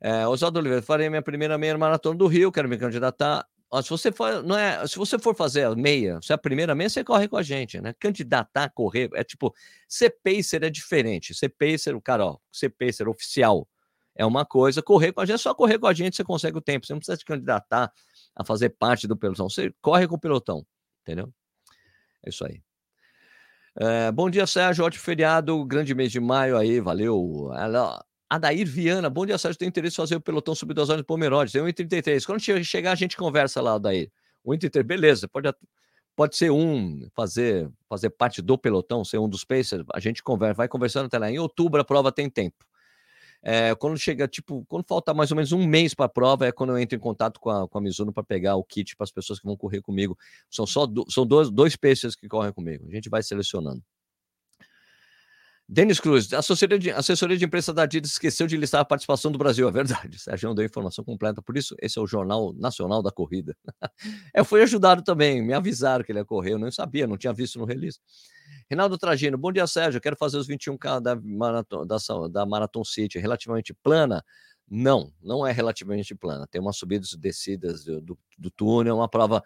É, 0.00 0.26
Oswaldo 0.26 0.58
Oliveira, 0.58 0.82
farei 0.82 1.08
minha 1.08 1.22
primeira 1.22 1.56
meia 1.56 1.76
maratona 1.78 2.18
do 2.18 2.26
Rio, 2.26 2.52
quero 2.52 2.68
me 2.68 2.76
candidatar. 2.76 3.46
Ó, 3.70 3.80
se 3.80 3.88
você 3.88 4.12
for, 4.12 4.42
não 4.42 4.56
é, 4.56 4.86
se 4.86 4.96
você 4.96 5.18
for 5.18 5.34
fazer 5.34 5.64
a 5.64 5.74
meia, 5.74 6.20
se 6.22 6.30
é 6.32 6.34
a 6.34 6.38
primeira 6.38 6.74
meia, 6.74 6.90
você 6.90 7.02
corre 7.02 7.26
com 7.26 7.36
a 7.36 7.42
gente, 7.42 7.80
né? 7.80 7.94
Candidatar, 7.98 8.70
correr, 8.70 9.08
é 9.14 9.24
tipo, 9.24 9.54
ser 9.88 10.10
pacer 10.22 10.62
é 10.62 10.70
diferente. 10.70 11.34
Ser 11.34 11.48
pacer, 11.48 11.94
o 11.94 12.00
cara, 12.00 12.26
ó, 12.26 12.36
ser 12.52 12.68
pacer 12.70 13.08
oficial 13.08 13.66
é 14.14 14.24
uma 14.24 14.44
coisa, 14.44 14.82
correr 14.82 15.12
com 15.12 15.20
a 15.20 15.26
gente, 15.26 15.34
é 15.36 15.38
só 15.38 15.54
correr 15.54 15.78
com 15.78 15.86
a 15.86 15.94
gente 15.94 16.16
você 16.16 16.24
consegue 16.24 16.56
o 16.58 16.60
tempo. 16.60 16.86
Você 16.86 16.92
não 16.92 17.00
precisa 17.00 17.16
se 17.16 17.24
candidatar 17.24 17.92
a 18.36 18.44
fazer 18.44 18.70
parte 18.70 19.08
do 19.08 19.16
pelotão. 19.16 19.48
Você 19.48 19.72
corre 19.80 20.06
com 20.06 20.16
o 20.16 20.20
pelotão, 20.20 20.64
entendeu? 21.02 21.32
É 22.24 22.28
isso 22.28 22.44
aí. 22.44 22.62
É, 23.76 24.12
bom 24.12 24.30
dia, 24.30 24.46
Sérgio. 24.46 24.84
Ótimo 24.84 25.02
feriado, 25.02 25.64
grande 25.64 25.94
mês 25.94 26.12
de 26.12 26.20
maio 26.20 26.56
aí, 26.56 26.80
valeu. 26.80 27.50
Adair 28.30 28.66
Viana, 28.66 29.10
bom 29.10 29.26
dia, 29.26 29.36
Sérgio. 29.36 29.58
Tenho 29.58 29.68
interesse 29.68 29.94
em 29.94 30.02
fazer 30.02 30.16
o 30.16 30.20
pelotão 30.20 30.54
sub 30.54 30.72
horas 30.78 30.96
de 30.96 31.02
Pomerode. 31.02 31.52
Tem 31.52 31.62
1,33. 31.62 32.24
Quando 32.24 32.40
chegar, 32.64 32.92
a 32.92 32.94
gente 32.94 33.16
conversa 33.16 33.60
lá, 33.60 33.74
Adair. 33.74 34.10
1,33, 34.46 34.82
beleza. 34.84 35.28
Pode, 35.28 35.52
pode 36.14 36.36
ser 36.36 36.50
um, 36.50 37.08
fazer, 37.16 37.68
fazer 37.88 38.10
parte 38.10 38.40
do 38.40 38.56
pelotão, 38.56 39.04
ser 39.04 39.18
um 39.18 39.28
dos 39.28 39.44
Pacers. 39.44 39.84
A 39.92 39.98
gente 39.98 40.22
conversa, 40.22 40.54
vai 40.54 40.68
conversando 40.68 41.06
até 41.06 41.18
lá. 41.18 41.30
Em 41.30 41.38
outubro 41.38 41.80
a 41.80 41.84
prova 41.84 42.12
tem 42.12 42.30
tempo. 42.30 42.64
É, 43.46 43.74
quando 43.74 43.98
chega, 43.98 44.26
tipo, 44.26 44.64
quando 44.66 44.86
falta 44.88 45.12
mais 45.12 45.30
ou 45.30 45.36
menos 45.36 45.52
um 45.52 45.66
mês 45.66 45.92
para 45.92 46.06
a 46.06 46.08
prova, 46.08 46.46
é 46.46 46.52
quando 46.52 46.70
eu 46.70 46.78
entro 46.78 46.96
em 46.96 46.98
contato 46.98 47.38
com 47.38 47.50
a, 47.50 47.68
com 47.68 47.76
a 47.76 47.80
Mizuno 47.80 48.10
para 48.10 48.22
pegar 48.22 48.56
o 48.56 48.64
kit 48.64 48.96
para 48.96 49.04
as 49.04 49.12
pessoas 49.12 49.38
que 49.38 49.44
vão 49.44 49.54
correr 49.54 49.82
comigo. 49.82 50.16
São 50.50 50.66
só 50.66 50.86
do, 50.86 51.04
são 51.10 51.26
dois, 51.26 51.50
dois 51.50 51.76
peixes 51.76 52.16
que 52.16 52.26
correm 52.26 52.52
comigo. 52.54 52.86
A 52.88 52.94
gente 52.94 53.10
vai 53.10 53.22
selecionando. 53.22 53.82
Denis 55.68 55.98
Cruz, 55.98 56.30
a 56.32 56.38
assessoria 56.38 56.78
de, 56.78 56.90
assessoria 56.90 57.36
de 57.38 57.44
imprensa 57.44 57.72
da 57.72 57.82
Adidas 57.82 58.12
esqueceu 58.12 58.46
de 58.46 58.56
listar 58.56 58.82
a 58.82 58.84
participação 58.84 59.32
do 59.32 59.38
Brasil. 59.38 59.66
É 59.68 59.72
verdade, 59.72 60.18
Sérgio 60.20 60.48
não 60.48 60.54
deu 60.54 60.64
informação 60.64 61.04
completa, 61.04 61.40
por 61.40 61.56
isso 61.56 61.74
esse 61.80 61.98
é 61.98 62.02
o 62.02 62.06
Jornal 62.06 62.52
Nacional 62.54 63.02
da 63.02 63.10
Corrida. 63.10 63.56
eu 64.34 64.44
fui 64.44 64.62
ajudado 64.62 65.02
também, 65.02 65.42
me 65.42 65.54
avisaram 65.54 66.04
que 66.04 66.12
ele 66.12 66.18
ia 66.18 66.24
correr, 66.24 66.52
eu 66.52 66.58
não 66.58 66.70
sabia, 66.70 67.06
não 67.06 67.16
tinha 67.16 67.32
visto 67.32 67.58
no 67.58 67.64
release. 67.64 67.98
Reinaldo 68.68 68.96
Tragino, 68.96 69.36
bom 69.36 69.52
dia, 69.52 69.66
Sérgio. 69.66 70.00
Quero 70.00 70.16
fazer 70.16 70.38
os 70.38 70.48
21K 70.48 71.00
da 71.00 71.16
Marathon, 71.16 71.86
da, 71.86 71.96
da 72.30 72.46
Marathon 72.46 72.84
City. 72.84 73.18
Relativamente 73.18 73.74
plana? 73.74 74.24
Não, 74.68 75.12
não 75.22 75.46
é 75.46 75.52
relativamente 75.52 76.14
plana. 76.14 76.46
Tem 76.46 76.60
umas 76.60 76.76
subidas 76.76 77.12
e 77.12 77.18
descidas 77.18 77.84
do, 77.84 78.00
do, 78.00 78.18
do 78.38 78.50
túnel, 78.50 78.96
uma 78.96 79.08
prova 79.08 79.42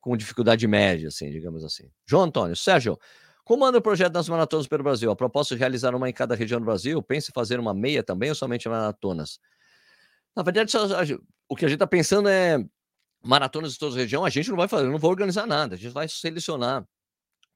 com 0.00 0.16
dificuldade 0.16 0.66
média, 0.66 1.08
assim, 1.08 1.30
digamos 1.30 1.64
assim. 1.64 1.90
João 2.06 2.24
Antônio, 2.24 2.56
Sérgio, 2.56 2.98
como 3.44 3.64
anda 3.64 3.78
o 3.78 3.82
projeto 3.82 4.12
das 4.12 4.28
maratonas 4.28 4.66
pelo 4.66 4.82
Brasil? 4.82 5.10
A 5.10 5.16
proposta 5.16 5.54
de 5.54 5.58
realizar 5.58 5.94
uma 5.94 6.08
em 6.08 6.12
cada 6.12 6.34
região 6.34 6.58
do 6.58 6.64
Brasil? 6.64 7.02
Pense 7.02 7.30
em 7.30 7.34
fazer 7.34 7.60
uma 7.60 7.74
meia 7.74 8.02
também 8.02 8.30
ou 8.30 8.34
somente 8.34 8.68
maratonas? 8.68 9.38
Na 10.34 10.42
verdade, 10.42 10.74
o 11.48 11.54
que 11.54 11.64
a 11.64 11.68
gente 11.68 11.76
está 11.76 11.86
pensando 11.86 12.28
é 12.28 12.58
maratonas 13.22 13.74
de 13.74 13.78
toda 13.78 13.94
a 13.94 13.98
região. 13.98 14.24
A 14.24 14.30
gente 14.30 14.48
não 14.48 14.56
vai 14.56 14.66
fazer, 14.66 14.88
não 14.88 14.98
vou 14.98 15.10
organizar 15.10 15.46
nada. 15.46 15.74
A 15.74 15.78
gente 15.78 15.92
vai 15.92 16.08
selecionar 16.08 16.86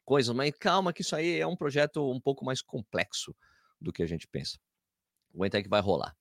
coisas, 0.08 0.34
mas 0.34 0.50
calma 0.58 0.90
que 0.90 1.02
isso 1.02 1.14
aí 1.14 1.38
é 1.38 1.46
um 1.46 1.54
projeto 1.54 2.10
um 2.10 2.18
pouco 2.18 2.42
mais 2.42 2.62
complexo 2.62 3.36
do 3.78 3.92
que 3.92 4.02
a 4.02 4.06
gente 4.06 4.26
pensa. 4.26 4.58
Aguenta 5.34 5.62
que 5.62 5.68
vai 5.68 5.82
rolar. 5.82 6.16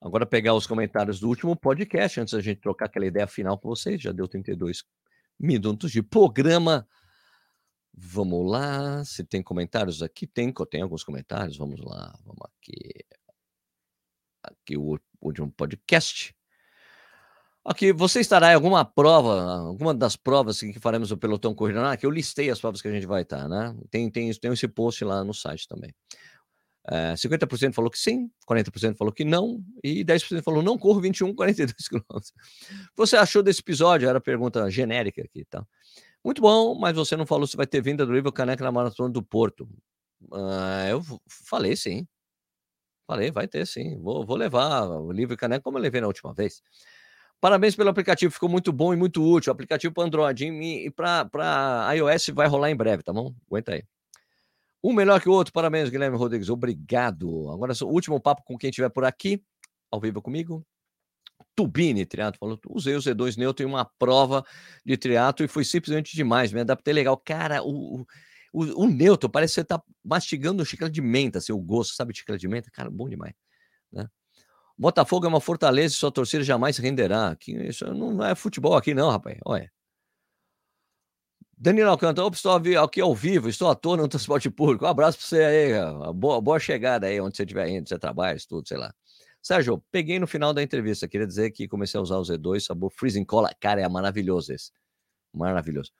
Agora 0.00 0.26
pegar 0.26 0.54
os 0.54 0.66
comentários 0.66 1.20
do 1.20 1.28
último 1.28 1.54
podcast, 1.54 2.18
antes 2.18 2.34
da 2.34 2.40
gente 2.40 2.60
trocar 2.60 2.86
aquela 2.86 3.06
ideia 3.06 3.28
final 3.28 3.56
com 3.56 3.68
vocês, 3.68 4.02
já 4.02 4.10
deu 4.10 4.26
32 4.26 4.82
minutos 5.38 5.92
de 5.92 6.02
programa. 6.02 6.84
Vamos 7.94 8.50
lá, 8.50 9.04
se 9.04 9.22
tem 9.22 9.40
comentários 9.40 10.02
aqui, 10.02 10.26
tem, 10.26 10.52
tem 10.68 10.82
alguns 10.82 11.04
comentários, 11.04 11.56
vamos 11.56 11.80
lá, 11.80 12.12
vamos 12.24 12.42
aqui. 12.42 13.04
Aqui 14.42 14.76
o 14.76 14.98
último 15.20 15.50
podcast. 15.52 16.35
Aqui, 17.68 17.92
você 17.92 18.20
estará 18.20 18.52
em 18.52 18.54
alguma 18.54 18.84
prova, 18.84 19.42
alguma 19.66 19.92
das 19.92 20.14
provas 20.14 20.60
que 20.60 20.78
faremos 20.78 21.10
o 21.10 21.16
pelotão 21.16 21.52
corrida? 21.52 21.96
Que 21.96 22.06
eu 22.06 22.10
listei 22.10 22.48
as 22.48 22.60
provas 22.60 22.80
que 22.80 22.86
a 22.86 22.92
gente 22.92 23.06
vai 23.08 23.22
estar, 23.22 23.48
né? 23.48 23.76
Tem, 23.90 24.08
tem, 24.08 24.32
tem 24.32 24.52
esse 24.52 24.68
post 24.68 25.04
lá 25.04 25.24
no 25.24 25.34
site 25.34 25.66
também. 25.66 25.92
É, 26.88 27.14
50% 27.14 27.74
falou 27.74 27.90
que 27.90 27.98
sim, 27.98 28.30
40% 28.48 28.96
falou 28.96 29.12
que 29.12 29.24
não, 29.24 29.60
e 29.82 30.04
10% 30.04 30.44
falou 30.44 30.62
não 30.62 30.78
corro 30.78 31.00
21, 31.00 31.34
42 31.34 31.74
quilômetros. 31.90 32.32
Você 32.96 33.16
achou 33.16 33.42
desse 33.42 33.60
episódio? 33.62 34.08
Era 34.08 34.20
pergunta 34.20 34.70
genérica 34.70 35.22
aqui, 35.22 35.44
tá? 35.44 35.66
Muito 36.24 36.40
bom, 36.40 36.78
mas 36.78 36.94
você 36.94 37.16
não 37.16 37.26
falou 37.26 37.48
se 37.48 37.56
vai 37.56 37.66
ter 37.66 37.80
vinda 37.82 38.06
do 38.06 38.12
Livro 38.12 38.30
Caneca 38.32 38.62
na 38.62 38.70
Maratona 38.70 39.10
do 39.10 39.24
Porto. 39.24 39.68
Uh, 40.30 40.86
eu 40.88 41.02
falei 41.28 41.74
sim. 41.74 42.06
Falei, 43.08 43.30
vai 43.30 43.46
ter 43.48 43.66
sim. 43.66 43.98
Vou, 44.00 44.24
vou 44.24 44.36
levar 44.36 44.88
o 44.88 45.12
livro 45.12 45.36
caneca 45.36 45.62
como 45.62 45.78
eu 45.78 45.82
levei 45.82 46.00
na 46.00 46.08
última 46.08 46.34
vez. 46.34 46.60
Parabéns 47.40 47.76
pelo 47.76 47.90
aplicativo, 47.90 48.32
ficou 48.32 48.48
muito 48.48 48.72
bom 48.72 48.92
e 48.92 48.96
muito 48.96 49.22
útil. 49.22 49.52
Aplicativo 49.52 49.92
para 49.92 50.04
Android 50.04 50.46
e 50.46 50.90
para 50.90 51.94
iOS 51.94 52.28
vai 52.30 52.48
rolar 52.48 52.70
em 52.70 52.76
breve, 52.76 53.02
tá 53.02 53.12
bom? 53.12 53.34
Aguenta 53.46 53.74
aí. 53.74 53.84
Um 54.82 54.92
melhor 54.92 55.20
que 55.20 55.28
o 55.28 55.32
outro, 55.32 55.52
parabéns, 55.52 55.88
Guilherme 55.90 56.16
Rodrigues. 56.16 56.48
Obrigado. 56.48 57.50
Agora, 57.50 57.72
o 57.82 57.86
último 57.86 58.20
papo 58.20 58.42
com 58.44 58.56
quem 58.56 58.70
estiver 58.70 58.88
por 58.88 59.04
aqui, 59.04 59.42
ao 59.90 60.00
vivo 60.00 60.22
comigo. 60.22 60.64
Tubini 61.54 62.04
Triato 62.06 62.38
falou: 62.38 62.58
usei 62.68 62.94
o 62.94 62.98
Z2 62.98 63.36
neutro 63.36 63.64
em 63.64 63.68
uma 63.68 63.84
prova 63.98 64.44
de 64.84 64.96
triato 64.96 65.42
e 65.42 65.48
foi 65.48 65.64
simplesmente 65.64 66.14
demais. 66.14 66.52
Me 66.52 66.60
adaptei 66.60 66.92
legal. 66.94 67.16
Cara, 67.16 67.62
o, 67.62 68.06
o, 68.52 68.84
o 68.84 68.86
neutro 68.86 69.28
parece 69.28 69.54
que 69.54 69.60
você 69.60 69.64
tá 69.64 69.82
mastigando 70.04 70.64
chiclete 70.64 70.94
de 70.94 71.02
menta, 71.02 71.38
assim, 71.38 71.52
gosto, 71.64 71.94
sabe, 71.94 72.14
chiclete 72.14 72.40
de 72.40 72.48
menta? 72.48 72.70
Cara, 72.70 72.90
bom 72.90 73.08
demais. 73.08 73.34
Né? 73.92 74.06
Botafogo 74.78 75.26
é 75.26 75.28
uma 75.28 75.40
fortaleza 75.40 75.94
e 75.94 75.96
sua 75.96 76.12
torcida 76.12 76.44
jamais 76.44 76.76
renderá. 76.76 77.28
Aqui, 77.30 77.52
isso 77.66 77.86
não 77.94 78.22
é 78.24 78.34
futebol 78.34 78.76
aqui, 78.76 78.94
não, 78.94 79.10
rapaz. 79.10 79.38
Olha. 79.44 79.70
Danilo 81.58 81.88
Alcântara, 81.88 82.28
estou 82.28 82.52
aqui 82.82 83.00
ao 83.00 83.14
vivo, 83.14 83.48
estou 83.48 83.70
à 83.70 83.74
toa 83.74 83.96
no 83.96 84.08
transporte 84.08 84.50
público. 84.50 84.84
Um 84.84 84.88
abraço 84.88 85.18
para 85.18 85.26
você 85.26 85.42
aí, 85.42 86.12
boa, 86.14 86.40
boa 86.40 86.58
chegada 86.60 87.06
aí, 87.06 87.18
onde 87.18 87.36
você 87.36 87.44
estiver 87.44 87.68
indo, 87.68 87.88
você 87.88 87.98
trabalha, 87.98 88.38
tudo, 88.46 88.68
sei 88.68 88.76
lá. 88.76 88.92
Sérgio, 89.42 89.82
peguei 89.90 90.18
no 90.18 90.26
final 90.26 90.52
da 90.52 90.62
entrevista, 90.62 91.08
queria 91.08 91.26
dizer 91.26 91.52
que 91.52 91.68
comecei 91.68 91.98
a 91.98 92.02
usar 92.02 92.18
o 92.18 92.22
Z2, 92.22 92.60
sabor 92.60 92.90
Freezing 92.90 93.24
Cola. 93.24 93.50
Cara, 93.58 93.80
é 93.80 93.88
maravilhoso 93.88 94.52
esse. 94.52 94.70
Maravilhoso. 95.32 95.92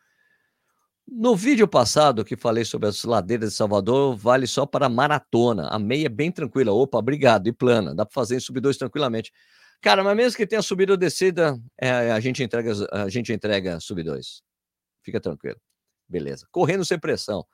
No 1.09 1.37
vídeo 1.37 1.69
passado 1.69 2.25
que 2.25 2.37
falei 2.37 2.65
sobre 2.65 2.89
as 2.89 3.05
ladeiras 3.05 3.51
de 3.51 3.57
Salvador, 3.57 4.17
vale 4.17 4.47
só 4.47 4.67
para 4.67 4.89
maratona. 4.89 5.69
A 5.69 5.79
meia 5.79 6.07
é 6.07 6.09
bem 6.09 6.33
tranquila. 6.33 6.73
Opa, 6.73 6.99
obrigado. 6.99 7.47
E 7.47 7.53
plana. 7.53 7.95
Dá 7.95 8.05
para 8.05 8.13
fazer 8.13 8.37
em 8.37 8.41
sub 8.41 8.59
2 8.61 8.77
tranquilamente. 8.77 9.33
Cara, 9.81 10.03
mas 10.03 10.17
mesmo 10.17 10.37
que 10.37 10.47
tenha 10.47 10.61
subido 10.63 10.93
ou 10.93 10.97
descida, 10.97 11.57
é, 11.81 12.11
a 12.11 12.19
gente 12.19 12.43
entrega 12.43 12.73
a 12.91 13.09
gente 13.09 13.33
entrega 13.33 13.79
sub 13.79 14.03
2. 14.03 14.43
Fica 15.05 15.21
tranquilo. 15.21 15.61
Beleza. 16.09 16.47
Correndo 16.51 16.85
sem 16.85 16.99
pressão. 16.99 17.47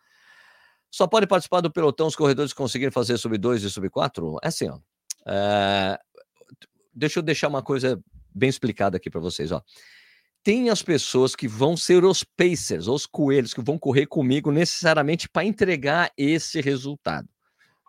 Só 0.91 1.07
pode 1.07 1.27
participar 1.27 1.61
do 1.61 1.71
pelotão 1.71 2.07
os 2.07 2.17
corredores 2.17 2.55
conseguirem 2.55 2.91
fazer 2.91 3.19
sub 3.19 3.37
2 3.37 3.65
e 3.65 3.71
sub 3.71 3.89
4? 3.91 4.39
É 4.43 4.49
assim, 4.49 4.71
ó. 4.71 4.79
É... 5.27 5.99
Deixa 6.95 7.19
eu 7.19 7.23
deixar 7.23 7.49
uma 7.49 7.63
coisa 7.63 8.03
bem 8.35 8.49
explicada 8.49 8.97
aqui 8.97 9.11
para 9.11 9.21
vocês, 9.21 9.53
ó 9.53 9.63
tem 10.43 10.71
as 10.71 10.83
pessoas 10.83 11.37
que 11.37 11.47
vão 11.47 11.77
ser 11.77 12.05
os 12.05 12.25
pacers, 12.25 12.89
os 12.89 13.07
coelhos, 13.07 13.55
que 13.55 13.63
vão 13.63 13.79
correr 13.79 14.07
comigo 14.07 14.51
necessariamente 14.51 15.29
para 15.29 15.45
entregar 15.45 16.13
esse 16.17 16.61
resultado, 16.61 17.29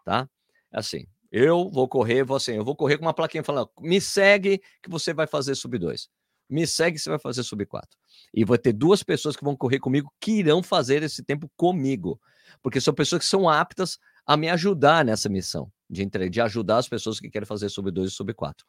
tá? 0.06 0.30
Assim, 0.72 1.08
eu 1.32 1.70
vou 1.72 1.88
correr, 1.88 2.24
vou 2.24 2.38
assim, 2.38 2.54
eu 2.54 2.64
vou 2.64 2.76
correr 2.76 2.98
com 2.98 3.06
uma 3.06 3.14
plaquinha 3.14 3.44
falando, 3.44 3.70
me 3.80 4.00
segue 4.00 4.62
que 4.82 4.90
você 4.90 5.14
vai 5.14 5.26
fazer 5.26 5.56
sub 5.56 5.78
2. 5.78 6.08
Me 6.50 6.68
segue 6.68 6.98
que 6.98 7.02
você 7.02 7.10
vai 7.10 7.18
fazer 7.18 7.42
sub 7.42 7.66
4. 7.66 7.98
E 8.34 8.46
vai 8.46 8.58
ter 8.58 8.74
duas 8.74 9.02
pessoas 9.02 9.36
que 9.36 9.44
vão 9.44 9.56
correr 9.56 9.80
comigo 9.80 10.14
que 10.20 10.34
irão 10.34 10.62
fazer 10.62 11.02
esse 11.02 11.24
tempo 11.24 11.50
comigo, 11.56 12.22
porque 12.62 12.80
são 12.80 12.94
pessoas 12.94 13.24
que 13.24 13.28
são 13.28 13.50
aptas 13.50 13.98
a 14.26 14.38
me 14.38 14.50
ajudar 14.50 15.04
nessa 15.04 15.28
missão, 15.28 15.72
de, 15.90 16.06
de 16.30 16.42
ajudar 16.42 16.78
as 16.78 16.88
pessoas 16.88 17.20
que 17.20 17.30
querem 17.30 17.48
fazer 17.48 17.70
sub 17.70 17.90
2 17.90 18.12
e 18.12 18.14
sub 18.14 18.32
4. 18.34 18.64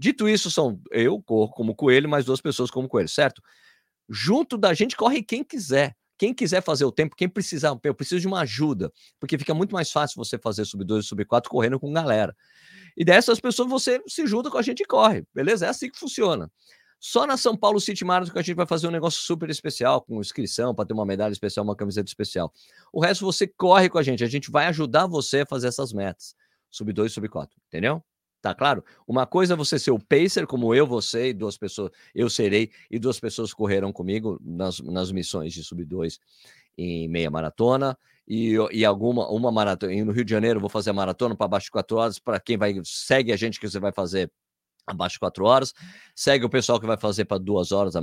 Dito 0.00 0.26
isso, 0.26 0.50
são 0.50 0.80
eu 0.90 1.20
corro 1.22 1.52
como 1.52 1.74
coelho, 1.74 2.08
mais 2.08 2.24
duas 2.24 2.40
pessoas 2.40 2.70
como 2.70 2.88
coelho, 2.88 3.06
certo? 3.06 3.42
Junto 4.08 4.56
da 4.56 4.72
gente 4.72 4.96
corre 4.96 5.22
quem 5.22 5.44
quiser. 5.44 5.94
Quem 6.16 6.32
quiser 6.32 6.62
fazer 6.62 6.86
o 6.86 6.92
tempo, 6.92 7.14
quem 7.14 7.28
precisar, 7.28 7.78
eu 7.84 7.94
preciso 7.94 8.18
de 8.18 8.26
uma 8.26 8.40
ajuda, 8.40 8.90
porque 9.18 9.36
fica 9.36 9.52
muito 9.52 9.72
mais 9.74 9.90
fácil 9.92 10.16
você 10.16 10.38
fazer 10.38 10.64
sub 10.64 10.82
2 10.84 11.04
e 11.04 11.08
sub 11.08 11.22
4 11.26 11.50
correndo 11.50 11.78
com 11.78 11.92
galera. 11.92 12.34
E 12.96 13.04
dessas 13.04 13.40
pessoas 13.40 13.68
você 13.68 14.02
se 14.08 14.26
junta 14.26 14.50
com 14.50 14.56
a 14.56 14.62
gente 14.62 14.80
e 14.80 14.86
corre, 14.86 15.22
beleza? 15.34 15.66
É 15.66 15.68
assim 15.68 15.90
que 15.90 15.98
funciona. 15.98 16.50
Só 16.98 17.26
na 17.26 17.36
São 17.36 17.54
Paulo 17.54 17.78
City 17.78 18.02
Marathon 18.02 18.32
que 18.32 18.38
a 18.38 18.42
gente 18.42 18.56
vai 18.56 18.66
fazer 18.66 18.88
um 18.88 18.90
negócio 18.90 19.20
super 19.20 19.50
especial, 19.50 20.00
com 20.00 20.18
inscrição, 20.18 20.74
para 20.74 20.86
ter 20.86 20.94
uma 20.94 21.04
medalha 21.04 21.32
especial, 21.32 21.62
uma 21.62 21.76
camiseta 21.76 22.08
especial. 22.08 22.50
O 22.90 23.02
resto 23.02 23.24
você 23.24 23.46
corre 23.46 23.90
com 23.90 23.98
a 23.98 24.02
gente, 24.02 24.24
a 24.24 24.28
gente 24.28 24.50
vai 24.50 24.64
ajudar 24.66 25.06
você 25.06 25.40
a 25.40 25.46
fazer 25.46 25.68
essas 25.68 25.92
metas. 25.92 26.34
Sub 26.70 26.90
2 26.90 27.12
e 27.12 27.14
sub 27.14 27.28
4, 27.28 27.54
entendeu? 27.68 28.02
Tá 28.40 28.54
claro? 28.54 28.82
Uma 29.06 29.26
coisa 29.26 29.52
é 29.52 29.56
você 29.56 29.78
ser 29.78 29.90
o 29.90 29.98
pacer, 29.98 30.46
como 30.46 30.74
eu, 30.74 30.86
você 30.86 31.28
e 31.28 31.34
duas 31.34 31.58
pessoas, 31.58 31.90
eu 32.14 32.30
serei, 32.30 32.70
e 32.90 32.98
duas 32.98 33.20
pessoas 33.20 33.52
correram 33.52 33.92
comigo 33.92 34.40
nas, 34.42 34.80
nas 34.80 35.12
missões 35.12 35.52
de 35.52 35.62
sub 35.62 35.84
2 35.84 36.18
em 36.78 37.06
meia 37.08 37.30
maratona, 37.30 37.98
e, 38.26 38.54
e 38.72 38.84
alguma 38.84 39.28
uma 39.28 39.52
maratona. 39.52 39.92
E 39.92 40.02
no 40.04 40.12
Rio 40.12 40.24
de 40.24 40.30
Janeiro 40.30 40.60
vou 40.60 40.70
fazer 40.70 40.90
a 40.90 40.92
maratona 40.94 41.36
para 41.36 41.46
abaixo 41.46 41.66
de 41.66 41.72
4 41.72 41.96
horas. 41.96 42.18
Para 42.18 42.40
quem 42.40 42.56
vai, 42.56 42.80
segue 42.84 43.32
a 43.32 43.36
gente 43.36 43.60
que 43.60 43.68
você 43.68 43.78
vai 43.78 43.92
fazer 43.92 44.30
abaixo 44.86 45.14
de 45.14 45.20
4 45.20 45.44
horas. 45.44 45.74
Segue 46.14 46.44
o 46.44 46.48
pessoal 46.48 46.80
que 46.80 46.86
vai 46.86 46.96
fazer 46.96 47.26
para 47.26 47.38
duas 47.38 47.72
horas 47.72 47.94
a, 47.96 48.00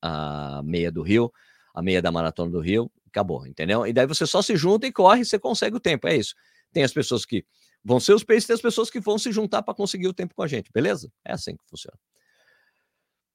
a, 0.00 0.58
a 0.58 0.62
meia 0.62 0.90
do 0.90 1.02
Rio, 1.02 1.30
a 1.74 1.82
meia 1.82 2.00
da 2.00 2.10
maratona 2.10 2.50
do 2.50 2.60
Rio. 2.60 2.90
Acabou, 3.08 3.46
entendeu? 3.46 3.86
E 3.86 3.92
daí 3.92 4.06
você 4.06 4.26
só 4.26 4.40
se 4.40 4.56
junta 4.56 4.86
e 4.86 4.92
corre 4.92 5.24
você 5.24 5.38
consegue 5.38 5.76
o 5.76 5.80
tempo. 5.80 6.08
É 6.08 6.16
isso. 6.16 6.34
Tem 6.72 6.82
as 6.82 6.92
pessoas 6.92 7.26
que 7.26 7.44
Vão 7.84 8.00
ser 8.00 8.14
os 8.14 8.24
e 8.26 8.52
as 8.52 8.62
pessoas 8.62 8.88
que 8.88 8.98
vão 8.98 9.18
se 9.18 9.30
juntar 9.30 9.62
para 9.62 9.74
conseguir 9.74 10.08
o 10.08 10.14
tempo 10.14 10.34
com 10.34 10.42
a 10.42 10.46
gente, 10.46 10.70
beleza? 10.72 11.12
É 11.24 11.34
assim 11.34 11.54
que 11.54 11.64
funciona. 11.68 11.98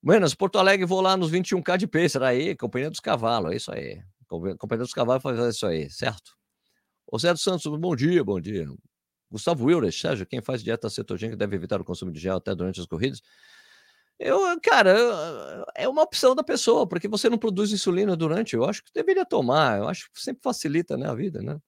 Buenas, 0.01 0.33
Porto 0.33 0.57
Alegre, 0.57 0.85
vou 0.85 1.01
lá 1.01 1.15
nos 1.15 1.31
21K 1.31 1.77
de 1.77 1.85
pacer. 1.85 2.23
Aí, 2.23 2.55
Companhia 2.55 2.89
dos 2.89 2.99
Cavalos, 2.99 3.51
é 3.51 3.55
isso 3.57 3.71
aí. 3.71 4.01
Companhia 4.27 4.83
dos 4.83 4.93
Cavalos 4.93 5.21
faz 5.21 5.55
isso 5.55 5.67
aí, 5.67 5.89
certo? 5.89 6.35
Ô 7.05 7.19
Sérgio 7.19 7.43
Santos, 7.43 7.65
bom 7.79 7.95
dia, 7.95 8.23
bom 8.23 8.39
dia. 8.39 8.67
Gustavo 9.29 9.65
Wilder, 9.65 9.91
Sérgio, 9.91 10.25
quem 10.25 10.41
faz 10.41 10.63
dieta 10.63 10.89
cetogênica 10.89 11.37
deve 11.37 11.55
evitar 11.55 11.79
o 11.79 11.83
consumo 11.83 12.11
de 12.11 12.19
gel 12.19 12.37
até 12.37 12.55
durante 12.55 12.79
as 12.79 12.87
corridas. 12.87 13.21
Eu, 14.17 14.59
cara, 14.61 15.65
é 15.75 15.87
uma 15.87 16.01
opção 16.01 16.35
da 16.35 16.43
pessoa, 16.43 16.87
porque 16.87 17.07
você 17.07 17.29
não 17.29 17.37
produz 17.37 17.71
insulina 17.71 18.15
durante. 18.15 18.55
Eu 18.55 18.65
acho 18.65 18.83
que 18.83 18.91
deveria 18.93 19.25
tomar. 19.25 19.77
Eu 19.79 19.87
acho 19.87 20.09
que 20.11 20.21
sempre 20.21 20.41
facilita 20.43 20.97
né, 20.97 21.07
a 21.07 21.13
vida, 21.15 21.41
né? 21.41 21.59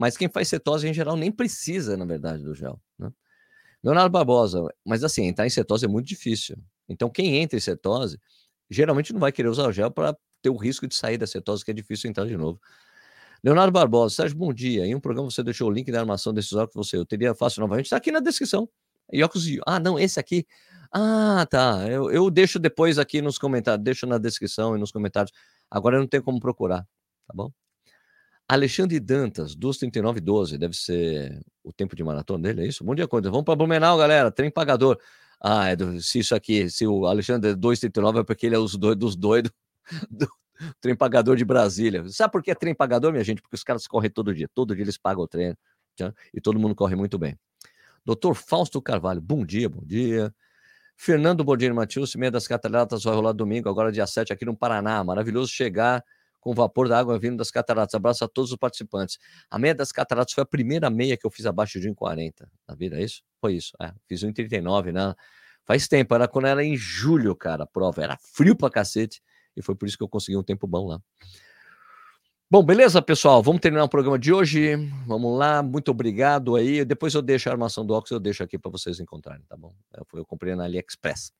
Mas 0.00 0.16
quem 0.16 0.30
faz 0.30 0.48
cetose 0.48 0.88
em 0.88 0.94
geral 0.94 1.14
nem 1.14 1.30
precisa, 1.30 1.94
na 1.94 2.06
verdade, 2.06 2.42
do 2.42 2.54
gel. 2.54 2.80
Né? 2.98 3.12
Leonardo 3.84 4.10
Barbosa, 4.10 4.66
mas 4.82 5.04
assim, 5.04 5.24
entrar 5.26 5.46
em 5.46 5.50
cetose 5.50 5.84
é 5.84 5.88
muito 5.88 6.06
difícil. 6.06 6.56
Então, 6.88 7.10
quem 7.10 7.36
entra 7.36 7.58
em 7.58 7.60
cetose, 7.60 8.18
geralmente 8.70 9.12
não 9.12 9.20
vai 9.20 9.30
querer 9.30 9.50
usar 9.50 9.68
o 9.68 9.72
gel 9.72 9.90
para 9.90 10.16
ter 10.40 10.48
o 10.48 10.56
risco 10.56 10.88
de 10.88 10.94
sair 10.94 11.18
da 11.18 11.26
cetose, 11.26 11.62
que 11.62 11.70
é 11.70 11.74
difícil 11.74 12.08
entrar 12.08 12.24
de 12.24 12.34
novo. 12.34 12.58
Leonardo 13.44 13.72
Barbosa, 13.72 14.14
Sérgio, 14.14 14.38
bom 14.38 14.54
dia. 14.54 14.86
Em 14.86 14.94
um 14.94 15.00
programa 15.00 15.30
você 15.30 15.42
deixou 15.42 15.68
o 15.68 15.70
link 15.70 15.92
da 15.92 16.00
armação 16.00 16.32
desses 16.32 16.54
óculos 16.54 16.88
você. 16.88 16.96
Eu 16.96 17.04
teria 17.04 17.34
fácil 17.34 17.60
novamente. 17.60 17.84
Está 17.86 17.98
aqui 17.98 18.10
na 18.10 18.20
descrição. 18.20 18.66
E 19.12 19.22
óculos. 19.22 19.46
Ah, 19.66 19.78
não, 19.78 19.98
esse 19.98 20.18
aqui. 20.18 20.46
Ah, 20.90 21.46
tá. 21.50 21.86
Eu, 21.88 22.10
eu 22.10 22.30
deixo 22.30 22.58
depois 22.58 22.98
aqui 22.98 23.20
nos 23.20 23.36
comentários. 23.36 23.84
Deixo 23.84 24.06
na 24.06 24.16
descrição 24.16 24.76
e 24.76 24.80
nos 24.80 24.90
comentários. 24.92 25.30
Agora 25.70 25.96
eu 25.96 26.00
não 26.00 26.08
tenho 26.08 26.22
como 26.22 26.40
procurar. 26.40 26.86
Tá 27.26 27.34
bom? 27.34 27.50
Alexandre 28.52 28.98
Dantas, 28.98 29.54
2,39,12, 29.54 30.58
deve 30.58 30.74
ser 30.76 31.40
o 31.62 31.72
tempo 31.72 31.94
de 31.94 32.02
maratona 32.02 32.42
dele, 32.42 32.64
é 32.64 32.66
isso? 32.66 32.82
Bom 32.82 32.96
dia, 32.96 33.06
Conde. 33.06 33.28
Vamos 33.28 33.44
para 33.44 33.54
Blumenau, 33.54 33.96
galera, 33.96 34.28
trem 34.28 34.50
pagador. 34.50 34.98
Ah, 35.40 35.68
é 35.68 35.76
do, 35.76 36.02
se 36.02 36.18
isso 36.18 36.34
aqui, 36.34 36.68
se 36.68 36.84
o 36.84 37.06
Alexandre 37.06 37.52
é 37.52 37.54
2,39 37.54 38.22
é 38.22 38.24
porque 38.24 38.46
ele 38.46 38.56
é 38.56 38.58
os 38.58 38.74
doidos, 38.76 39.14
dos 39.14 39.16
doidos 39.16 39.52
do 40.10 40.28
trem 40.80 40.96
pagador 40.96 41.36
de 41.36 41.44
Brasília. 41.44 42.02
Sabe 42.08 42.32
por 42.32 42.42
que 42.42 42.50
é 42.50 42.54
trem 42.56 42.74
pagador, 42.74 43.12
minha 43.12 43.22
gente? 43.22 43.40
Porque 43.40 43.54
os 43.54 43.62
caras 43.62 43.86
correm 43.86 44.10
todo 44.10 44.34
dia, 44.34 44.48
todo 44.52 44.74
dia 44.74 44.82
eles 44.82 44.98
pagam 44.98 45.22
o 45.22 45.28
tá? 45.28 46.12
e 46.34 46.40
todo 46.40 46.58
mundo 46.58 46.74
corre 46.74 46.96
muito 46.96 47.16
bem. 47.20 47.38
Doutor 48.04 48.34
Fausto 48.34 48.82
Carvalho, 48.82 49.20
bom 49.20 49.46
dia, 49.46 49.68
bom 49.68 49.84
dia. 49.84 50.34
Fernando 50.96 51.44
Bordini 51.44 51.72
Matius, 51.72 52.16
meia 52.16 52.32
das 52.32 52.48
cataratas 52.48 53.04
vai 53.04 53.14
rolar 53.14 53.32
domingo, 53.32 53.68
agora 53.68 53.92
dia 53.92 54.08
7 54.08 54.32
aqui 54.32 54.44
no 54.44 54.56
Paraná. 54.56 55.04
Maravilhoso 55.04 55.52
chegar 55.52 56.02
com 56.40 56.54
vapor 56.54 56.88
da 56.88 56.98
água 56.98 57.18
vindo 57.18 57.36
das 57.36 57.50
cataratas. 57.50 57.94
Abraço 57.94 58.24
a 58.24 58.28
todos 58.28 58.50
os 58.50 58.56
participantes. 58.56 59.18
A 59.50 59.58
meia 59.58 59.74
das 59.74 59.92
cataratas 59.92 60.32
foi 60.32 60.42
a 60.42 60.46
primeira 60.46 60.88
meia 60.90 61.16
que 61.16 61.26
eu 61.26 61.30
fiz 61.30 61.46
abaixo 61.46 61.78
de 61.78 61.88
1,40 61.88 62.48
na 62.66 62.74
vida, 62.74 62.98
é 62.98 63.04
isso? 63.04 63.22
Foi 63.40 63.54
isso. 63.54 63.72
É, 63.80 63.92
fiz 64.08 64.22
1,39, 64.22 64.92
né? 64.92 65.14
Faz 65.64 65.86
tempo, 65.86 66.14
era 66.14 66.26
quando 66.26 66.46
era 66.46 66.64
em 66.64 66.76
julho, 66.76 67.36
cara, 67.36 67.64
a 67.64 67.66
prova. 67.66 68.02
Era 68.02 68.16
frio 68.16 68.56
pra 68.56 68.70
cacete. 68.70 69.22
E 69.56 69.62
foi 69.62 69.74
por 69.74 69.86
isso 69.86 69.96
que 69.96 70.02
eu 70.02 70.08
consegui 70.08 70.36
um 70.36 70.42
tempo 70.42 70.66
bom 70.66 70.86
lá. 70.86 71.00
Bom, 72.50 72.64
beleza, 72.64 73.00
pessoal? 73.00 73.40
Vamos 73.40 73.60
terminar 73.60 73.84
o 73.84 73.88
programa 73.88 74.18
de 74.18 74.32
hoje. 74.32 74.74
Vamos 75.06 75.38
lá, 75.38 75.62
muito 75.62 75.92
obrigado 75.92 76.56
aí. 76.56 76.84
Depois 76.84 77.14
eu 77.14 77.22
deixo 77.22 77.48
a 77.48 77.52
armação 77.52 77.86
do 77.86 77.94
óculos, 77.94 78.10
eu 78.10 78.18
deixo 78.18 78.42
aqui 78.42 78.58
para 78.58 78.70
vocês 78.72 78.98
encontrarem, 78.98 79.44
tá 79.48 79.56
bom? 79.56 79.72
Eu, 80.12 80.24
comprei 80.24 80.56
na 80.56 80.64
AliExpress. 80.64 81.32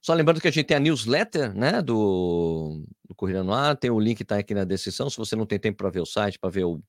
Só 0.00 0.14
lembrando 0.14 0.40
que 0.40 0.48
a 0.48 0.50
gente 0.50 0.66
tem 0.66 0.76
a 0.76 0.80
newsletter, 0.80 1.54
né, 1.54 1.82
do, 1.82 2.84
do 3.04 3.14
Corrida 3.14 3.42
no 3.42 3.52
Ar, 3.52 3.76
tem 3.76 3.90
o 3.90 3.98
link 3.98 4.24
tá 4.24 4.38
aqui 4.38 4.54
na 4.54 4.64
descrição. 4.64 5.10
Se 5.10 5.16
você 5.16 5.34
não 5.34 5.46
tem 5.46 5.58
tempo 5.58 5.78
para 5.78 5.90
ver 5.90 6.00
o 6.00 6.06
site, 6.06 6.38
para 6.38 6.50
ver 6.50 6.64
o, 6.64 6.80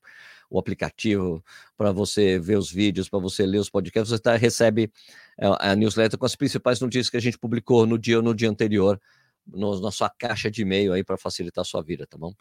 o 0.49 0.59
aplicativo, 0.59 1.43
para 1.75 1.91
você 1.91 2.39
ver 2.39 2.57
os 2.57 2.71
vídeos, 2.71 3.09
para 3.09 3.19
você 3.19 3.45
ler 3.45 3.59
os 3.59 3.69
podcasts, 3.69 4.09
você 4.09 4.19
tá, 4.19 4.35
recebe 4.35 4.91
a, 5.39 5.67
é, 5.67 5.71
a 5.71 5.75
newsletter 5.75 6.17
com 6.17 6.25
as 6.25 6.35
principais 6.35 6.79
notícias 6.79 7.09
que 7.09 7.17
a 7.17 7.21
gente 7.21 7.37
publicou 7.37 7.85
no 7.85 7.97
dia 7.97 8.17
ou 8.17 8.23
no 8.23 8.33
dia 8.33 8.49
anterior, 8.49 8.99
no, 9.45 9.79
na 9.81 9.91
sua 9.91 10.09
caixa 10.09 10.51
de 10.51 10.61
e-mail 10.61 10.93
aí 10.93 11.03
para 11.03 11.17
facilitar 11.17 11.61
a 11.61 11.65
sua 11.65 11.81
vida, 11.81 12.05
tá 12.05 12.17
bom? 12.17 12.33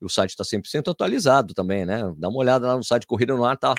E 0.00 0.04
o 0.04 0.08
site 0.08 0.30
está 0.30 0.44
100% 0.44 0.90
atualizado 0.90 1.54
também, 1.54 1.84
né? 1.86 2.02
Dá 2.16 2.28
uma 2.28 2.38
olhada 2.38 2.66
lá 2.66 2.76
no 2.76 2.84
site 2.84 3.06
Corrida 3.06 3.34
no 3.34 3.44
Ar, 3.44 3.56
tá 3.56 3.74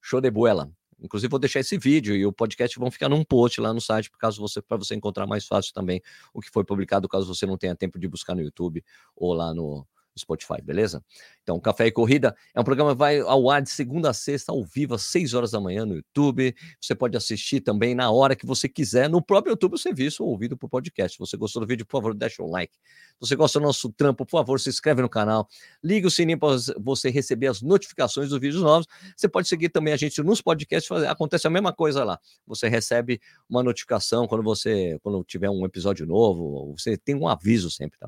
show 0.00 0.20
de 0.20 0.30
bola. 0.30 0.70
Inclusive, 1.00 1.30
vou 1.30 1.38
deixar 1.38 1.60
esse 1.60 1.76
vídeo 1.76 2.14
e 2.14 2.24
o 2.26 2.32
podcast 2.32 2.78
vão 2.78 2.90
ficar 2.90 3.08
num 3.08 3.24
post 3.24 3.60
lá 3.60 3.72
no 3.72 3.80
site, 3.80 4.10
para 4.10 4.30
você, 4.30 4.62
você 4.70 4.94
encontrar 4.94 5.26
mais 5.26 5.46
fácil 5.46 5.72
também 5.72 6.00
o 6.32 6.40
que 6.40 6.50
foi 6.50 6.64
publicado, 6.64 7.08
caso 7.08 7.26
você 7.32 7.46
não 7.46 7.56
tenha 7.56 7.74
tempo 7.74 7.98
de 7.98 8.08
buscar 8.08 8.34
no 8.34 8.42
YouTube 8.42 8.84
ou 9.16 9.32
lá 9.32 9.52
no, 9.54 9.86
Spotify, 10.18 10.62
beleza? 10.62 11.02
Então, 11.42 11.58
Café 11.58 11.86
e 11.86 11.92
Corrida 11.92 12.34
é 12.54 12.60
um 12.60 12.64
programa 12.64 12.92
que 12.92 12.98
vai 12.98 13.20
ao 13.20 13.50
ar 13.50 13.60
de 13.60 13.70
segunda 13.70 14.10
a 14.10 14.14
sexta, 14.14 14.52
ao 14.52 14.64
vivo, 14.64 14.94
às 14.94 15.02
6 15.02 15.34
horas 15.34 15.50
da 15.50 15.60
manhã 15.60 15.84
no 15.84 15.96
YouTube. 15.96 16.54
Você 16.80 16.94
pode 16.94 17.16
assistir 17.16 17.60
também 17.60 17.94
na 17.94 18.10
hora 18.10 18.36
que 18.36 18.46
você 18.46 18.68
quiser. 18.68 19.08
No 19.08 19.20
próprio 19.20 19.52
YouTube, 19.52 19.76
viu 19.92 20.10
ou 20.20 20.28
ouvido 20.28 20.56
por 20.56 20.68
podcast. 20.68 21.16
Se 21.16 21.18
você 21.18 21.36
gostou 21.36 21.60
do 21.60 21.66
vídeo, 21.66 21.84
por 21.84 21.98
favor, 21.98 22.14
deixa 22.14 22.42
um 22.42 22.50
like. 22.50 22.74
Se 22.74 23.28
você 23.28 23.36
gosta 23.36 23.58
do 23.58 23.64
nosso 23.64 23.92
trampo, 23.92 24.24
por 24.24 24.30
favor, 24.30 24.60
se 24.60 24.68
inscreve 24.68 25.02
no 25.02 25.08
canal. 25.08 25.48
Liga 25.82 26.06
o 26.06 26.10
sininho 26.10 26.38
para 26.38 26.56
você 26.78 27.10
receber 27.10 27.48
as 27.48 27.60
notificações 27.60 28.28
dos 28.28 28.38
vídeos 28.38 28.62
novos. 28.62 28.86
Você 29.16 29.28
pode 29.28 29.48
seguir 29.48 29.68
também 29.68 29.92
a 29.92 29.96
gente 29.96 30.22
nos 30.22 30.40
podcasts. 30.40 30.90
Acontece 31.04 31.46
a 31.46 31.50
mesma 31.50 31.72
coisa 31.72 32.04
lá. 32.04 32.18
Você 32.46 32.68
recebe 32.68 33.20
uma 33.48 33.62
notificação 33.62 34.26
quando 34.26 34.42
você 34.42 34.98
quando 35.02 35.22
tiver 35.24 35.50
um 35.50 35.64
episódio 35.64 36.06
novo. 36.06 36.74
Você 36.76 36.96
tem 36.96 37.14
um 37.14 37.26
aviso 37.26 37.70
sempre, 37.70 37.98
tá? 37.98 38.06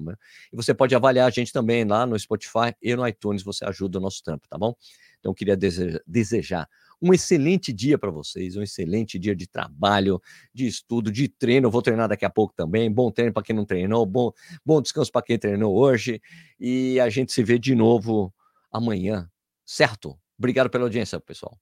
E 0.53 0.57
você 0.57 0.73
pode 0.73 0.95
avaliar 0.95 1.27
a 1.27 1.31
gente 1.31 1.53
também 1.53 1.85
lá 1.85 1.96
lá 1.99 2.07
no 2.07 2.19
Spotify 2.19 2.75
e 2.83 2.95
no 2.95 3.07
iTunes, 3.07 3.43
você 3.43 3.65
ajuda 3.65 3.99
o 3.99 4.01
nosso 4.01 4.23
trampo, 4.23 4.49
tá 4.49 4.59
bom? 4.59 4.75
Então, 5.19 5.35
queria 5.35 5.57
desejar 6.07 6.69
um 7.01 7.13
excelente 7.13 7.73
dia 7.73 7.99
para 7.99 8.11
vocês, 8.11 8.57
um 8.57 8.63
excelente 8.63 9.19
dia 9.19 9.35
de 9.35 9.47
trabalho, 9.47 10.21
de 10.53 10.67
estudo, 10.67 11.11
de 11.11 11.29
treino. 11.29 11.67
Eu 11.67 11.71
vou 11.71 11.83
treinar 11.83 12.09
daqui 12.09 12.25
a 12.25 12.31
pouco 12.31 12.55
também. 12.55 12.91
Bom 12.91 13.11
treino 13.11 13.33
para 13.33 13.43
quem 13.43 13.55
não 13.55 13.65
treinou, 13.65 14.07
bom, 14.07 14.33
bom 14.65 14.81
descanso 14.81 15.13
para 15.13 15.23
quem 15.23 15.39
treinou 15.39 15.77
hoje. 15.77 16.21
E 16.59 16.99
a 17.01 17.09
gente 17.09 17.33
se 17.33 17.43
vê 17.43 17.59
de 17.59 17.75
novo 17.75 18.33
amanhã, 18.71 19.29
certo? 19.65 20.19
Obrigado 20.39 20.71
pela 20.71 20.85
audiência, 20.85 21.21
pessoal. 21.21 21.59